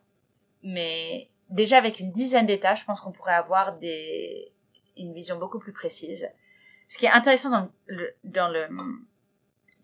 Mais 0.63 1.29
déjà 1.49 1.77
avec 1.77 1.99
une 1.99 2.11
dizaine 2.11 2.45
d'États, 2.45 2.75
je 2.75 2.85
pense 2.85 3.01
qu'on 3.01 3.11
pourrait 3.11 3.33
avoir 3.33 3.77
des, 3.77 4.53
une 4.97 5.13
vision 5.13 5.37
beaucoup 5.37 5.59
plus 5.59 5.73
précise. 5.73 6.29
Ce 6.87 6.97
qui 6.97 7.05
est 7.05 7.11
intéressant 7.11 7.49
dans 7.49 7.69
le, 7.85 8.15
dans 8.23 8.49
le 8.49 8.67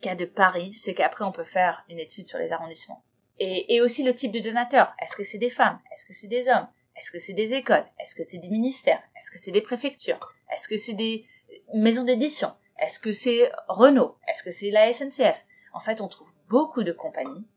cas 0.01 0.15
de 0.15 0.25
Paris, 0.25 0.73
c'est 0.73 0.93
qu'après 0.93 1.25
on 1.25 1.31
peut 1.31 1.43
faire 1.43 1.83
une 1.89 1.99
étude 1.99 2.27
sur 2.27 2.39
les 2.39 2.51
arrondissements. 2.51 3.03
Et, 3.39 3.75
et 3.75 3.81
aussi 3.81 4.03
le 4.03 4.15
type 4.15 4.31
de 4.31 4.39
donateur. 4.39 4.93
Est-ce 4.99 5.15
que 5.15 5.23
c'est 5.23 5.37
des 5.37 5.49
femmes? 5.49 5.79
Est-ce 5.93 6.05
que 6.05 6.13
c'est 6.13 6.27
des 6.27 6.49
hommes? 6.49 6.67
Est-ce 6.97 7.11
que 7.11 7.19
c'est 7.19 7.33
des 7.33 7.53
écoles? 7.53 7.85
Est-ce 7.99 8.15
que 8.15 8.23
c'est 8.23 8.39
des 8.39 8.49
ministères? 8.49 9.01
Est-ce 9.15 9.31
que 9.31 9.37
c'est 9.37 9.51
des 9.51 9.61
préfectures? 9.61 10.33
Est-ce 10.51 10.67
que 10.67 10.77
c'est 10.77 10.93
des 10.93 11.25
maisons 11.73 12.03
d'édition? 12.03 12.53
Est-ce 12.79 12.99
que 12.99 13.11
c'est 13.11 13.51
Renault? 13.67 14.17
Est-ce 14.27 14.43
que 14.43 14.51
c'est 14.51 14.71
la 14.71 14.91
SNCF 14.91 15.45
En 15.73 15.79
fait, 15.79 16.01
on 16.01 16.07
trouve 16.07 16.33
beaucoup 16.47 16.83
de 16.83 16.91
compagnies, 16.91 17.47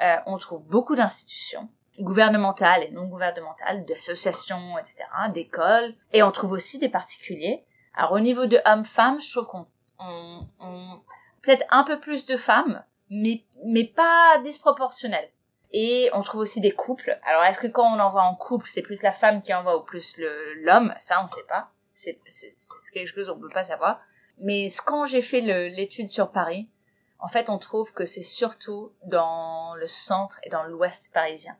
euh, 0.00 0.16
on 0.26 0.38
trouve 0.38 0.66
beaucoup 0.66 0.96
d'institutions 0.96 1.68
gouvernementales 2.00 2.84
et 2.84 2.90
non 2.90 3.06
gouvernementales, 3.06 3.84
d'associations, 3.84 4.78
etc., 4.78 5.04
d'écoles, 5.32 5.94
et 6.12 6.22
on 6.22 6.32
trouve 6.32 6.52
aussi 6.52 6.78
des 6.78 6.88
particuliers. 6.88 7.64
Alors 7.94 8.12
au 8.12 8.20
niveau 8.20 8.46
de 8.46 8.58
hommes-femmes, 8.64 9.20
je 9.20 9.30
trouve 9.30 9.46
qu'on 9.46 9.66
on, 9.98 10.48
on, 10.58 11.02
peut-être 11.42 11.66
un 11.70 11.84
peu 11.84 12.00
plus 12.00 12.24
de 12.26 12.36
femmes, 12.36 12.82
mais 13.10 13.44
mais 13.64 13.84
pas 13.84 14.38
disproportionnel. 14.42 15.30
Et 15.72 16.10
on 16.12 16.22
trouve 16.22 16.42
aussi 16.42 16.60
des 16.60 16.72
couples. 16.72 17.18
Alors 17.24 17.44
est-ce 17.44 17.58
que 17.58 17.66
quand 17.66 17.96
on 17.96 17.98
envoie 17.98 18.22
en 18.22 18.34
couple, 18.34 18.68
c'est 18.68 18.82
plus 18.82 19.02
la 19.02 19.12
femme 19.12 19.42
qui 19.42 19.54
envoie 19.54 19.78
ou 19.78 19.82
plus 19.82 20.20
l'homme? 20.56 20.94
Ça, 20.98 21.22
on 21.22 21.26
sait 21.26 21.44
pas. 21.48 21.70
C'est 21.94 22.18
quelque 22.92 23.14
chose 23.14 23.28
qu'on 23.28 23.40
peut 23.40 23.48
pas 23.48 23.62
savoir. 23.62 24.00
Mais 24.38 24.68
quand 24.84 25.06
j'ai 25.06 25.22
fait 25.22 25.40
l'étude 25.40 26.08
sur 26.08 26.30
Paris, 26.30 26.68
en 27.18 27.28
fait, 27.28 27.48
on 27.48 27.58
trouve 27.58 27.92
que 27.92 28.04
c'est 28.04 28.22
surtout 28.22 28.92
dans 29.04 29.74
le 29.76 29.86
centre 29.86 30.40
et 30.42 30.50
dans 30.50 30.64
l'ouest 30.64 31.12
parisien. 31.14 31.56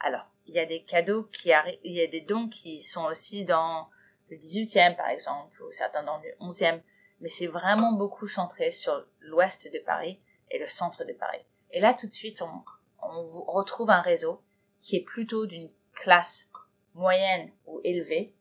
Alors, 0.00 0.28
il 0.46 0.54
y 0.54 0.60
a 0.60 0.66
des 0.66 0.82
cadeaux 0.82 1.24
qui 1.24 1.52
arrivent, 1.52 1.78
il 1.82 1.92
y 1.92 2.00
a 2.00 2.06
des 2.06 2.20
dons 2.20 2.48
qui 2.48 2.82
sont 2.82 3.04
aussi 3.04 3.44
dans 3.44 3.88
le 4.28 4.36
18e 4.36 4.96
par 4.96 5.08
exemple, 5.08 5.62
ou 5.62 5.72
certains 5.72 6.02
dans 6.02 6.18
le 6.18 6.30
11e, 6.40 6.80
mais 7.20 7.28
c'est 7.28 7.46
vraiment 7.46 7.92
beaucoup 7.92 8.26
centré 8.26 8.70
sur 8.70 9.04
l'ouest 9.20 9.72
de 9.72 9.78
Paris 9.80 10.20
et 10.50 10.58
le 10.58 10.68
centre 10.68 11.04
de 11.04 11.12
Paris. 11.12 11.44
Et 11.70 11.80
là, 11.80 11.94
tout 11.94 12.06
de 12.06 12.12
suite, 12.12 12.42
on, 12.42 12.62
on 13.02 13.28
retrouve 13.52 13.90
un 13.90 14.00
réseau 14.00 14.40
qui 14.80 14.96
est 14.96 15.04
plutôt 15.04 15.46
d'une 15.46 15.70
classe 15.92 16.50
moyenne 16.94 17.50
ou 17.66 17.80
élevée 17.84 18.34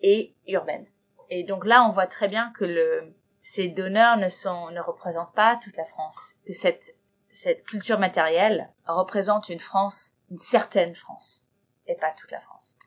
et 0.00 0.34
urbaine. 0.46 0.86
Et 1.30 1.44
donc 1.44 1.66
là, 1.66 1.84
on 1.84 1.90
voit 1.90 2.06
très 2.06 2.28
bien 2.28 2.52
que 2.56 2.64
le, 2.64 3.14
ces 3.42 3.68
donneurs 3.68 4.16
ne 4.16 4.28
sont, 4.28 4.70
ne 4.70 4.80
représentent 4.80 5.34
pas 5.34 5.58
toute 5.62 5.76
la 5.76 5.84
France, 5.84 6.34
que 6.46 6.52
cette, 6.52 6.96
cette 7.30 7.64
culture 7.64 7.98
matérielle 7.98 8.70
représente 8.86 9.48
une 9.48 9.60
France, 9.60 10.12
une 10.30 10.38
certaine 10.38 10.94
France, 10.94 11.46
et 11.86 11.94
pas 11.94 12.12
toute 12.16 12.30
la 12.30 12.40
France. 12.40 12.78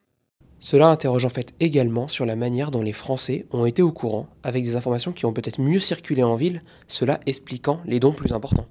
Cela 0.60 0.90
interroge 0.90 1.26
en 1.26 1.30
fait 1.30 1.56
également 1.60 2.08
sur 2.08 2.26
la 2.26 2.36
manière 2.36 2.70
dont 2.70 2.84
les 2.84 2.94
Français 2.94 3.48
ont 3.52 3.66
été 3.66 3.82
au 3.82 3.92
courant, 3.92 4.28
avec 4.44 4.64
des 4.64 4.76
informations 4.76 5.12
qui 5.12 5.26
ont 5.26 5.34
peut-être 5.34 5.60
mieux 5.60 5.80
circulé 5.80 6.22
en 6.22 6.36
ville, 6.36 6.60
cela 6.88 7.20
expliquant 7.26 7.82
les 7.86 8.00
dons 8.00 8.14
plus 8.14 8.32
importants. 8.32 8.68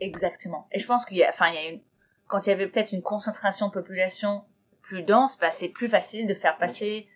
Exactement. 0.00 0.66
Et 0.72 0.80
je 0.80 0.86
pense 0.86 1.04
qu'il 1.04 1.16
y 1.16 1.24
a, 1.24 1.28
enfin, 1.28 1.48
il 1.48 1.54
y 1.54 1.58
a 1.58 1.68
une, 1.70 1.80
quand 2.28 2.46
il 2.46 2.50
y 2.50 2.52
avait 2.52 2.68
peut-être 2.68 2.92
une 2.92 3.02
concentration 3.02 3.66
de 3.66 3.72
population 3.72 4.44
plus 4.80 5.02
dense, 5.02 5.38
bah, 5.38 5.50
c'est 5.50 5.68
plus 5.68 5.88
facile 5.88 6.26
de 6.26 6.34
faire 6.34 6.56
passer 6.58 7.08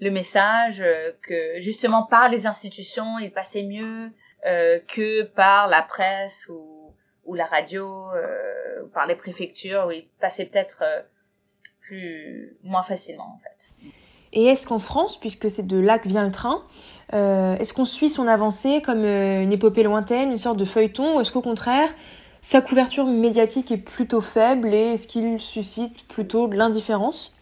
le 0.00 0.10
message 0.10 0.80
euh, 0.80 1.12
que 1.22 1.60
justement 1.60 2.04
par 2.04 2.28
les 2.28 2.46
institutions, 2.46 3.18
il 3.18 3.32
passait 3.32 3.64
mieux 3.64 4.10
euh, 4.46 4.78
que 4.88 5.22
par 5.22 5.68
la 5.68 5.82
presse 5.82 6.48
ou, 6.48 6.94
ou 7.26 7.34
la 7.34 7.44
radio, 7.44 7.86
euh, 8.14 8.84
ou 8.84 8.88
par 8.88 9.06
les 9.06 9.16
préfectures, 9.16 9.84
où 9.88 9.90
il 9.90 10.08
passait 10.20 10.46
peut-être 10.46 10.82
euh, 10.82 12.46
moins 12.62 12.82
facilement 12.82 13.36
en 13.36 13.38
fait. 13.38 13.90
Et 14.32 14.46
est-ce 14.46 14.66
qu'en 14.66 14.78
France, 14.78 15.18
puisque 15.18 15.50
c'est 15.50 15.66
de 15.66 15.78
là 15.78 15.98
que 15.98 16.08
vient 16.08 16.24
le 16.24 16.30
train, 16.30 16.64
euh, 17.12 17.56
est-ce 17.56 17.72
qu'on 17.72 17.84
suit 17.84 18.08
son 18.08 18.28
avancée 18.28 18.80
comme 18.80 19.02
euh, 19.02 19.42
une 19.42 19.52
épopée 19.52 19.82
lointaine, 19.82 20.30
une 20.30 20.38
sorte 20.38 20.56
de 20.56 20.64
feuilleton, 20.64 21.16
ou 21.16 21.20
est-ce 21.20 21.32
qu'au 21.32 21.42
contraire, 21.42 21.92
sa 22.40 22.62
couverture 22.62 23.06
médiatique 23.06 23.70
est 23.70 23.76
plutôt 23.76 24.20
faible 24.20 24.74
et 24.74 24.94
est-ce 24.94 25.06
qu'il 25.06 25.38
suscite 25.40 26.06
plutôt 26.08 26.48
de 26.48 26.56
l'indifférence? 26.56 27.34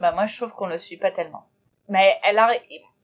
Bah 0.00 0.12
moi 0.12 0.26
je 0.26 0.36
trouve 0.36 0.52
qu'on 0.52 0.68
le 0.68 0.78
suit 0.78 0.96
pas 0.96 1.10
tellement. 1.10 1.48
Mais 1.88 2.18
elle 2.22 2.38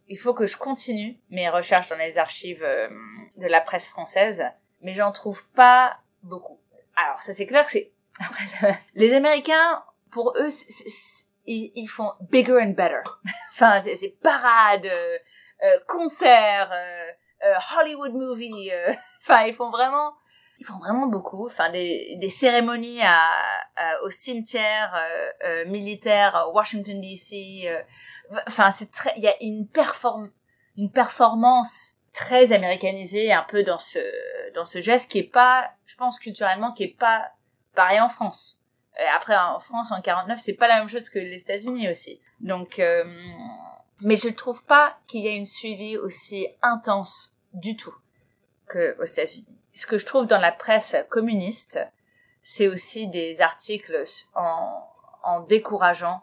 il 0.09 0.17
faut 0.17 0.35
que 0.35 0.47
je 0.47 0.57
continue 0.57 1.19
mes 1.31 1.49
recherches 1.49 1.89
dans 1.89 1.97
les 1.97 2.19
archives 2.19 2.63
euh, 2.63 2.89
de 3.37 3.47
la 3.47 3.61
presse 3.61 3.89
française, 3.89 4.45
mais 4.83 4.95
j'en 4.95 5.13
trouve 5.13 5.49
pas 5.51 5.97
beaucoup. 6.23 6.61
Alors 6.97 7.23
ça 7.23 7.33
c'est 7.33 7.47
clair 7.47 7.65
que 7.65 7.73
c'est 7.73 7.93
les 8.95 9.15
Américains 9.15 9.83
pour 10.11 10.35
eux 10.39 10.49
ils, 11.47 11.89
font 11.89 12.13
bigger 12.31 12.59
and 12.61 12.71
better. 12.71 13.03
enfin 13.53 13.83
c'est 13.83 14.17
parade, 14.23 14.87
euh, 14.87 15.19
euh, 15.65 15.79
concert, 15.89 16.73
Hollywood 17.79 18.15
movie. 18.15 18.71
Enfin 19.23 19.47
ils 19.47 19.55
font 19.55 19.71
vraiment 19.71 20.13
ils 20.65 20.67
font 20.67 20.79
vraiment 20.79 21.07
beaucoup. 21.07 21.47
Enfin, 21.47 21.71
des, 21.71 22.17
des 22.19 22.29
cérémonies 22.29 23.03
à, 23.03 23.29
au 24.03 24.11
cimetière 24.11 24.95
euh, 25.45 25.65
militaire 25.67 26.49
Washington 26.53 27.01
D.C. 27.01 27.69
Enfin, 28.47 28.71
c'est 28.71 28.91
très, 28.91 29.13
il 29.17 29.23
y 29.23 29.29
a 29.29 29.35
une 29.43 29.69
perform, 29.69 30.31
une 30.77 30.91
performance 30.91 31.97
très 32.13 32.53
américanisée 32.53 33.33
un 33.33 33.45
peu 33.49 33.63
dans 33.63 33.79
ce 33.79 33.99
dans 34.55 34.65
ce 34.65 34.81
geste 34.81 35.11
qui 35.11 35.19
est 35.19 35.31
pas, 35.31 35.71
je 35.85 35.97
pense 35.97 36.19
culturellement, 36.19 36.73
qui 36.73 36.85
est 36.85 36.97
pas 36.99 37.33
pareil 37.75 38.01
en 38.01 38.09
France. 38.09 38.61
Après, 39.15 39.37
en 39.37 39.59
France, 39.59 39.91
en 39.91 40.01
49, 40.01 40.39
c'est 40.39 40.55
pas 40.55 40.69
la 40.69 40.79
même 40.79 40.89
chose 40.89 41.11
que 41.11 41.19
les 41.19 41.43
États-Unis 41.43 41.89
aussi. 41.91 42.21
Donc, 42.41 42.79
euh, 42.79 43.05
mais 44.01 44.15
je 44.15 44.29
trouve 44.29 44.65
pas 44.65 44.99
qu'il 45.09 45.23
y 45.23 45.27
ait 45.27 45.37
une 45.37 45.45
suivi 45.45 45.99
aussi 45.99 46.47
intense 46.63 47.35
du 47.53 47.77
tout 47.77 47.97
que 48.69 48.97
aux 49.01 49.05
États-Unis. 49.05 49.54
Ce 49.75 49.87
que 49.87 49.99
je 49.99 50.07
trouve 50.07 50.27
dans 50.27 50.39
la 50.39 50.53
presse 50.53 50.97
communiste, 51.11 51.81
c'est 52.43 52.69
aussi 52.69 53.09
des 53.09 53.43
articles 53.43 54.05
en, 54.35 54.89
en 55.23 55.41
décourageant 55.41 56.23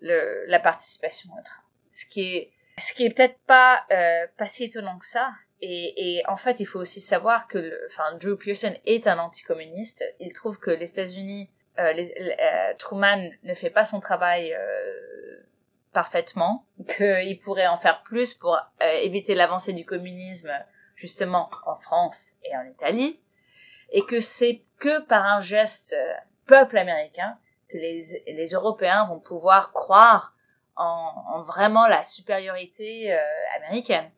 le, 0.00 0.44
la 0.46 0.58
participation 0.58 1.30
au 1.38 1.42
train. 1.42 1.62
Ce 1.90 2.06
qui 2.06 2.36
est, 2.36 2.52
ce 2.76 2.92
qui 2.92 3.04
est 3.04 3.10
peut-être 3.10 3.38
pas 3.46 3.84
euh, 3.90 4.26
pas 4.36 4.46
si 4.46 4.64
étonnant 4.64 4.98
que 4.98 5.06
ça. 5.06 5.32
Et, 5.60 6.18
et 6.18 6.26
en 6.28 6.36
fait, 6.36 6.60
il 6.60 6.66
faut 6.66 6.78
aussi 6.78 7.00
savoir 7.00 7.48
que, 7.48 7.58
le, 7.58 7.86
enfin, 7.86 8.14
Drew 8.14 8.36
Pearson 8.36 8.74
est 8.86 9.06
un 9.08 9.18
anticommuniste. 9.18 10.04
Il 10.20 10.32
trouve 10.32 10.58
que 10.58 10.70
les 10.70 10.88
États-Unis, 10.90 11.50
euh, 11.78 11.92
les, 11.92 12.12
euh, 12.12 12.74
Truman 12.78 13.30
ne 13.42 13.54
fait 13.54 13.70
pas 13.70 13.84
son 13.84 13.98
travail 13.98 14.54
euh, 14.54 15.40
parfaitement, 15.92 16.64
qu'il 16.96 17.40
pourrait 17.40 17.66
en 17.66 17.76
faire 17.76 18.02
plus 18.02 18.34
pour 18.34 18.56
euh, 18.56 18.86
éviter 19.02 19.34
l'avancée 19.34 19.72
du 19.72 19.84
communisme, 19.84 20.52
justement 20.98 21.48
en 21.64 21.76
France 21.76 22.32
et 22.42 22.54
en 22.56 22.64
Italie, 22.64 23.20
et 23.90 24.04
que 24.04 24.20
c'est 24.20 24.64
que 24.78 25.00
par 25.00 25.24
un 25.24 25.40
geste 25.40 25.94
euh, 25.96 26.12
peuple 26.46 26.76
américain 26.76 27.38
que 27.68 27.78
les, 27.78 28.22
les 28.26 28.46
Européens 28.48 29.04
vont 29.04 29.20
pouvoir 29.20 29.72
croire 29.72 30.34
en, 30.76 31.12
en 31.34 31.40
vraiment 31.40 31.86
la 31.86 32.02
supériorité 32.02 33.12
euh, 33.12 33.18
américaine. 33.56 34.10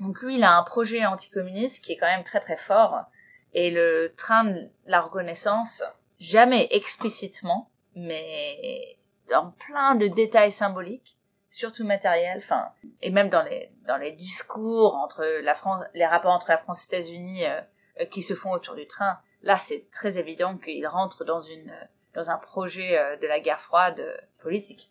Donc 0.00 0.20
lui, 0.22 0.36
il 0.36 0.44
a 0.44 0.56
un 0.56 0.64
projet 0.64 1.06
anticommuniste 1.06 1.84
qui 1.84 1.92
est 1.92 1.96
quand 1.96 2.06
même 2.06 2.24
très 2.24 2.40
très 2.40 2.56
fort. 2.56 3.04
Et 3.52 3.70
le 3.70 4.12
train 4.16 4.44
de 4.44 4.68
la 4.86 5.00
reconnaissance, 5.00 5.84
jamais 6.18 6.66
explicitement, 6.72 7.70
mais 7.94 8.98
dans 9.30 9.52
plein 9.52 9.94
de 9.94 10.08
détails 10.08 10.50
symboliques, 10.50 11.16
surtout 11.54 11.84
matériels, 11.84 12.38
enfin, 12.38 12.70
et 13.00 13.10
même 13.10 13.28
dans 13.28 13.42
les 13.42 13.70
dans 13.86 13.96
les 13.96 14.10
discours 14.10 14.96
entre 14.96 15.24
la 15.40 15.54
France, 15.54 15.84
les 15.94 16.04
rapports 16.04 16.32
entre 16.32 16.50
la 16.50 16.56
France 16.56 16.92
et 16.92 16.96
les 16.96 16.98
États-Unis 16.98 17.46
euh, 17.46 17.60
euh, 18.00 18.06
qui 18.06 18.22
se 18.22 18.34
font 18.34 18.50
autour 18.50 18.74
du 18.74 18.88
train. 18.88 19.18
Là, 19.42 19.56
c'est 19.58 19.88
très 19.92 20.18
évident 20.18 20.58
qu'il 20.58 20.84
rentre 20.88 21.24
dans 21.24 21.38
une 21.38 21.72
dans 22.12 22.28
un 22.30 22.38
projet 22.38 22.98
euh, 22.98 23.16
de 23.18 23.28
la 23.28 23.38
guerre 23.38 23.60
froide 23.60 24.04
politique. 24.42 24.90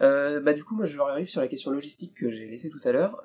Bah 0.00 0.52
du 0.52 0.62
coup 0.62 0.76
moi 0.76 0.86
je 0.86 0.96
arrive 1.00 1.28
sur 1.28 1.40
la 1.40 1.48
question 1.48 1.72
logistique 1.72 2.14
que 2.14 2.30
j'ai 2.30 2.46
laissée 2.46 2.70
tout 2.70 2.80
à 2.84 2.92
l'heure. 2.92 3.20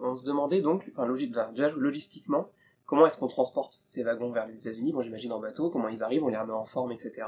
On 0.00 0.14
se 0.14 0.24
demandait 0.24 0.62
donc, 0.62 0.90
enfin 0.90 1.04
logique, 1.04 1.34
déjà 1.52 1.68
logistiquement, 1.68 2.48
comment 2.86 3.06
est-ce 3.06 3.18
qu'on 3.18 3.28
transporte 3.28 3.82
ces 3.86 4.02
wagons 4.02 4.30
vers 4.30 4.46
les 4.46 4.56
États-Unis? 4.56 4.92
Bon 4.92 5.02
j'imagine 5.02 5.32
en 5.32 5.40
bateau, 5.40 5.70
comment 5.70 5.88
ils 5.88 6.02
arrivent, 6.02 6.24
on 6.24 6.28
les 6.28 6.36
remet 6.36 6.52
en 6.52 6.64
forme, 6.64 6.92
etc. 6.92 7.26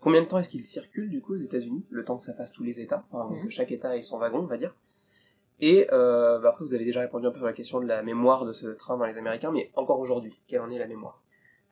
Combien 0.00 0.22
de 0.22 0.26
temps 0.26 0.38
est-ce 0.38 0.50
qu'ils 0.50 0.64
circulent 0.64 1.10
du 1.10 1.20
coup 1.20 1.34
aux 1.34 1.40
États-Unis? 1.40 1.84
Le 1.90 2.04
temps 2.04 2.16
que 2.16 2.22
ça 2.22 2.34
fasse 2.34 2.52
tous 2.52 2.64
les 2.64 2.80
États, 2.80 3.04
enfin 3.10 3.34
que 3.42 3.50
chaque 3.50 3.72
État 3.72 3.96
ait 3.96 4.02
son 4.02 4.18
wagon, 4.18 4.40
on 4.40 4.46
va 4.46 4.56
dire. 4.56 4.74
Et 5.60 5.88
euh, 5.92 6.38
bah 6.38 6.50
après 6.50 6.64
vous 6.64 6.74
avez 6.74 6.84
déjà 6.84 7.00
répondu 7.00 7.26
un 7.26 7.30
peu 7.30 7.38
sur 7.38 7.46
la 7.46 7.52
question 7.52 7.80
de 7.80 7.86
la 7.86 8.02
mémoire 8.02 8.44
de 8.44 8.52
ce 8.52 8.66
train 8.68 8.96
dans 8.96 9.06
les 9.06 9.18
Américains, 9.18 9.50
mais 9.50 9.70
encore 9.74 9.98
aujourd'hui, 9.98 10.40
quelle 10.46 10.60
en 10.60 10.70
est 10.70 10.78
la 10.78 10.86
mémoire? 10.86 11.20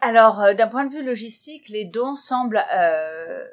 Alors, 0.01 0.43
euh, 0.43 0.55
d'un 0.55 0.69
point 0.69 0.85
de 0.85 0.93
vue 0.93 1.05
logistique, 1.05 1.69
les 1.69 1.85
dons 1.85 2.17
semblent 2.17 2.63
euh, 2.75 3.45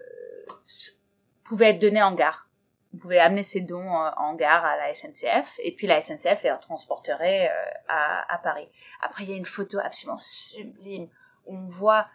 pouvaient 1.43 1.69
être 1.69 1.81
donnés 1.81 2.03
en 2.03 2.13
gare. 2.13 2.49
Vous 2.93 2.99
pouvez 2.99 3.19
amener 3.19 3.43
ces 3.43 3.61
dons 3.61 3.95
euh, 3.95 4.09
en 4.17 4.35
gare 4.35 4.63
à 4.63 4.77
la 4.77 4.93
SNCF, 4.93 5.59
et 5.63 5.73
puis 5.75 5.87
la 5.87 6.01
SNCF 6.01 6.43
les 6.43 6.53
transporterait 6.61 7.49
euh, 7.49 7.71
à, 7.87 8.39
Paris. 8.43 8.69
Après, 9.01 9.23
il 9.23 9.31
y 9.31 9.33
a 9.33 9.37
une 9.37 9.45
photo 9.45 9.79
absolument 9.83 10.17
sublime 10.17 11.09
où 11.45 11.57
on 11.57 11.67
voit 11.67 12.07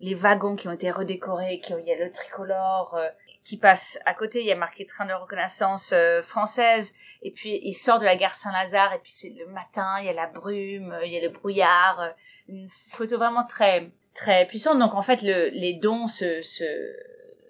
les 0.00 0.14
wagons 0.14 0.54
qui 0.54 0.68
ont 0.68 0.72
été 0.72 0.90
redécorés, 0.90 1.60
qui, 1.60 1.72
il 1.72 1.86
y 1.86 1.92
a 1.92 1.98
le 1.98 2.12
tricolore 2.12 2.96
qui 3.42 3.56
passe 3.56 3.98
à 4.04 4.14
côté, 4.14 4.40
il 4.40 4.46
y 4.46 4.52
a 4.52 4.56
marqué 4.56 4.86
train 4.86 5.06
de 5.06 5.12
reconnaissance 5.12 5.92
française, 6.22 6.94
et 7.22 7.32
puis 7.32 7.58
il 7.64 7.74
sort 7.74 7.98
de 7.98 8.04
la 8.04 8.14
gare 8.14 8.36
Saint-Lazare, 8.36 8.92
et 8.92 8.98
puis 9.00 9.10
c'est 9.10 9.30
le 9.30 9.46
matin, 9.48 9.96
il 9.98 10.06
y 10.06 10.08
a 10.08 10.12
la 10.12 10.26
brume, 10.26 10.96
il 11.04 11.10
y 11.10 11.16
a 11.16 11.20
le 11.20 11.30
brouillard, 11.30 12.10
une 12.46 12.68
photo 12.68 13.16
vraiment 13.16 13.44
très 13.44 13.90
très 14.18 14.46
puissante. 14.46 14.78
Donc 14.78 14.94
en 14.94 15.02
fait, 15.02 15.22
le, 15.22 15.48
les 15.50 15.74
dons 15.74 16.08
se, 16.08 16.42
se, 16.42 16.64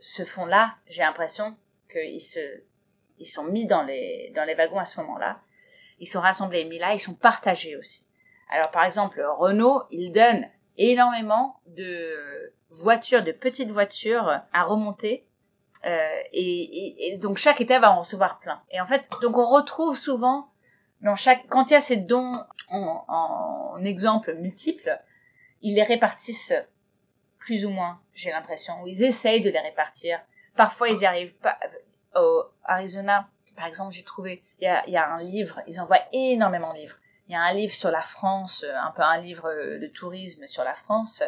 se 0.00 0.24
font 0.24 0.46
là. 0.46 0.76
J'ai 0.88 1.02
l'impression 1.02 1.56
qu'ils 1.90 2.22
se 2.22 2.40
ils 3.18 3.26
sont 3.26 3.44
mis 3.44 3.66
dans 3.66 3.82
les 3.82 4.32
dans 4.34 4.44
les 4.44 4.54
wagons 4.54 4.78
à 4.78 4.84
ce 4.84 5.00
moment-là. 5.00 5.40
Ils 6.00 6.06
sont 6.06 6.20
rassemblés 6.20 6.60
et 6.60 6.64
mis 6.64 6.78
là. 6.78 6.94
Ils 6.94 7.00
sont 7.00 7.14
partagés 7.14 7.76
aussi. 7.76 8.06
Alors 8.50 8.70
par 8.70 8.84
exemple, 8.84 9.24
Renault, 9.36 9.82
il 9.90 10.12
donne 10.12 10.46
énormément 10.76 11.60
de 11.66 12.52
voitures, 12.70 13.22
de 13.22 13.32
petites 13.32 13.70
voitures 13.70 14.40
à 14.52 14.62
remonter. 14.62 15.26
Euh, 15.84 16.20
et, 16.32 17.12
et, 17.12 17.18
donc 17.18 17.36
chaque 17.36 17.60
état 17.60 17.78
va 17.78 17.92
en 17.92 18.00
recevoir 18.00 18.40
plein. 18.40 18.62
Et 18.70 18.80
en 18.80 18.86
fait, 18.86 19.08
donc 19.22 19.38
on 19.38 19.46
retrouve 19.46 19.96
souvent 19.96 20.50
dans 21.02 21.14
chaque, 21.14 21.46
quand 21.48 21.70
il 21.70 21.74
y 21.74 21.76
a 21.76 21.80
ces 21.80 21.96
dons 21.96 22.42
en, 22.68 23.04
en 23.06 23.84
exemple 23.84 24.34
multiples, 24.34 25.00
ils 25.62 25.74
les 25.74 25.82
répartissent 25.84 26.54
plus 27.38 27.64
ou 27.64 27.70
moins, 27.70 28.00
j'ai 28.12 28.30
l'impression, 28.30 28.74
ils 28.86 29.04
essayent 29.04 29.40
de 29.40 29.50
les 29.50 29.58
répartir. 29.58 30.20
Parfois, 30.56 30.88
ils 30.88 30.98
y 30.98 31.06
arrivent 31.06 31.36
pas. 31.36 31.58
Arizona, 32.64 33.28
par 33.56 33.66
exemple, 33.66 33.92
j'ai 33.92 34.04
trouvé, 34.04 34.42
il 34.60 34.64
y 34.86 34.96
a, 34.96 35.12
un 35.12 35.22
livre, 35.22 35.60
ils 35.66 35.80
envoient 35.80 36.02
énormément 36.12 36.72
de 36.72 36.78
livres. 36.78 36.96
Il 37.28 37.32
y 37.32 37.36
a 37.36 37.42
un 37.42 37.52
livre 37.52 37.74
sur 37.74 37.90
la 37.90 38.00
France, 38.00 38.64
un 38.64 38.90
peu 38.92 39.02
un 39.02 39.18
livre 39.18 39.48
de 39.50 39.86
tourisme 39.88 40.46
sur 40.46 40.64
la 40.64 40.74
France. 40.74 41.22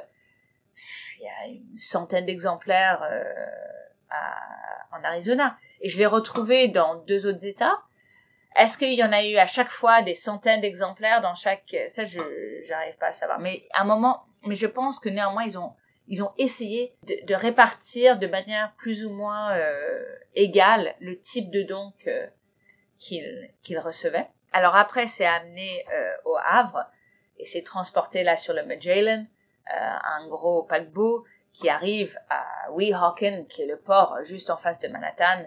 Il 1.18 1.24
y 1.24 1.29
a 1.29 1.46
une 1.48 1.76
centaine 1.76 2.24
d'exemplaires 2.24 3.03
euh, 3.03 3.22
en 4.92 5.05
Arizona. 5.05 5.57
Et 5.81 5.88
je 5.88 5.98
l'ai 5.98 6.07
retrouvé 6.07 6.68
dans 6.68 6.96
deux 6.96 7.26
autres 7.26 7.46
États. 7.46 7.81
Est-ce 8.57 8.79
qu'il 8.79 8.92
y 8.92 9.05
en 9.05 9.12
a 9.12 9.24
eu 9.24 9.37
à 9.37 9.46
chaque 9.46 9.70
fois 9.70 10.03
des 10.03 10.14
centaines 10.14 10.61
d'exemplaires 10.61 11.20
dans 11.20 11.35
chaque 11.35 11.76
ça 11.87 12.05
je 12.05 12.18
j'arrive 12.66 12.96
pas 12.98 13.07
à 13.07 13.12
savoir 13.12 13.38
mais 13.38 13.62
à 13.72 13.83
un 13.83 13.85
moment 13.85 14.24
mais 14.44 14.57
je 14.57 14.66
pense 14.66 14.98
que 14.98 15.09
néanmoins 15.09 15.44
ils 15.44 15.57
ont 15.57 15.72
ils 16.11 16.23
ont 16.23 16.33
essayé 16.37 16.94
de, 17.07 17.14
de 17.25 17.35
répartir 17.35 18.18
de 18.18 18.27
manière 18.27 18.75
plus 18.77 19.07
ou 19.07 19.11
moins 19.11 19.57
euh, 19.57 20.05
égale 20.35 20.94
le 21.01 21.18
type 21.18 21.51
de 21.51 21.62
dons 21.62 21.94
qu'ils 22.99 23.51
qu'ils 23.62 23.79
recevaient. 23.79 24.29
Alors 24.53 24.77
après 24.77 25.07
c'est 25.07 25.27
amené 25.27 25.85
euh, 25.94 26.12
au 26.27 26.37
Havre 26.45 26.84
et 27.39 27.47
c'est 27.47 27.62
transporté 27.62 28.22
là 28.22 28.37
sur 28.37 28.53
le 28.53 28.66
Magellan, 28.66 29.24
euh, 29.72 29.74
un 30.05 30.28
gros 30.28 30.64
paquebot 30.64 31.24
qui 31.53 31.70
arrive 31.70 32.18
à 32.28 32.70
Weehawken 32.72 33.47
qui 33.47 33.62
est 33.62 33.66
le 33.66 33.78
port 33.78 34.18
juste 34.24 34.51
en 34.51 34.57
face 34.57 34.80
de 34.80 34.89
Manhattan 34.89 35.47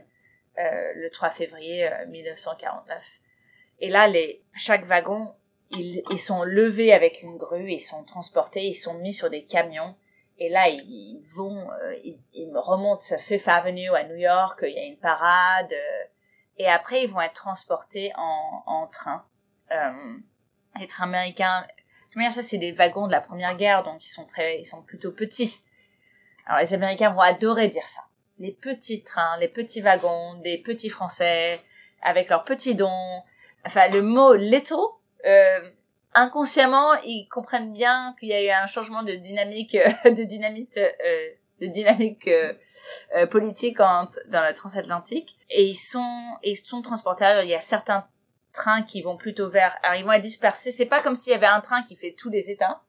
euh, 0.59 0.93
le 0.95 1.09
3 1.09 1.31
février 1.31 1.89
1949. 2.07 2.97
Euh, 2.97 2.99
Et 3.79 3.89
là, 3.89 4.07
les, 4.07 4.43
chaque 4.55 4.85
wagon, 4.85 5.33
ils, 5.71 6.03
ils 6.11 6.19
sont 6.19 6.43
levés 6.43 6.93
avec 6.93 7.23
une 7.23 7.37
grue, 7.37 7.71
ils 7.71 7.79
sont 7.79 8.03
transportés, 8.03 8.63
ils 8.67 8.75
sont 8.75 8.93
mis 8.99 9.13
sur 9.13 9.31
des 9.31 9.45
camions. 9.45 9.95
Et 10.43 10.49
là, 10.49 10.67
ils 10.67 11.21
vont, 11.35 11.69
euh, 11.71 11.95
ils, 12.03 12.51
remontent 12.53 13.17
Fifth 13.17 13.47
Avenue 13.47 13.89
à 13.89 14.03
New 14.03 14.15
York, 14.15 14.59
il 14.63 14.73
y 14.73 14.79
a 14.79 14.83
une 14.83 14.97
parade. 14.97 15.73
et 16.57 16.67
après, 16.67 17.03
ils 17.03 17.09
vont 17.09 17.21
être 17.21 17.33
transportés 17.33 18.11
en, 18.17 18.87
train. 18.91 19.25
Euh, 19.71 20.17
les 20.79 20.87
trains 20.87 21.05
américains, 21.05 21.65
de 22.15 22.31
ça, 22.31 22.41
c'est 22.41 22.57
des 22.57 22.73
wagons 22.73 23.07
de 23.07 23.11
la 23.11 23.21
Première 23.21 23.55
Guerre, 23.55 23.83
donc 23.83 24.05
ils 24.05 24.09
sont 24.09 24.25
très, 24.25 24.59
ils 24.59 24.65
sont 24.65 24.83
plutôt 24.83 25.11
petits. 25.11 25.61
Alors, 26.45 26.59
les 26.59 26.73
Américains 26.73 27.11
vont 27.11 27.21
adorer 27.21 27.69
dire 27.69 27.87
ça 27.87 28.01
les 28.39 28.51
petits 28.51 29.03
trains, 29.03 29.37
les 29.39 29.47
petits 29.47 29.81
wagons, 29.81 30.35
des 30.43 30.57
petits 30.57 30.89
Français 30.89 31.61
avec 32.01 32.29
leurs 32.29 32.43
petits 32.43 32.75
dons. 32.75 33.23
Enfin, 33.65 33.87
le 33.89 34.01
mot 34.01 34.33
little, 34.33 34.75
euh, 35.25 35.69
inconsciemment, 36.15 36.93
ils 37.03 37.27
comprennent 37.27 37.73
bien 37.73 38.15
qu'il 38.19 38.29
y 38.29 38.33
a 38.33 38.43
eu 38.43 38.49
un 38.49 38.67
changement 38.67 39.03
de 39.03 39.13
dynamique, 39.13 39.77
de 40.05 40.23
dynamite, 40.23 40.77
euh, 40.77 41.29
de 41.61 41.67
dynamique 41.67 42.27
euh, 42.27 42.53
euh, 43.15 43.27
politique 43.27 43.79
en, 43.79 44.09
dans 44.27 44.41
la 44.41 44.53
transatlantique. 44.53 45.37
Et 45.49 45.65
ils 45.65 45.75
sont, 45.75 46.37
ils 46.43 46.57
sont 46.57 46.81
transportés. 46.81 47.41
Il 47.43 47.49
y 47.49 47.55
a 47.55 47.61
certains 47.61 48.07
trains 48.51 48.83
qui 48.83 49.01
vont 49.01 49.17
plutôt 49.17 49.49
vers, 49.49 49.75
alors 49.83 49.99
ils 49.99 50.05
vont 50.05 50.11
être 50.11 50.21
dispersés. 50.21 50.71
C'est 50.71 50.85
pas 50.85 51.01
comme 51.01 51.15
s'il 51.15 51.31
y 51.31 51.35
avait 51.35 51.45
un 51.45 51.61
train 51.61 51.83
qui 51.83 51.95
fait 51.95 52.13
tous 52.17 52.29
les 52.29 52.51
États. 52.51 52.81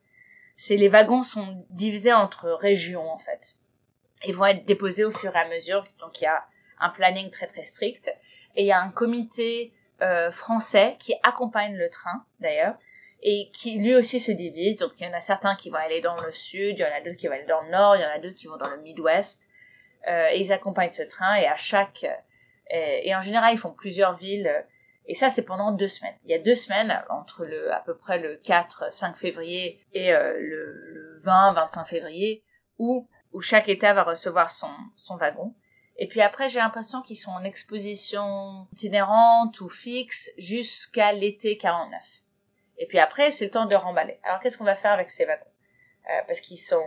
C'est 0.56 0.76
les 0.76 0.88
wagons 0.88 1.22
sont 1.22 1.64
divisés 1.70 2.12
entre 2.12 2.50
régions 2.50 3.10
en 3.10 3.18
fait. 3.18 3.56
Ils 4.26 4.34
vont 4.34 4.46
être 4.46 4.64
déposés 4.64 5.04
au 5.04 5.10
fur 5.10 5.34
et 5.34 5.38
à 5.38 5.48
mesure. 5.48 5.86
Donc 5.98 6.20
il 6.20 6.24
y 6.24 6.28
a 6.28 6.44
un 6.80 6.90
planning 6.90 7.30
très 7.30 7.46
très 7.46 7.64
strict 7.64 8.08
et 8.54 8.62
il 8.62 8.66
y 8.66 8.72
a 8.72 8.80
un 8.80 8.90
comité 8.90 9.72
euh, 10.02 10.30
français 10.30 10.96
qui 10.98 11.14
accompagne 11.22 11.76
le 11.76 11.88
train 11.88 12.24
d'ailleurs 12.40 12.76
et 13.24 13.50
qui 13.52 13.78
lui 13.78 13.96
aussi 13.96 14.20
se 14.20 14.30
divise. 14.30 14.78
Donc 14.78 14.92
il 15.00 15.06
y 15.06 15.10
en 15.10 15.14
a 15.14 15.20
certains 15.20 15.56
qui 15.56 15.70
vont 15.70 15.78
aller 15.78 16.00
dans 16.00 16.20
le 16.20 16.30
sud, 16.30 16.78
il 16.78 16.80
y 16.80 16.84
en 16.84 16.94
a 16.96 17.00
d'autres 17.00 17.16
qui 17.16 17.26
vont 17.26 17.34
aller 17.34 17.46
dans 17.46 17.62
le 17.62 17.70
nord, 17.70 17.96
il 17.96 18.02
y 18.02 18.04
en 18.04 18.10
a 18.10 18.18
d'autres 18.18 18.36
qui 18.36 18.46
vont 18.46 18.56
dans 18.56 18.70
le 18.70 18.80
Midwest. 18.80 19.48
Euh, 20.06 20.28
et 20.30 20.38
ils 20.38 20.52
accompagnent 20.52 20.92
ce 20.92 21.02
train 21.02 21.34
et 21.36 21.46
à 21.46 21.56
chaque 21.56 22.04
euh, 22.04 22.98
et 23.02 23.16
en 23.16 23.22
général 23.22 23.54
ils 23.54 23.58
font 23.58 23.72
plusieurs 23.72 24.12
villes 24.12 24.64
et 25.06 25.14
ça, 25.14 25.28
c'est 25.28 25.44
pendant 25.44 25.72
deux 25.72 25.88
semaines. 25.88 26.16
Il 26.24 26.30
y 26.30 26.34
a 26.34 26.38
deux 26.38 26.54
semaines, 26.54 27.02
entre 27.10 27.44
le, 27.44 27.72
à 27.72 27.80
peu 27.80 27.96
près 27.96 28.18
le 28.18 28.36
4, 28.36 28.92
5 28.92 29.16
février 29.16 29.80
et 29.92 30.14
euh, 30.14 30.32
le, 30.38 30.72
le 30.92 31.14
20, 31.22 31.52
25 31.52 31.84
février, 31.84 32.42
où, 32.78 33.06
où 33.32 33.40
chaque 33.40 33.68
État 33.68 33.92
va 33.92 34.02
recevoir 34.02 34.50
son, 34.50 34.70
son 34.96 35.16
wagon. 35.16 35.54
Et 35.96 36.08
puis 36.08 36.22
après, 36.22 36.48
j'ai 36.48 36.58
l'impression 36.58 37.02
qu'ils 37.02 37.18
sont 37.18 37.30
en 37.30 37.44
exposition 37.44 38.66
itinérante 38.72 39.60
ou 39.60 39.68
fixe 39.68 40.30
jusqu'à 40.38 41.12
l'été 41.12 41.56
49. 41.58 42.23
Et 42.78 42.86
puis 42.86 42.98
après, 42.98 43.30
c'est 43.30 43.46
le 43.46 43.50
temps 43.50 43.66
de 43.66 43.74
remballer. 43.74 44.18
Alors, 44.22 44.40
qu'est-ce 44.40 44.58
qu'on 44.58 44.64
va 44.64 44.74
faire 44.74 44.92
avec 44.92 45.10
ces 45.10 45.24
wagons? 45.24 45.44
Euh, 46.10 46.20
Parce 46.26 46.40
qu'ils 46.40 46.58
sont, 46.58 46.86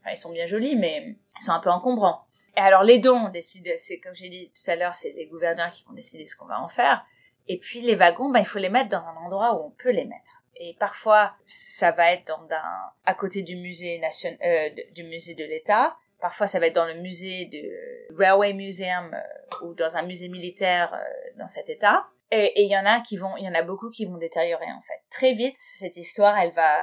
enfin, 0.00 0.10
ils 0.12 0.16
sont 0.16 0.32
bien 0.32 0.46
jolis, 0.46 0.76
mais 0.76 1.16
ils 1.38 1.44
sont 1.44 1.52
un 1.52 1.60
peu 1.60 1.70
encombrants. 1.70 2.26
Et 2.56 2.60
alors, 2.60 2.82
les 2.82 2.98
dons, 2.98 3.28
décident, 3.28 3.70
c'est 3.76 4.00
comme 4.00 4.14
j'ai 4.14 4.28
dit 4.28 4.52
tout 4.52 4.70
à 4.70 4.76
l'heure, 4.76 4.94
c'est 4.94 5.12
les 5.12 5.26
gouverneurs 5.26 5.70
qui 5.70 5.84
vont 5.84 5.92
décider 5.92 6.26
ce 6.26 6.36
qu'on 6.36 6.46
va 6.46 6.60
en 6.60 6.68
faire. 6.68 7.04
Et 7.48 7.58
puis 7.58 7.80
les 7.80 7.94
wagons, 7.94 8.30
ben, 8.30 8.40
il 8.40 8.46
faut 8.46 8.58
les 8.58 8.68
mettre 8.68 8.88
dans 8.88 9.06
un 9.06 9.16
endroit 9.16 9.54
où 9.54 9.66
on 9.66 9.70
peut 9.70 9.90
les 9.90 10.04
mettre. 10.04 10.44
Et 10.56 10.76
parfois, 10.78 11.34
ça 11.46 11.90
va 11.90 12.12
être 12.12 12.26
dans 12.26 12.46
un, 12.50 12.90
à 13.06 13.14
côté 13.14 13.42
du 13.42 13.56
musée 13.56 13.98
national, 13.98 14.38
euh, 14.44 14.68
du 14.92 15.04
musée 15.04 15.34
de 15.34 15.44
l'État. 15.44 15.96
Parfois, 16.20 16.46
ça 16.46 16.60
va 16.60 16.66
être 16.66 16.74
dans 16.74 16.86
le 16.86 16.94
musée 16.94 17.46
de 17.46 18.14
Railway 18.14 18.52
Museum 18.52 19.14
euh, 19.14 19.66
ou 19.66 19.74
dans 19.74 19.96
un 19.96 20.02
musée 20.02 20.28
militaire 20.28 20.92
euh, 20.92 20.98
dans 21.38 21.46
cet 21.46 21.70
État. 21.70 22.06
Et 22.32 22.62
il 22.62 22.70
y 22.70 22.76
en 22.76 22.86
a 22.86 23.00
qui 23.00 23.16
vont, 23.16 23.36
il 23.36 23.44
y 23.44 23.48
en 23.48 23.54
a 23.54 23.62
beaucoup 23.62 23.90
qui 23.90 24.06
vont 24.06 24.16
détériorer 24.16 24.70
en 24.70 24.80
fait. 24.80 25.02
Très 25.10 25.32
vite, 25.32 25.56
cette 25.58 25.96
histoire, 25.96 26.38
elle 26.38 26.52
va. 26.52 26.80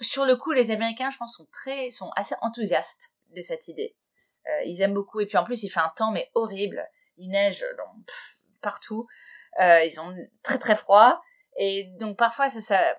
Sur 0.00 0.26
le 0.26 0.36
coup, 0.36 0.52
les 0.52 0.70
Américains, 0.70 1.10
je 1.10 1.16
pense, 1.16 1.36
sont 1.36 1.46
très, 1.52 1.88
sont 1.90 2.10
assez 2.16 2.34
enthousiastes 2.42 3.14
de 3.34 3.40
cette 3.40 3.68
idée. 3.68 3.96
Euh, 4.46 4.64
ils 4.66 4.82
aiment 4.82 4.94
beaucoup. 4.94 5.20
Et 5.20 5.26
puis 5.26 5.38
en 5.38 5.44
plus, 5.44 5.62
il 5.62 5.70
fait 5.70 5.80
un 5.80 5.92
temps 5.96 6.12
mais 6.12 6.30
horrible. 6.34 6.86
Il 7.16 7.30
neige 7.30 7.64
dans, 7.78 7.94
partout. 8.60 9.06
Euh, 9.60 9.84
ils 9.84 10.00
ont 10.00 10.14
très 10.42 10.58
très 10.58 10.74
froid 10.74 11.20
et 11.58 11.84
donc 12.00 12.16
parfois 12.16 12.48
ça, 12.48 12.62
ça 12.62 12.96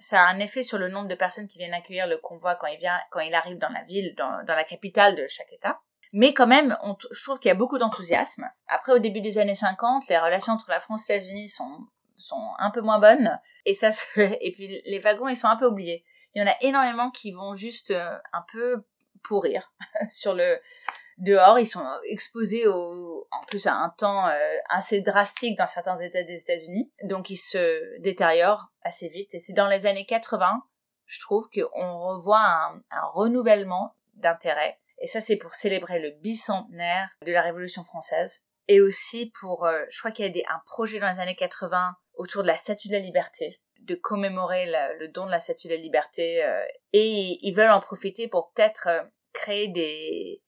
ça 0.00 0.22
a 0.22 0.24
un 0.24 0.40
effet 0.40 0.64
sur 0.64 0.76
le 0.76 0.88
nombre 0.88 1.06
de 1.06 1.14
personnes 1.14 1.46
qui 1.46 1.58
viennent 1.58 1.72
accueillir 1.72 2.08
le 2.08 2.18
convoi 2.18 2.56
quand 2.56 2.66
il 2.66 2.78
vient 2.78 3.00
quand 3.12 3.20
il 3.20 3.32
arrive 3.32 3.58
dans 3.58 3.68
la 3.68 3.84
ville 3.84 4.12
dans, 4.16 4.44
dans 4.44 4.54
la 4.56 4.64
capitale 4.64 5.14
de 5.14 5.26
chaque 5.28 5.52
état. 5.52 5.80
Mais 6.16 6.32
quand 6.32 6.46
même, 6.46 6.78
je 7.10 7.24
trouve 7.24 7.40
qu'il 7.40 7.48
y 7.48 7.52
a 7.52 7.56
beaucoup 7.56 7.76
d'enthousiasme. 7.76 8.48
Après, 8.68 8.92
au 8.92 9.00
début 9.00 9.20
des 9.20 9.36
années 9.38 9.52
50, 9.52 10.06
les 10.08 10.16
relations 10.16 10.52
entre 10.52 10.70
la 10.70 10.78
France 10.78 11.10
et 11.10 11.14
les 11.14 11.24
États-Unis 11.24 11.48
sont 11.48 12.48
un 12.60 12.70
peu 12.70 12.80
moins 12.82 13.00
bonnes 13.00 13.40
et 13.66 13.74
ça 13.74 13.90
se... 13.90 14.04
et 14.20 14.52
puis 14.52 14.80
les 14.84 15.00
wagons 15.00 15.26
ils 15.26 15.36
sont 15.36 15.48
un 15.48 15.56
peu 15.56 15.66
oubliés. 15.66 16.04
Il 16.34 16.40
y 16.40 16.44
en 16.44 16.48
a 16.48 16.54
énormément 16.60 17.10
qui 17.10 17.32
vont 17.32 17.56
juste 17.56 17.90
euh, 17.90 18.16
un 18.32 18.44
peu 18.52 18.84
pourrir 19.24 19.72
sur 20.08 20.34
le 20.34 20.60
dehors, 21.18 21.58
ils 21.58 21.66
sont 21.66 21.84
exposés 22.04 22.68
au, 22.68 23.26
en 23.32 23.44
plus 23.46 23.66
à 23.66 23.74
un 23.74 23.88
temps 23.88 24.28
euh, 24.28 24.56
assez 24.68 25.00
drastique 25.00 25.58
dans 25.58 25.66
certains 25.66 25.96
États 25.96 26.22
des 26.22 26.40
États-Unis, 26.40 26.92
donc 27.02 27.28
ils 27.28 27.36
se 27.36 27.98
détériorent 28.00 28.70
assez 28.82 29.08
vite. 29.08 29.34
Et 29.34 29.40
c'est 29.40 29.52
dans 29.52 29.68
les 29.68 29.88
années 29.88 30.06
80, 30.06 30.62
je 31.06 31.20
trouve 31.20 31.48
qu'on 31.48 31.98
revoit 31.98 32.40
un 32.90 33.06
renouvellement 33.12 33.96
d'intérêt. 34.14 34.78
Et 34.98 35.06
ça, 35.06 35.20
c'est 35.20 35.36
pour 35.36 35.54
célébrer 35.54 36.00
le 36.00 36.10
bicentenaire 36.10 37.10
de 37.24 37.32
la 37.32 37.42
Révolution 37.42 37.84
française. 37.84 38.46
Et 38.68 38.80
aussi 38.80 39.30
pour, 39.38 39.66
euh, 39.66 39.84
je 39.90 39.98
crois 39.98 40.10
qu'il 40.10 40.24
y 40.24 40.28
a 40.28 40.32
des, 40.32 40.44
un 40.48 40.60
projet 40.64 40.98
dans 40.98 41.10
les 41.10 41.20
années 41.20 41.36
80 41.36 41.96
autour 42.14 42.42
de 42.42 42.46
la 42.46 42.56
Statue 42.56 42.88
de 42.88 42.94
la 42.94 43.00
Liberté, 43.00 43.60
de 43.80 43.94
commémorer 43.94 44.66
le 44.98 45.08
don 45.08 45.26
de 45.26 45.30
la 45.30 45.40
Statue 45.40 45.68
de 45.68 45.74
la 45.74 45.80
Liberté. 45.80 46.42
Euh, 46.44 46.64
et 46.92 47.38
ils 47.42 47.54
veulent 47.54 47.70
en 47.70 47.80
profiter 47.80 48.28
pour 48.28 48.52
peut-être 48.52 48.88
créer 49.32 49.68
des, 49.68 50.42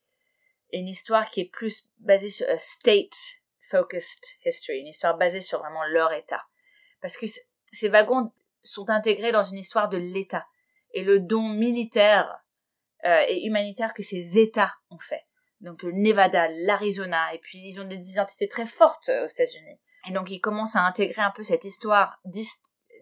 une 0.72 0.88
histoire 0.88 1.28
qui 1.30 1.40
est 1.40 1.51
plus 1.51 1.88
basée 1.99 2.30
sur 2.30 2.49
a 2.49 2.59
state 2.59 3.40
focused 3.61 4.24
history, 4.44 4.78
une 4.78 4.88
histoire 4.88 5.16
basée 5.16 5.40
sur 5.40 5.59
vraiment 5.61 5.84
leur 5.84 6.12
état. 6.12 6.42
Parce 7.01 7.16
que 7.16 7.26
ces 7.72 7.88
wagons 7.88 8.32
sont 8.62 8.90
intégrés 8.90 9.32
dans 9.32 9.42
une 9.42 9.59
histoire 9.59 9.88
de 9.88 9.97
l'État 9.97 10.47
et 10.92 11.03
le 11.03 11.20
don 11.20 11.49
militaire 11.49 12.38
euh, 13.07 13.25
et 13.29 13.45
humanitaire 13.45 13.95
que 13.95 14.03
ces 14.03 14.39
États 14.39 14.75
ont 14.91 14.99
fait. 14.99 15.23
Donc 15.61 15.83
le 15.83 15.93
Nevada, 15.93 16.49
l'Arizona, 16.49 17.33
et 17.35 17.39
puis 17.39 17.59
ils 17.65 17.81
ont 17.81 17.85
des 17.85 18.11
identités 18.11 18.49
très 18.49 18.67
fortes 18.67 19.09
euh, 19.09 19.25
aux 19.25 19.29
États-Unis. 19.29 19.81
Et 20.09 20.13
donc 20.13 20.31
ils 20.31 20.41
commencent 20.41 20.77
à 20.77 20.85
intégrer 20.85 21.23
un 21.23 21.31
peu 21.31 21.43
cette 21.43 21.65
histoire 21.65 22.21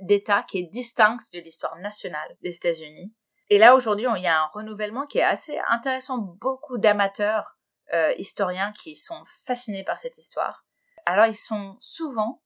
d'État 0.00 0.44
qui 0.44 0.58
est 0.58 0.70
distincte 0.70 1.32
de 1.32 1.40
l'histoire 1.40 1.76
nationale 1.76 2.36
des 2.42 2.56
États-Unis 2.56 3.12
et 3.50 3.58
là, 3.58 3.74
aujourd'hui, 3.74 4.06
il 4.16 4.22
y 4.22 4.26
a 4.26 4.42
un 4.42 4.46
renouvellement 4.46 5.06
qui 5.06 5.18
est 5.18 5.24
assez 5.24 5.58
intéressant. 5.68 6.18
Beaucoup 6.18 6.78
d'amateurs 6.78 7.58
euh, 7.92 8.14
historiens 8.16 8.72
qui 8.72 8.96
sont 8.96 9.22
fascinés 9.44 9.84
par 9.84 9.98
cette 9.98 10.16
histoire. 10.16 10.64
Alors, 11.04 11.26
ils 11.26 11.36
sont 11.36 11.76
souvent, 11.80 12.42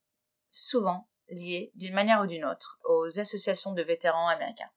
souvent 0.51 1.09
liés, 1.29 1.71
d'une 1.77 1.95
manière 1.95 2.21
ou 2.21 2.27
d'une 2.27 2.45
autre, 2.45 2.81
aux 2.85 3.21
associations 3.21 3.73
de 3.73 3.83
vétérans 3.83 4.29
américains. 4.29 4.71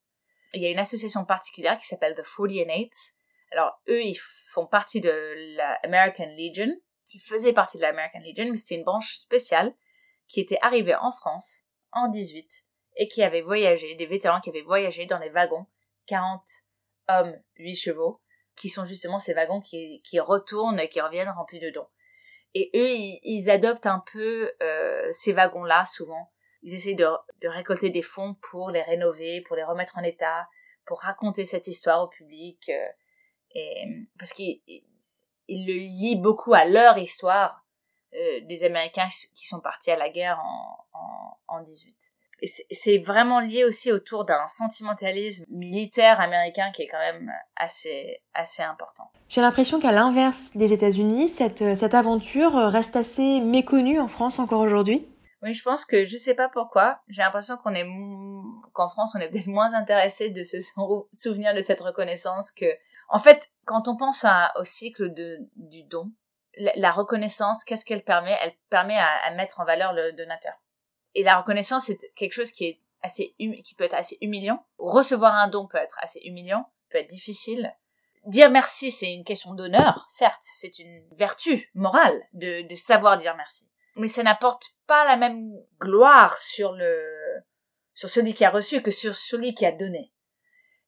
Il 0.54 0.62
y 0.62 0.66
a 0.66 0.70
une 0.70 0.80
association 0.80 1.26
particulière 1.26 1.78
qui 1.78 1.86
s'appelle 1.86 2.16
The 2.16 2.24
48 2.24 2.91
Alors, 3.52 3.80
eux, 3.89 4.04
ils 4.04 4.18
font 4.18 4.66
partie 4.66 5.02
de 5.02 5.12
la 5.56 5.80
American 5.84 6.28
Legion. 6.38 6.76
Ils 7.14 7.22
faisaient 7.22 7.54
partie 7.54 7.78
de 7.78 7.84
la 7.84 7.89
American 7.89 8.20
Legion, 8.20 8.49
mais 8.49 8.58
c'était 8.58 8.76
une 8.76 8.84
branche 8.84 9.16
spéciale 9.16 9.74
qui 10.28 10.39
était 10.39 10.60
arrivée 10.62 10.95
en 10.95 11.12
France 11.12 11.64
en 11.91 12.08
18 12.08 12.49
et 12.97 13.08
qui 13.08 13.24
avait 13.24 13.41
voyagé, 13.41 13.95
des 13.95 14.06
vétérans 14.06 14.39
qui 14.41 14.49
avaient 14.49 14.62
voyagé 14.62 15.06
dans 15.06 15.20
les 15.20 15.30
wagons 15.30 15.66
40 16.08 16.41
hommes, 17.08 17.41
8 17.58 17.76
chevaux, 17.76 18.22
qui 18.56 18.70
sont 18.70 18.86
justement 18.86 19.20
ces 19.20 19.34
wagons 19.34 19.62
qui, 19.62 20.02
qui 20.04 20.20
retournent 20.20 20.80
et 20.80 20.89
qui 20.89 21.02
reviennent 21.02 21.30
remplis 21.30 21.60
de 21.60 21.70
dons. 21.70 21.88
Et 22.54 22.70
eux, 22.76 22.89
ils, 22.89 23.49
adoptent 23.49 23.86
un 23.86 24.04
peu 24.12 24.52
euh, 24.62 25.08
ces 25.12 25.32
wagons-là 25.32 25.86
souvent. 25.86 26.31
Ils 26.64 26.74
essaient 26.74 26.95
de, 26.95 27.07
récolter 27.43 27.89
des 27.89 28.01
fonds 28.01 28.36
pour 28.36 28.70
les 28.70 28.82
rénover, 28.82 29.41
pour 29.41 29.55
les 29.55 29.64
remettre 29.64 29.97
en 29.97 30.03
état, 30.03 30.47
pour 30.86 31.01
raconter 31.01 31.45
cette 31.45 31.68
histoire 31.68 32.03
au 32.03 32.07
public. 32.07 32.70
Euh, 32.70 32.88
et, 33.55 33.86
parce 34.18 34.34
qu'ils 34.34 34.62
ils 35.47 35.66
le 35.68 35.74
lient 35.74 36.16
beaucoup 36.16 36.53
à 36.53 36.66
leur 36.66 36.97
histoire 36.97 37.66
euh, 38.14 38.39
des 38.41 38.64
Américains 38.64 39.07
qui 39.36 39.47
sont 39.47 39.59
partis 39.59 39.91
à 39.91 39.97
la 39.97 40.09
guerre 40.09 40.39
en, 40.39 40.86
en, 40.93 41.38
en 41.47 41.62
18 41.62 42.12
c'est 42.43 42.97
vraiment 42.97 43.39
lié 43.39 43.64
aussi 43.64 43.91
autour 43.91 44.26
d'un 44.26 44.47
sentimentalisme 44.47 45.45
militaire 45.49 46.20
américain 46.20 46.72
qui 46.74 46.84
est 46.84 46.88
quand 46.88 46.99
même 46.99 47.32
assez, 47.55 48.22
assez 48.34 48.64
important. 48.64 49.12
J'ai 49.30 49.41
l'impression 49.41 49.80
qu'à 49.80 49.91
l'inverse 49.91 50.51
des 50.55 50.74
États-Unis, 50.74 51.30
cette, 51.30 51.76
cette 51.76 51.93
aventure 51.93 52.53
reste 52.53 52.95
assez 52.95 53.41
méconnue 53.41 53.99
en 53.99 54.07
France 54.07 54.39
encore 54.39 54.62
aujourd'hui. 54.62 55.05
Oui, 55.42 55.54
je 55.54 55.64
pense 55.64 55.86
que 55.86 56.06
je 56.06 56.18
sais 56.18 56.36
pas 56.36 56.50
pourquoi. 56.50 57.00
J'ai 57.10 57.22
l'impression 57.22 57.58
qu'on 57.58 57.74
est 57.74 57.88
qu'en 58.74 58.88
France, 58.88 59.16
on 59.16 59.20
est 59.20 59.30
peut-être 59.30 59.48
moins 59.48 59.74
intéressé 59.74 60.30
de 60.30 60.44
se 60.44 60.58
souvenir 61.12 61.54
de 61.54 61.62
cette 61.62 61.82
reconnaissance 61.82 62.52
que. 62.52 62.66
En 63.10 63.18
fait, 63.18 63.50
quand 63.66 63.88
on 63.88 63.98
pense 63.98 64.26
au 64.56 64.64
cycle 64.64 65.14
du 65.56 65.84
don, 65.84 66.12
la, 66.58 66.92
reconnaissance, 66.92 67.64
qu'est-ce 67.66 67.86
qu'elle 67.86 68.04
permet? 68.04 68.38
Elle 68.42 68.54
permet 68.70 68.98
à, 68.98 69.32
mettre 69.36 69.60
en 69.60 69.66
valeur 69.66 69.94
le 69.94 70.14
donateur 70.14 70.54
et 71.16 71.24
la 71.24 71.39
reconnaissance 71.39 71.86
c'est 71.86 72.00
quelque 72.16 72.34
chose 72.34 72.52
qui 72.52 72.66
est 72.66 72.80
assez 73.02 73.36
qui 73.38 73.76
peut 73.76 73.84
être 73.84 73.96
assez 73.96 74.18
humiliant. 74.22 74.66
Recevoir 74.78 75.36
un 75.36 75.48
don 75.48 75.68
peut 75.68 75.78
être 75.78 75.98
assez 76.02 76.20
humiliant, 76.24 76.72
peut 76.89 77.00
être 77.00 77.10
difficile. 77.10 77.74
Dire 78.26 78.52
merci, 78.52 78.92
c'est 78.92 79.12
une 79.12 79.24
question 79.24 79.56
d'honneur, 79.56 80.06
certes, 80.08 80.42
c'est 80.44 80.78
une 80.78 81.04
vertu 81.16 81.70
morale 81.74 82.22
de, 82.34 82.68
de 82.68 82.76
savoir 82.76 83.18
dire 83.18 83.36
merci. 83.36 83.72
Mais 83.96 84.08
ça 84.08 84.24
n'apporte 84.24 84.72
pas 84.88 85.06
la 85.06 85.18
même 85.18 85.52
gloire 85.80 86.38
sur 86.38 86.74
le 86.74 87.04
sur 87.94 88.10
celui 88.10 88.34
qui 88.34 88.46
a 88.46 88.50
reçu 88.50 88.82
que 88.82 88.92
sur 88.92 89.14
celui 89.14 89.54
qui 89.54 89.66
a 89.66 89.72
donné. 89.72 90.14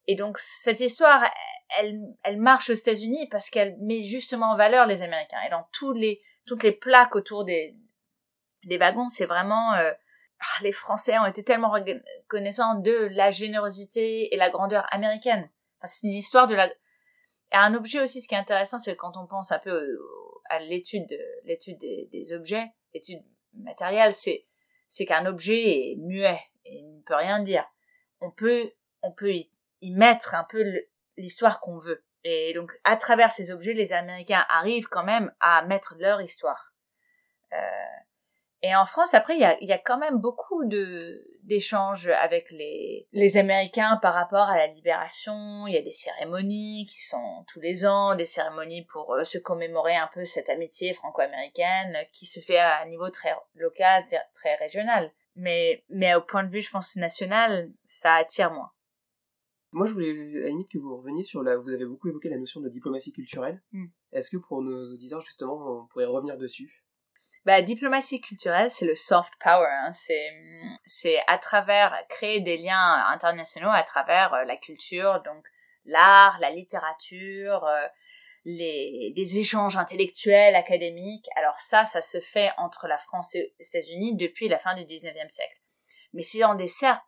Et 0.07 0.15
donc 0.15 0.37
cette 0.37 0.79
histoire, 0.79 1.23
elle, 1.77 1.99
elle 2.23 2.37
marche 2.37 2.69
aux 2.69 2.73
États-Unis 2.73 3.27
parce 3.29 3.49
qu'elle 3.49 3.77
met 3.79 4.03
justement 4.03 4.51
en 4.51 4.57
valeur 4.57 4.85
les 4.85 5.01
Américains. 5.01 5.41
Et 5.45 5.49
dans 5.49 5.67
tous 5.71 5.93
les, 5.93 6.21
toutes 6.45 6.63
les 6.63 6.71
plaques 6.71 7.15
autour 7.15 7.45
des, 7.45 7.75
des 8.65 8.77
wagons, 8.77 9.09
c'est 9.09 9.25
vraiment 9.25 9.73
euh, 9.73 9.91
ah, 10.39 10.63
les 10.63 10.71
Français 10.71 11.17
ont 11.19 11.25
été 11.25 11.43
tellement 11.43 11.71
reconnaissants 11.71 12.75
de 12.75 13.07
la 13.11 13.31
générosité 13.31 14.33
et 14.33 14.37
la 14.37 14.49
grandeur 14.49 14.85
américaine. 14.91 15.49
C'est 15.85 16.07
une 16.07 16.13
histoire 16.13 16.47
de 16.47 16.55
la. 16.55 16.67
Et 16.67 17.55
un 17.55 17.73
objet 17.75 18.01
aussi, 18.01 18.21
ce 18.21 18.27
qui 18.27 18.35
est 18.35 18.39
intéressant, 18.39 18.77
c'est 18.77 18.95
quand 18.95 19.15
on 19.17 19.27
pense 19.27 19.51
un 19.51 19.59
peu 19.59 19.79
à 20.49 20.59
l'étude, 20.59 21.17
l'étude 21.45 21.77
des 21.79 22.33
objets, 22.33 22.71
l'étude 22.93 23.23
matérielle, 23.53 24.13
c'est 24.13 24.45
c'est 24.87 25.05
qu'un 25.05 25.25
objet 25.25 25.91
est 25.91 25.95
muet 25.97 26.39
et 26.65 26.83
ne 26.83 27.01
peut 27.01 27.15
rien 27.15 27.39
dire. 27.39 27.65
On 28.21 28.31
peut 28.31 28.71
on 29.01 29.11
peut 29.11 29.33
y, 29.33 29.51
y 29.81 29.91
mettre 29.91 30.35
un 30.35 30.45
peu 30.45 30.63
l'histoire 31.17 31.59
qu'on 31.59 31.77
veut. 31.77 32.03
Et 32.23 32.53
donc, 32.53 32.71
à 32.83 32.95
travers 32.95 33.31
ces 33.31 33.51
objets, 33.51 33.73
les 33.73 33.91
Américains 33.93 34.45
arrivent 34.49 34.87
quand 34.87 35.03
même 35.03 35.33
à 35.41 35.63
mettre 35.63 35.95
leur 35.99 36.21
histoire. 36.21 36.73
Euh, 37.51 37.57
et 38.61 38.75
en 38.75 38.85
France, 38.85 39.13
après, 39.13 39.35
il 39.35 39.41
y 39.41 39.45
a, 39.45 39.61
y 39.61 39.73
a, 39.73 39.77
quand 39.77 39.97
même 39.97 40.19
beaucoup 40.19 40.63
de 40.65 41.27
d'échanges 41.43 42.07
avec 42.07 42.51
les 42.51 43.07
les 43.11 43.37
Américains 43.37 43.97
par 44.01 44.13
rapport 44.13 44.49
à 44.49 44.57
la 44.57 44.67
libération. 44.67 45.67
Il 45.67 45.73
y 45.73 45.77
a 45.77 45.81
des 45.81 45.91
cérémonies 45.91 46.87
qui 46.89 47.03
sont 47.03 47.45
tous 47.47 47.59
les 47.59 47.85
ans, 47.85 48.15
des 48.15 48.25
cérémonies 48.25 48.85
pour 48.85 49.13
euh, 49.13 49.23
se 49.23 49.37
commémorer 49.37 49.95
un 49.95 50.09
peu 50.13 50.25
cette 50.25 50.49
amitié 50.49 50.93
franco-américaine 50.93 51.97
qui 52.11 52.25
se 52.25 52.39
fait 52.39 52.59
à 52.59 52.81
un 52.81 52.87
niveau 52.87 53.09
très 53.09 53.33
local, 53.55 54.03
très 54.33 54.55
régional. 54.55 55.11
Mais 55.35 55.83
mais 55.89 56.15
au 56.15 56.21
point 56.21 56.43
de 56.43 56.49
vue, 56.49 56.61
je 56.61 56.71
pense 56.71 56.95
national, 56.95 57.71
ça 57.85 58.15
attire 58.15 58.51
moins. 58.51 58.71
Moi, 59.73 59.87
je 59.87 59.93
voulais 59.93 60.11
à 60.11 60.43
la 60.43 60.49
limite 60.49 60.69
que 60.69 60.77
vous 60.77 60.97
reveniez 60.97 61.23
sur 61.23 61.41
la. 61.41 61.57
Vous 61.57 61.69
avez 61.69 61.85
beaucoup 61.85 62.07
évoqué 62.07 62.29
la 62.29 62.37
notion 62.37 62.61
de 62.61 62.69
diplomatie 62.69 63.11
culturelle. 63.11 63.61
Hmm. 63.71 63.87
Est-ce 64.11 64.29
que 64.29 64.37
pour 64.37 64.61
nos 64.61 64.93
auditeurs, 64.93 65.21
justement, 65.21 65.81
on 65.81 65.87
pourrait 65.87 66.05
revenir 66.05 66.37
dessus? 66.37 66.82
Bah, 67.45 67.61
diplomatie 67.61 68.21
culturelle, 68.21 68.71
c'est 68.71 68.85
le 68.85 68.95
soft 68.95 69.33
power. 69.39 69.67
Hein. 69.69 69.91
C'est, 69.91 70.29
c'est 70.85 71.21
à 71.27 71.37
travers 71.37 71.93
créer 72.07 72.39
des 72.39 72.57
liens 72.57 73.05
internationaux 73.09 73.69
à 73.71 73.83
travers 73.83 74.33
euh, 74.33 74.43
la 74.45 74.55
culture, 74.55 75.21
donc 75.23 75.45
l'art, 75.85 76.37
la 76.39 76.51
littérature, 76.51 77.65
euh, 77.65 77.87
les, 78.45 79.11
des 79.15 79.39
échanges 79.39 79.75
intellectuels, 79.75 80.55
académiques. 80.55 81.27
Alors 81.35 81.59
ça, 81.59 81.85
ça 81.85 82.01
se 82.01 82.19
fait 82.21 82.51
entre 82.57 82.87
la 82.87 82.97
France 82.97 83.35
et 83.35 83.53
les 83.59 83.67
États-Unis 83.67 84.15
depuis 84.15 84.47
la 84.47 84.57
fin 84.57 84.75
du 84.75 84.83
19e 84.83 85.29
siècle. 85.29 85.59
Mais 86.13 86.23
c'est 86.23 86.39
dans 86.39 86.55
des 86.55 86.67
cercles, 86.67 87.03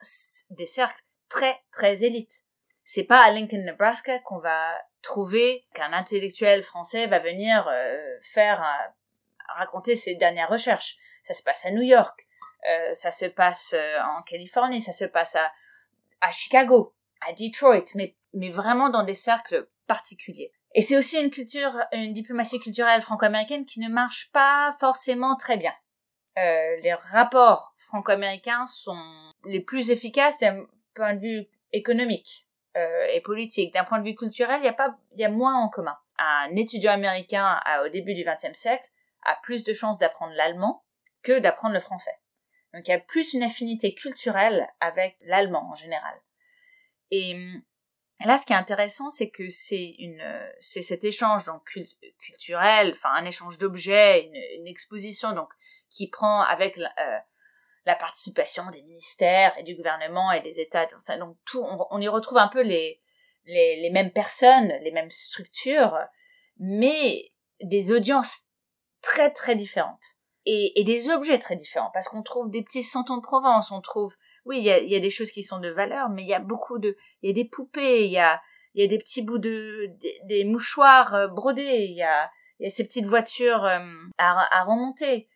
des 0.49 0.65
cercles 0.65 1.01
très, 1.29 1.61
très 1.71 2.03
élites. 2.03 2.43
C'est 2.83 3.05
pas 3.05 3.21
à 3.21 3.31
Lincoln, 3.31 3.63
Nebraska 3.63 4.19
qu'on 4.19 4.39
va 4.39 4.77
trouver 5.01 5.65
qu'un 5.73 5.93
intellectuel 5.93 6.61
français 6.61 7.07
va 7.07 7.19
venir 7.19 7.67
euh, 7.67 8.17
faire 8.21 8.63
raconter 9.55 9.95
ses 9.95 10.15
dernières 10.15 10.49
recherches. 10.49 10.97
Ça 11.23 11.33
se 11.33 11.43
passe 11.43 11.65
à 11.65 11.71
New 11.71 11.81
York, 11.81 12.27
euh, 12.67 12.93
ça 12.93 13.11
se 13.11 13.25
passe 13.25 13.73
euh, 13.73 13.99
en 14.17 14.21
Californie, 14.23 14.81
ça 14.81 14.93
se 14.93 15.05
passe 15.05 15.35
à, 15.35 15.51
à 16.21 16.31
Chicago, 16.31 16.93
à 17.27 17.33
Detroit, 17.33 17.85
mais, 17.95 18.15
mais 18.33 18.49
vraiment 18.49 18.89
dans 18.89 19.03
des 19.03 19.13
cercles 19.13 19.67
particuliers. 19.87 20.51
Et 20.73 20.81
c'est 20.81 20.97
aussi 20.97 21.17
une 21.17 21.29
culture, 21.29 21.71
une 21.93 22.11
diplomatie 22.11 22.59
culturelle 22.59 23.01
franco-américaine 23.01 23.65
qui 23.65 23.79
ne 23.79 23.87
marche 23.87 24.29
pas 24.31 24.75
forcément 24.79 25.35
très 25.35 25.57
bien. 25.57 25.73
Euh, 26.37 26.75
les 26.83 26.93
rapports 26.93 27.73
franco-américains 27.77 28.65
sont 28.65 28.99
les 29.45 29.61
plus 29.61 29.89
efficaces 29.89 30.41
d'un 30.41 30.65
point 30.93 31.13
de 31.13 31.21
vue 31.21 31.45
économique 31.71 32.47
euh, 32.75 33.07
et 33.13 33.21
politique. 33.21 33.73
D'un 33.73 33.85
point 33.85 33.99
de 33.99 34.05
vue 34.05 34.15
culturel, 34.15 34.59
il 34.61 34.65
y 34.65 34.69
a 34.69 34.73
pas, 34.73 34.97
il 35.13 35.19
y 35.19 35.23
a 35.23 35.29
moins 35.29 35.55
en 35.55 35.69
commun. 35.69 35.95
Un 36.17 36.53
étudiant 36.57 36.91
américain 36.91 37.59
au 37.85 37.89
début 37.89 38.13
du 38.13 38.25
XXe 38.25 38.57
siècle 38.57 38.89
a 39.25 39.37
plus 39.43 39.63
de 39.63 39.73
chances 39.73 39.97
d'apprendre 39.97 40.33
l'allemand 40.33 40.85
que 41.23 41.39
d'apprendre 41.39 41.73
le 41.73 41.79
français. 41.79 42.17
Donc 42.73 42.87
il 42.87 42.91
y 42.91 42.93
a 42.93 42.99
plus 42.99 43.33
une 43.33 43.43
affinité 43.43 43.93
culturelle 43.93 44.67
avec 44.79 45.17
l'allemand 45.21 45.69
en 45.71 45.75
général. 45.75 46.13
Et 47.11 47.35
là, 48.25 48.37
ce 48.37 48.45
qui 48.45 48.53
est 48.53 48.57
intéressant, 48.57 49.09
c'est 49.09 49.29
que 49.29 49.49
c'est 49.49 49.95
une, 49.99 50.23
c'est 50.59 50.81
cet 50.81 51.03
échange 51.03 51.45
donc 51.45 51.63
culturel, 52.19 52.91
enfin 52.91 53.13
un 53.13 53.25
échange 53.25 53.57
d'objets, 53.57 54.29
une, 54.57 54.67
exposition 54.67 55.33
donc 55.33 55.49
qui 55.89 56.09
prend 56.09 56.41
avec 56.41 56.77
euh, 56.77 57.17
la 57.85 57.95
participation 57.95 58.69
des 58.71 58.81
ministères 58.81 59.57
et 59.57 59.63
du 59.63 59.75
gouvernement 59.75 60.31
et 60.31 60.41
des 60.41 60.59
États. 60.59 60.85
Donc 61.17 61.37
tout, 61.45 61.63
on, 61.63 61.87
on 61.91 62.01
y 62.01 62.07
retrouve 62.07 62.39
un 62.39 62.49
peu 62.49 62.61
les, 62.61 63.01
les, 63.45 63.81
les 63.81 63.89
mêmes 63.89 64.11
personnes, 64.11 64.73
les 64.81 64.91
mêmes 64.91 65.11
structures, 65.11 65.97
mais 66.57 67.31
des 67.61 67.91
audiences 67.91 68.45
très 69.05 69.29
très 69.29 69.55
différentes 69.55 70.17
et, 70.47 70.79
et 70.79 70.83
des 70.83 71.11
objets 71.11 71.37
très 71.37 71.55
différents 71.55 71.91
parce 71.93 72.09
qu'on 72.09 72.23
trouve 72.23 72.49
des 72.49 72.63
petits 72.63 72.81
santons 72.81 73.17
de 73.17 73.21
Provence, 73.21 73.69
on 73.71 73.79
trouve 73.79 74.15
oui 74.45 74.57
il 74.57 74.63
y 74.63 74.71
a, 74.71 74.79
y 74.79 74.95
a, 74.95 74.99
des 74.99 75.11
choses 75.11 75.31
qui 75.31 75.43
sont 75.43 75.59
de 75.59 75.69
valeur 75.69 76.09
mais 76.09 76.23
il 76.23 76.27
y 76.27 76.33
a 76.33 76.39
beaucoup 76.39 76.79
de 76.79 76.97
il 77.21 77.27
y 77.27 77.29
a 77.29 77.33
des 77.33 77.47
poupées, 77.47 78.05
il 78.05 78.11
y 78.11 78.17
a 78.17 78.41
il 78.73 78.81
y 78.81 78.83
a 78.83 78.87
des 78.87 78.97
petits 78.97 79.21
bouts 79.21 79.37
de 79.37 79.91
des, 80.23 80.43
mouchoirs 80.43 81.13
euh, 81.13 81.27
brodés, 81.27 81.85
il 81.85 81.95
y 81.95 82.01
a 82.01 82.31
il 82.59 82.63
y 82.63 82.67
a 82.67 82.71
ces 82.71 82.83
petites 82.83 83.05
voitures 83.05 83.63
euh, 83.63 83.79
à, 84.17 84.59
à 84.59 84.63
remonter. 84.63 85.27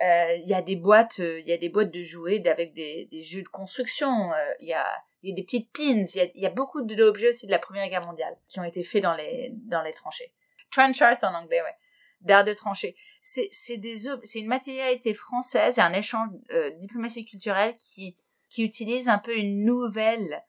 Euh, 0.00 0.36
il 0.36 0.48
y 0.48 0.54
a 0.54 0.62
des 0.62 0.76
boîtes, 0.76 1.18
il 1.18 1.46
y 1.46 1.52
a 1.52 1.56
des 1.56 1.68
boîtes 1.68 1.90
de 1.90 2.02
jouets 2.02 2.46
avec 2.48 2.72
des, 2.72 3.08
des 3.10 3.20
jeux 3.20 3.42
de 3.42 3.48
construction. 3.48 4.30
il 4.60 4.68
y 4.68 4.72
a 4.72 4.86
il 5.22 5.30
y 5.30 5.32
a 5.32 5.36
des 5.36 5.42
petites 5.42 5.70
pins. 5.72 6.04
Il 6.14 6.16
y 6.16 6.20
a, 6.20 6.26
y 6.34 6.46
a 6.46 6.50
beaucoup 6.50 6.82
d'objets 6.82 7.30
aussi 7.30 7.46
de 7.46 7.50
la 7.50 7.58
Première 7.58 7.88
Guerre 7.88 8.06
mondiale 8.06 8.36
qui 8.48 8.60
ont 8.60 8.64
été 8.64 8.82
faits 8.82 9.02
dans 9.02 9.14
les 9.14 9.50
dans 9.66 9.82
les 9.82 9.92
tranchées. 9.92 10.32
Trench 10.70 11.02
art 11.02 11.18
en 11.22 11.34
anglais, 11.34 11.60
ouais. 11.60 11.76
D'air 12.20 12.44
de 12.44 12.52
tranchées 12.52 12.96
c'est 13.22 13.48
c'est 13.50 13.76
des 13.76 13.94
c'est 14.22 14.40
une 14.40 14.46
matérialité 14.46 15.14
française 15.14 15.78
et 15.78 15.82
un 15.82 15.92
échange 15.92 16.28
euh, 16.50 16.70
diplomatie 16.70 17.24
culturelle 17.24 17.74
qui 17.74 18.16
qui 18.48 18.64
utilise 18.64 19.08
un 19.08 19.18
peu 19.18 19.36
une 19.36 19.64
nouvelle 19.64 20.42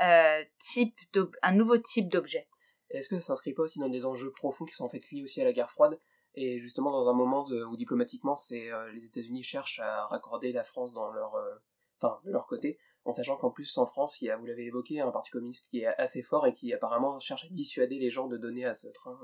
euh, 0.00 0.44
type 0.58 0.98
un 1.42 1.52
nouveau 1.52 1.78
type 1.78 2.08
d'objet. 2.08 2.48
Est-ce 2.90 3.08
que 3.08 3.18
ça 3.18 3.28
s'inscrit 3.28 3.54
pas 3.54 3.62
aussi 3.62 3.78
dans 3.78 3.88
des 3.88 4.06
enjeux 4.06 4.30
profonds 4.30 4.64
qui 4.64 4.74
sont 4.74 4.84
en 4.84 4.88
fait 4.88 5.10
liés 5.10 5.22
aussi 5.22 5.40
à 5.40 5.44
la 5.44 5.52
guerre 5.52 5.70
froide? 5.70 5.98
Et 6.34 6.60
justement 6.60 6.92
dans 6.92 7.08
un 7.08 7.14
moment 7.14 7.46
où 7.46 7.76
diplomatiquement 7.76 8.36
c'est 8.36 8.70
euh, 8.70 8.92
les 8.92 9.06
États-Unis 9.06 9.42
cherchent 9.42 9.80
à 9.80 10.06
raccorder 10.06 10.52
la 10.52 10.64
France 10.64 10.92
dans 10.92 11.10
leur 11.10 11.34
euh, 11.34 11.54
enfin 11.98 12.20
de 12.24 12.30
leur 12.30 12.46
côté 12.46 12.78
en 13.06 13.12
sachant 13.12 13.36
qu'en 13.36 13.50
plus 13.50 13.78
en 13.78 13.86
France 13.86 14.20
il 14.20 14.26
y 14.26 14.30
a 14.30 14.36
vous 14.36 14.44
l'avez 14.44 14.66
évoqué 14.66 15.00
un 15.00 15.10
parti 15.10 15.30
communiste 15.30 15.66
qui 15.70 15.80
est 15.80 15.86
assez 15.86 16.22
fort 16.22 16.46
et 16.46 16.52
qui 16.52 16.74
apparemment 16.74 17.18
cherche 17.20 17.46
à 17.46 17.48
dissuader 17.48 17.98
les 17.98 18.10
gens 18.10 18.26
de 18.26 18.36
donner 18.36 18.66
à 18.66 18.74
ce 18.74 18.88
train. 18.88 19.18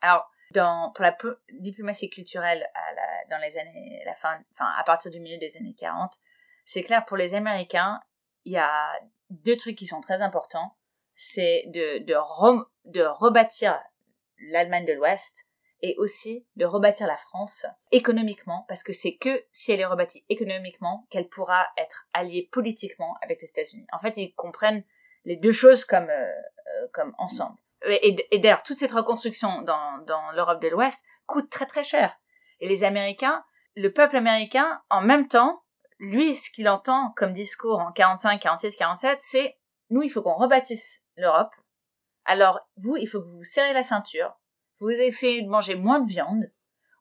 Alors 0.00 0.28
dans, 0.52 0.90
pour 0.92 1.04
la 1.04 1.16
diplomatie 1.52 2.10
culturelle 2.10 2.68
à 2.74 2.94
la, 2.94 3.36
dans 3.36 3.42
les 3.42 3.58
années, 3.58 4.02
la 4.04 4.14
fin, 4.14 4.40
enfin, 4.52 4.70
à 4.76 4.84
partir 4.84 5.10
du 5.10 5.20
milieu 5.20 5.38
des 5.38 5.56
années 5.56 5.74
40, 5.74 6.12
c'est 6.64 6.82
clair 6.82 7.04
pour 7.04 7.16
les 7.16 7.34
Américains, 7.34 8.00
il 8.44 8.52
y 8.52 8.58
a 8.58 8.92
deux 9.30 9.56
trucs 9.56 9.76
qui 9.76 9.86
sont 9.86 10.00
très 10.00 10.22
importants. 10.22 10.76
C'est 11.14 11.64
de, 11.66 11.98
de, 12.04 12.14
de 12.86 13.02
rebâtir 13.02 13.78
l'Allemagne 14.48 14.86
de 14.86 14.92
l'Ouest 14.92 15.46
et 15.82 15.94
aussi 15.98 16.46
de 16.56 16.64
rebâtir 16.64 17.06
la 17.06 17.16
France 17.16 17.66
économiquement, 17.90 18.64
parce 18.68 18.82
que 18.82 18.92
c'est 18.92 19.16
que 19.16 19.44
si 19.50 19.72
elle 19.72 19.80
est 19.80 19.86
rebâtie 19.86 20.24
économiquement 20.28 21.06
qu'elle 21.10 21.28
pourra 21.28 21.66
être 21.76 22.08
alliée 22.12 22.48
politiquement 22.50 23.16
avec 23.22 23.40
les 23.40 23.50
États-Unis. 23.50 23.86
En 23.92 23.98
fait, 23.98 24.16
ils 24.16 24.34
comprennent 24.34 24.84
les 25.24 25.36
deux 25.36 25.52
choses 25.52 25.84
comme, 25.84 26.08
euh, 26.10 26.30
euh 26.30 26.88
comme 26.92 27.14
ensemble 27.18 27.58
et, 27.86 28.16
et 28.30 28.38
d'ailleurs 28.38 28.62
toute 28.62 28.78
cette 28.78 28.92
reconstruction 28.92 29.62
dans, 29.62 29.98
dans 30.06 30.30
l'Europe 30.32 30.60
de 30.60 30.68
l'Ouest 30.68 31.04
coûte 31.26 31.50
très 31.50 31.66
très 31.66 31.84
cher. 31.84 32.14
Et 32.60 32.68
les 32.68 32.84
Américains, 32.84 33.44
le 33.76 33.92
peuple 33.92 34.16
américain, 34.16 34.82
en 34.90 35.00
même 35.00 35.28
temps, 35.28 35.62
lui, 35.98 36.34
ce 36.34 36.50
qu'il 36.50 36.68
entend 36.68 37.12
comme 37.16 37.32
discours 37.32 37.78
en 37.78 37.92
45, 37.92 38.40
46, 38.40 38.76
47, 38.76 39.18
c'est 39.20 39.58
nous, 39.90 40.02
il 40.02 40.08
faut 40.08 40.22
qu'on 40.22 40.34
rebâtisse 40.34 41.06
l'Europe. 41.16 41.54
Alors 42.24 42.60
vous, 42.76 42.96
il 42.96 43.06
faut 43.06 43.20
que 43.20 43.28
vous 43.28 43.44
serrez 43.44 43.72
la 43.72 43.82
ceinture, 43.82 44.36
vous 44.78 44.90
essayez 44.90 45.42
de 45.42 45.48
manger 45.48 45.74
moins 45.74 46.00
de 46.00 46.08
viande, 46.08 46.50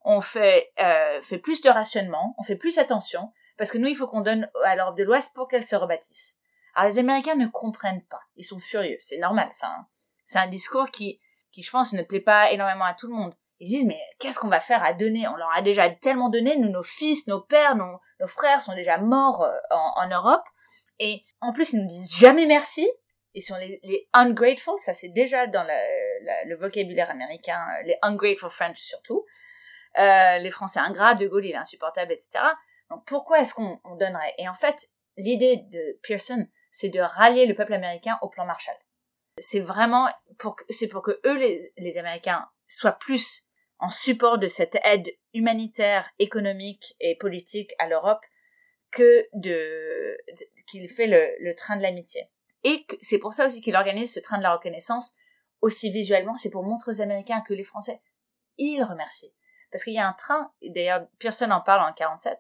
on 0.04 0.22
fait 0.22 0.72
euh, 0.80 1.22
fait 1.22 1.38
plus 1.38 1.62
de 1.62 1.70
rationnement, 1.70 2.36
on 2.38 2.44
fait 2.44 2.56
plus 2.56 2.78
attention, 2.78 3.32
parce 3.58 3.72
que 3.72 3.78
nous, 3.78 3.88
il 3.88 3.96
faut 3.96 4.08
qu'on 4.08 4.22
donne 4.22 4.50
à 4.64 4.76
l'Europe 4.76 4.98
de 4.98 5.04
l'Ouest 5.04 5.36
pour 5.36 5.48
qu'elle 5.48 5.66
se 5.66 5.76
rebâtisse. 5.76 6.38
Alors 6.76 6.90
les 6.90 7.00
Américains 7.00 7.36
ne 7.36 7.48
comprennent 7.48 8.06
pas, 8.06 8.22
ils 8.36 8.46
sont 8.46 8.60
furieux, 8.60 8.98
c'est 9.02 9.18
normal. 9.18 9.50
Enfin, 9.52 9.88
c'est 10.30 10.38
un 10.38 10.48
discours 10.48 10.92
qui, 10.92 11.20
qui, 11.52 11.64
je 11.64 11.72
pense, 11.72 11.94
ne 11.94 12.04
plaît 12.04 12.22
pas 12.22 12.52
énormément 12.52 12.86
à 12.86 12.94
tout 12.94 13.08
le 13.08 13.16
monde. 13.16 13.34
Ils 13.60 13.68
disent, 13.68 13.86
mais 13.88 14.00
qu'est-ce 14.20 14.38
qu'on 14.38 14.48
va 14.48 14.60
faire 14.60 14.84
à 14.84 14.94
donner? 14.94 15.28
On 15.28 15.36
leur 15.36 15.52
a 15.56 15.64
déjà 15.64 15.90
tellement 15.90 16.30
donné, 16.30 16.56
nous, 16.56 16.70
nos 16.70 16.84
fils, 16.84 17.26
nos 17.26 17.42
pères, 17.42 17.76
nos, 17.76 18.00
frères 18.28 18.62
sont 18.62 18.76
déjà 18.76 19.00
morts 19.00 19.44
euh, 19.44 19.58
en, 19.72 20.08
Europe. 20.08 20.46
Et 21.00 21.24
en 21.42 21.52
plus, 21.52 21.74
ils 21.74 21.80
nous 21.80 21.88
disent 21.88 22.16
jamais 22.16 22.46
merci. 22.46 22.88
Ils 23.34 23.42
sont 23.42 23.56
les, 23.56 23.80
les 23.82 24.08
ungrateful, 24.14 24.76
ça 24.80 24.94
c'est 24.94 25.10
déjà 25.10 25.48
dans 25.48 25.64
le, 25.64 26.56
vocabulaire 26.58 27.10
américain, 27.10 27.66
euh, 27.80 27.88
les 27.88 27.98
ungrateful 28.04 28.50
French 28.50 28.78
surtout. 28.78 29.26
Euh, 29.98 30.38
les 30.38 30.52
Français 30.52 30.80
ingrats, 30.80 31.16
De 31.16 31.28
Gaulle 31.28 31.46
il 31.46 31.52
est 31.54 31.56
insupportable, 31.56 32.12
etc. 32.12 32.30
Donc 32.92 33.04
pourquoi 33.08 33.40
est-ce 33.40 33.56
qu'on 33.56 33.80
donnerait? 34.00 34.36
Et 34.38 34.48
en 34.48 34.54
fait, 34.54 34.90
l'idée 35.18 35.58
de 35.58 36.00
Pearson, 36.04 36.46
c'est 36.72 36.90
de 36.90 37.00
rallier 37.00 37.48
le 37.48 37.56
peuple 37.56 37.74
américain 37.74 38.20
au 38.22 38.30
plan 38.30 38.46
Marshall 38.46 38.78
C'est 39.40 39.60
vraiment 39.60 40.08
pour 40.38 40.56
que, 40.56 40.64
c'est 40.70 40.88
pour 40.88 41.02
que 41.02 41.20
eux, 41.26 41.38
les, 41.38 41.74
les 41.78 41.98
Américains, 41.98 42.48
soient 42.68 42.94
plus 42.94 43.48
en 43.80 43.90
support 43.90 44.38
de 44.38 44.48
cette 44.48 44.78
aide 44.84 45.10
humanitaire, 45.34 46.10
économique 46.20 46.96
et 47.00 47.18
politique 47.18 47.74
à 47.80 47.88
l'Europe 47.88 48.24
que 48.92 49.28
de, 49.34 50.18
qu'il 50.68 50.88
fait 50.90 51.08
le, 51.08 51.36
le 51.40 51.56
train 51.56 51.78
de 51.78 51.82
l'amitié. 51.82 52.30
Et 52.64 52.86
c'est 53.02 53.20
pour 53.20 53.34
ça 53.34 53.46
aussi 53.46 53.62
qu'il 53.62 53.76
organise 53.76 54.14
ce 54.14 54.20
train 54.20 54.38
de 54.38 54.44
la 54.44 54.54
reconnaissance 54.54 55.14
aussi 55.62 55.92
visuellement, 55.92 56.36
c'est 56.38 56.50
pour 56.50 56.64
montrer 56.64 56.92
aux 56.92 57.02
Américains 57.02 57.42
que 57.42 57.54
les 57.54 57.64
Français, 57.64 58.02
ils 58.58 58.84
remercient. 58.84 59.34
Parce 59.72 59.84
qu'il 59.84 59.94
y 59.94 60.00
a 60.00 60.08
un 60.08 60.14
train, 60.14 60.52
d'ailleurs, 60.62 61.08
personne 61.20 61.52
en 61.52 61.62
parle 61.62 61.88
en 61.88 61.94
47, 61.94 62.38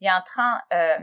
il 0.00 0.06
y 0.06 0.08
a 0.08 0.16
un 0.16 0.22
train, 0.22 0.60
euh, 0.72 0.96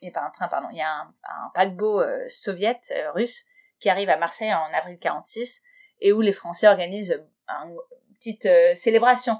il 0.00 0.04
n'y 0.04 0.08
a 0.08 0.12
pas 0.12 0.26
un 0.26 0.30
train, 0.30 0.48
pardon, 0.48 0.68
il 0.70 0.78
y 0.78 0.82
a 0.82 0.92
un, 0.92 1.14
un 1.24 1.50
paquebot 1.54 2.00
euh, 2.00 2.24
soviète, 2.28 2.92
euh, 2.94 3.10
russe, 3.12 3.44
qui 3.84 3.90
arrive 3.90 4.08
à 4.08 4.16
Marseille 4.16 4.50
en 4.54 4.72
avril 4.72 4.98
46, 4.98 5.62
et 6.00 6.14
où 6.14 6.22
les 6.22 6.32
Français 6.32 6.66
organisent 6.66 7.22
une 7.50 7.76
petite 8.14 8.46
euh, 8.46 8.74
célébration, 8.74 9.38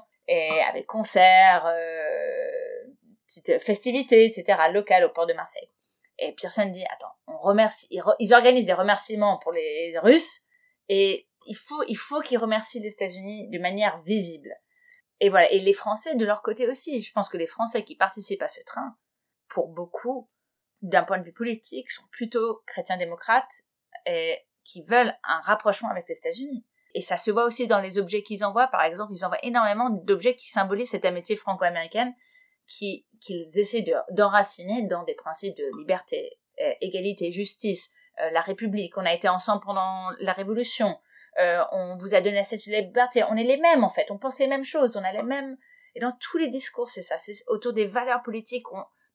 avec 0.67 0.85
concerts, 0.85 1.65
euh, 1.65 2.93
petites 3.25 3.59
festivités, 3.59 4.23
etc., 4.23 4.59
locales 4.71 5.03
au 5.03 5.09
port 5.09 5.25
de 5.25 5.33
Marseille. 5.33 5.67
Et 6.19 6.31
Pearson 6.33 6.67
dit, 6.67 6.83
attends, 6.93 7.15
on 7.25 7.39
remercie, 7.39 7.87
ils, 7.89 8.33
organisent 8.35 8.67
des 8.67 8.73
remerciements 8.73 9.39
pour 9.39 9.51
les 9.51 9.97
Russes, 9.97 10.41
et 10.89 11.27
il 11.47 11.55
faut, 11.55 11.83
il 11.87 11.97
faut 11.97 12.21
qu'ils 12.21 12.37
remercient 12.37 12.81
les 12.81 12.93
États-Unis 12.93 13.49
de 13.49 13.57
manière 13.57 13.97
visible. 14.01 14.55
Et 15.21 15.29
voilà. 15.29 15.51
Et 15.51 15.59
les 15.59 15.73
Français 15.73 16.13
de 16.13 16.23
leur 16.25 16.43
côté 16.43 16.67
aussi. 16.67 17.01
Je 17.01 17.11
pense 17.13 17.29
que 17.29 17.37
les 17.37 17.47
Français 17.47 17.83
qui 17.83 17.95
participent 17.95 18.43
à 18.43 18.47
ce 18.47 18.61
train, 18.63 18.95
pour 19.47 19.69
beaucoup, 19.69 20.29
d'un 20.83 21.01
point 21.01 21.17
de 21.17 21.23
vue 21.23 21.33
politique, 21.33 21.89
sont 21.89 22.05
plutôt 22.11 22.61
chrétiens 22.67 22.97
démocrates 22.97 23.64
et 24.05 24.39
qui 24.63 24.81
veulent 24.81 25.15
un 25.23 25.39
rapprochement 25.41 25.89
avec 25.89 26.07
les 26.09 26.17
États-Unis. 26.17 26.65
Et 26.93 27.01
ça 27.01 27.17
se 27.17 27.29
voit 27.29 27.45
aussi 27.45 27.67
dans 27.67 27.81
les 27.81 27.97
objets 27.97 28.23
qu'ils 28.23 28.45
envoient. 28.45 28.67
Par 28.67 28.83
exemple, 28.83 29.13
ils 29.13 29.25
envoient 29.25 29.43
énormément 29.43 29.89
d'objets 29.89 30.35
qui 30.35 30.49
symbolisent 30.49 30.91
cette 30.91 31.05
amitié 31.05 31.35
franco-américaine 31.35 32.13
qui, 32.67 33.05
qu'ils 33.19 33.59
essaient 33.59 33.85
d'enraciner 34.11 34.83
dans 34.83 35.03
des 35.03 35.13
principes 35.13 35.57
de 35.57 35.77
liberté, 35.77 36.39
euh, 36.61 36.71
égalité, 36.81 37.31
justice, 37.31 37.91
euh, 38.21 38.29
la 38.31 38.41
République. 38.41 38.97
On 38.97 39.05
a 39.05 39.13
été 39.13 39.27
ensemble 39.27 39.61
pendant 39.63 40.09
la 40.19 40.31
Révolution. 40.31 40.97
Euh, 41.37 41.63
on 41.73 41.97
vous 41.97 42.15
a 42.15 42.21
donné 42.21 42.43
cette 42.43 42.65
liberté. 42.65 43.23
On 43.23 43.35
est 43.35 43.43
les 43.43 43.57
mêmes 43.57 43.83
en 43.83 43.89
fait. 43.89 44.09
On 44.09 44.17
pense 44.17 44.39
les 44.39 44.47
mêmes 44.47 44.63
choses. 44.63 44.95
On 44.95 45.03
a 45.03 45.11
les 45.11 45.23
mêmes. 45.23 45.57
Et 45.95 45.99
dans 45.99 46.13
tous 46.19 46.37
les 46.37 46.49
discours, 46.49 46.89
c'est 46.89 47.01
ça. 47.01 47.17
C'est 47.17 47.35
autour 47.47 47.73
des 47.73 47.85
valeurs 47.85 48.23
politiques. 48.23 48.65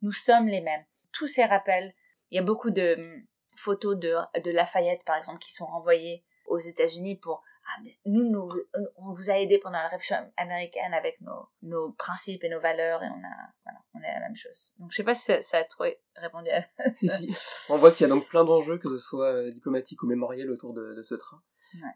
nous 0.03 0.13
sommes 0.13 0.49
les 0.49 0.61
mêmes. 0.61 0.85
Tous 1.13 1.27
ces 1.27 1.45
rappels. 1.45 1.95
Il 2.31 2.37
y 2.37 2.39
a 2.39 2.43
beaucoup 2.43 2.71
de 2.71 2.95
hum, 2.97 3.27
photos 3.61 3.97
de, 3.97 4.15
de 4.43 4.51
Lafayette 4.51 5.05
par 5.05 5.17
exemple 5.17 5.39
qui 5.39 5.53
sont 5.53 5.67
renvoyées 5.67 6.25
aux 6.47 6.59
États-Unis 6.59 7.17
pour 7.17 7.43
ah, 7.67 7.81
mais 7.85 7.93
nous, 8.05 8.29
nous, 8.29 8.51
on 8.97 9.13
vous 9.13 9.31
a 9.31 9.39
aidé 9.39 9.59
pendant 9.59 9.79
la 9.79 9.87
révolution 9.87 10.17
américaine 10.37 10.93
avec 10.93 11.21
nos, 11.21 11.47
nos 11.63 11.93
principes 11.93 12.43
et 12.43 12.49
nos 12.49 12.59
valeurs 12.59 13.01
et 13.03 13.07
on 13.07 13.19
a, 13.19 13.37
voilà, 13.65 13.79
on 13.95 14.01
est 14.01 14.13
la 14.13 14.21
même 14.21 14.35
chose. 14.35 14.75
Donc 14.79 14.91
je 14.91 14.97
sais 14.97 15.05
pas 15.05 15.15
si 15.15 15.31
ça, 15.41 15.59
a 15.59 15.65
trop 15.65 15.85
répondu 16.17 16.49
à... 16.51 16.63
si, 16.95 17.09
si. 17.09 17.33
On 17.71 17.77
voit 17.77 17.93
qu'il 17.93 18.09
y 18.09 18.11
a 18.11 18.13
donc 18.13 18.29
plein 18.29 18.45
d'enjeux, 18.45 18.79
que 18.79 18.89
ce 18.89 18.99
soit 18.99 19.33
euh, 19.33 19.53
diplomatique 19.53 20.03
ou 20.03 20.07
mémoriel 20.07 20.51
autour 20.51 20.73
de, 20.73 20.95
de 20.95 21.03
ce 21.03 21.15
train. 21.15 21.41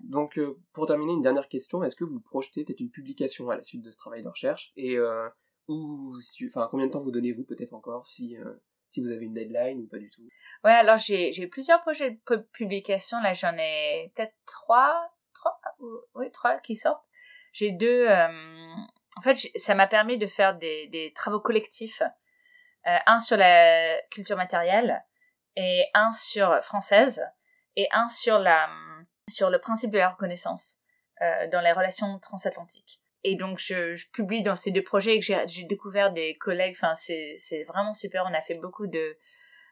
Donc, 0.00 0.38
euh, 0.38 0.56
pour 0.72 0.86
terminer, 0.86 1.12
une 1.12 1.22
dernière 1.22 1.48
question. 1.48 1.82
Est-ce 1.82 1.96
que 1.96 2.04
vous 2.04 2.20
projetez 2.20 2.64
peut-être 2.64 2.80
une 2.80 2.90
publication 2.90 3.50
à 3.50 3.56
la 3.56 3.64
suite 3.64 3.82
de 3.82 3.90
ce 3.90 3.96
travail 3.96 4.22
de 4.22 4.28
recherche? 4.28 4.72
Et 4.76 4.96
euh, 4.96 5.28
où, 5.68 6.12
enfin, 6.46 6.68
combien 6.70 6.86
de 6.86 6.92
temps 6.92 7.02
vous 7.02 7.10
donnez-vous 7.10 7.44
peut-être 7.44 7.74
encore 7.74 8.06
si, 8.06 8.36
euh, 8.36 8.54
si 8.94 9.00
vous 9.00 9.10
avez 9.10 9.24
une 9.24 9.34
deadline 9.34 9.80
ou 9.80 9.86
pas 9.86 9.98
du 9.98 10.10
tout 10.10 10.22
Ouais, 10.62 10.72
alors 10.72 10.96
j'ai, 10.96 11.30
plusieurs 11.48 11.82
projets 11.82 12.10
de 12.10 12.36
publication. 12.52 13.20
Là, 13.20 13.34
j'en 13.34 13.56
ai 13.58 14.12
peut-être 14.14 14.34
trois, 14.46 15.12
trois, 15.34 15.58
oui, 16.14 16.30
trois 16.32 16.58
qui 16.58 16.76
sortent. 16.76 17.04
J'ai 17.52 17.70
deux. 17.70 18.08
en 18.08 19.20
fait, 19.22 19.36
ça 19.56 19.74
m'a 19.74 19.86
permis 19.86 20.16
de 20.16 20.26
faire 20.26 20.54
des, 20.56 20.86
des 20.88 21.12
travaux 21.12 21.40
collectifs. 21.40 22.02
un 22.84 23.18
sur 23.20 23.36
la 23.36 24.00
culture 24.10 24.36
matérielle 24.36 25.04
et 25.56 25.86
un 25.94 26.12
sur 26.12 26.62
française 26.62 27.24
et 27.76 27.88
un 27.92 28.08
sur 28.08 28.38
la 28.38 28.68
sur 29.28 29.50
le 29.50 29.58
principe 29.58 29.90
de 29.90 29.98
la 29.98 30.10
reconnaissance 30.10 30.78
euh, 31.22 31.48
dans 31.48 31.60
les 31.60 31.72
relations 31.72 32.18
transatlantiques. 32.18 33.00
Et 33.24 33.36
donc 33.36 33.58
je, 33.58 33.94
je 33.94 34.08
publie 34.10 34.42
dans 34.42 34.54
ces 34.54 34.70
deux 34.70 34.82
projets 34.82 35.18
que 35.18 35.24
j'ai 35.24 35.64
découvert 35.64 36.12
des 36.12 36.36
collègues. 36.36 36.76
Enfin 36.76 36.94
c'est 36.94 37.64
vraiment 37.64 37.94
super. 37.94 38.24
On 38.28 38.34
a 38.34 38.40
fait 38.40 38.58
beaucoup 38.58 38.86
de 38.86 39.16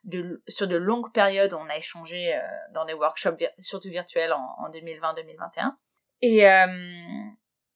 de, 0.05 0.43
sur 0.49 0.67
de 0.67 0.77
longues 0.77 1.13
périodes, 1.13 1.55
on 1.55 1.69
a 1.69 1.77
échangé 1.77 2.35
euh, 2.35 2.41
dans 2.75 2.85
des 2.85 2.93
workshops 2.93 3.37
surtout 3.59 3.89
virtuels 3.89 4.33
en, 4.33 4.57
en 4.59 4.69
2020-2021. 4.71 5.75
Et, 6.23 6.49
euh, 6.49 6.67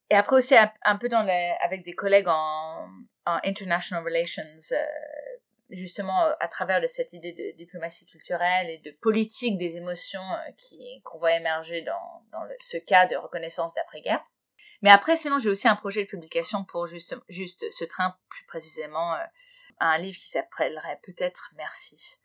et 0.09 0.15
après 0.15 0.35
aussi 0.35 0.55
un, 0.55 0.97
peu 0.97 1.07
dans 1.09 1.23
les, 1.23 1.53
avec 1.61 1.83
des 1.83 1.93
collègues 1.93 2.27
en, 2.27 2.87
en 3.25 3.39
international 3.43 4.03
relations, 4.03 4.43
euh, 4.71 4.75
justement 5.69 6.25
euh, 6.25 6.33
à 6.39 6.47
travers 6.47 6.81
de 6.81 6.87
cette 6.87 7.13
idée 7.13 7.33
de 7.33 7.57
diplomatie 7.57 8.05
culturelle 8.05 8.69
et 8.69 8.77
de 8.79 8.91
politique 9.01 9.57
des 9.57 9.77
émotions 9.77 10.21
euh, 10.21 10.51
qui 10.55 11.01
qu'on 11.03 11.19
voit 11.19 11.33
émerger 11.33 11.81
dans, 11.81 12.23
dans 12.31 12.47
ce 12.59 12.77
cas 12.77 13.05
de 13.07 13.15
reconnaissance 13.15 13.73
d'après-guerre. 13.73 14.23
Mais 14.81 14.89
après, 14.89 15.15
sinon, 15.15 15.39
j'ai 15.39 15.49
aussi 15.49 15.67
un 15.67 15.75
projet 15.75 16.03
de 16.03 16.09
publication 16.09 16.63
pour 16.63 16.85
juste, 16.85 17.15
juste 17.29 17.65
ce 17.71 17.85
train, 17.85 18.15
plus 18.29 18.45
précisément, 18.45 19.13
euh, 19.13 19.23
un 19.79 19.97
livre 19.97 20.17
qui 20.17 20.27
s'appellerait 20.27 20.99
peut-être 21.03 21.51
Merci. 21.55 22.19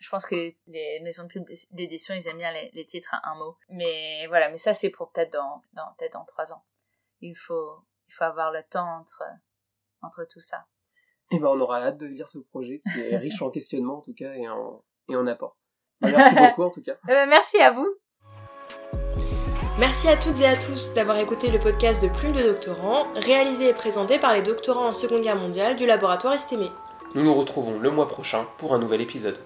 Je 0.00 0.10
pense 0.10 0.26
que 0.26 0.52
les, 0.66 1.00
maisons 1.02 1.26
d'édition, 1.70 2.14
ils 2.14 2.26
aiment 2.28 2.38
bien 2.38 2.52
les, 2.52 2.84
titres 2.84 3.14
à 3.14 3.30
un 3.30 3.36
mot. 3.36 3.56
Mais 3.70 4.26
voilà, 4.26 4.50
mais 4.50 4.58
ça, 4.58 4.74
c'est 4.74 4.90
pour 4.90 5.10
peut-être 5.12 5.32
dans, 5.32 5.62
dans 5.72 5.94
peut-être 5.96 6.14
dans 6.14 6.24
trois 6.24 6.52
ans. 6.52 6.62
Il 7.20 7.34
faut, 7.34 7.78
il 8.08 8.12
faut 8.12 8.24
avoir 8.24 8.52
le 8.52 8.62
temps 8.64 8.98
entre, 8.98 9.22
entre 10.02 10.24
tout 10.24 10.40
ça. 10.40 10.66
Et 11.30 11.36
eh 11.36 11.38
ben 11.38 11.48
on 11.48 11.60
aura 11.60 11.82
hâte 11.82 11.96
de 11.96 12.06
lire 12.06 12.28
ce 12.28 12.38
projet 12.38 12.82
qui 12.92 13.00
est 13.00 13.16
riche 13.16 13.40
en 13.40 13.50
questionnements 13.50 13.98
en 13.98 14.02
tout 14.02 14.12
cas 14.12 14.34
et 14.34 14.46
en, 14.46 14.84
et 15.08 15.16
en 15.16 15.26
apport. 15.26 15.56
Bah, 16.00 16.10
merci 16.10 16.34
beaucoup 16.34 16.62
en 16.64 16.70
tout 16.70 16.82
cas. 16.82 16.98
Euh, 17.08 17.26
merci 17.26 17.56
à 17.58 17.70
vous. 17.70 17.88
Merci 19.76 20.06
à 20.06 20.16
toutes 20.16 20.40
et 20.40 20.46
à 20.46 20.56
tous 20.56 20.94
d'avoir 20.94 21.18
écouté 21.18 21.50
le 21.50 21.58
podcast 21.58 22.00
de 22.00 22.06
Plume 22.08 22.30
de 22.30 22.42
doctorants, 22.42 23.08
réalisé 23.16 23.70
et 23.70 23.72
présenté 23.72 24.20
par 24.20 24.32
les 24.32 24.40
doctorants 24.40 24.86
en 24.86 24.92
Seconde 24.92 25.22
Guerre 25.22 25.34
mondiale 25.34 25.74
du 25.74 25.84
laboratoire 25.84 26.34
Estémé. 26.34 26.70
Nous 27.16 27.24
nous 27.24 27.34
retrouvons 27.34 27.80
le 27.80 27.90
mois 27.90 28.06
prochain 28.06 28.46
pour 28.58 28.72
un 28.72 28.78
nouvel 28.78 29.00
épisode. 29.00 29.36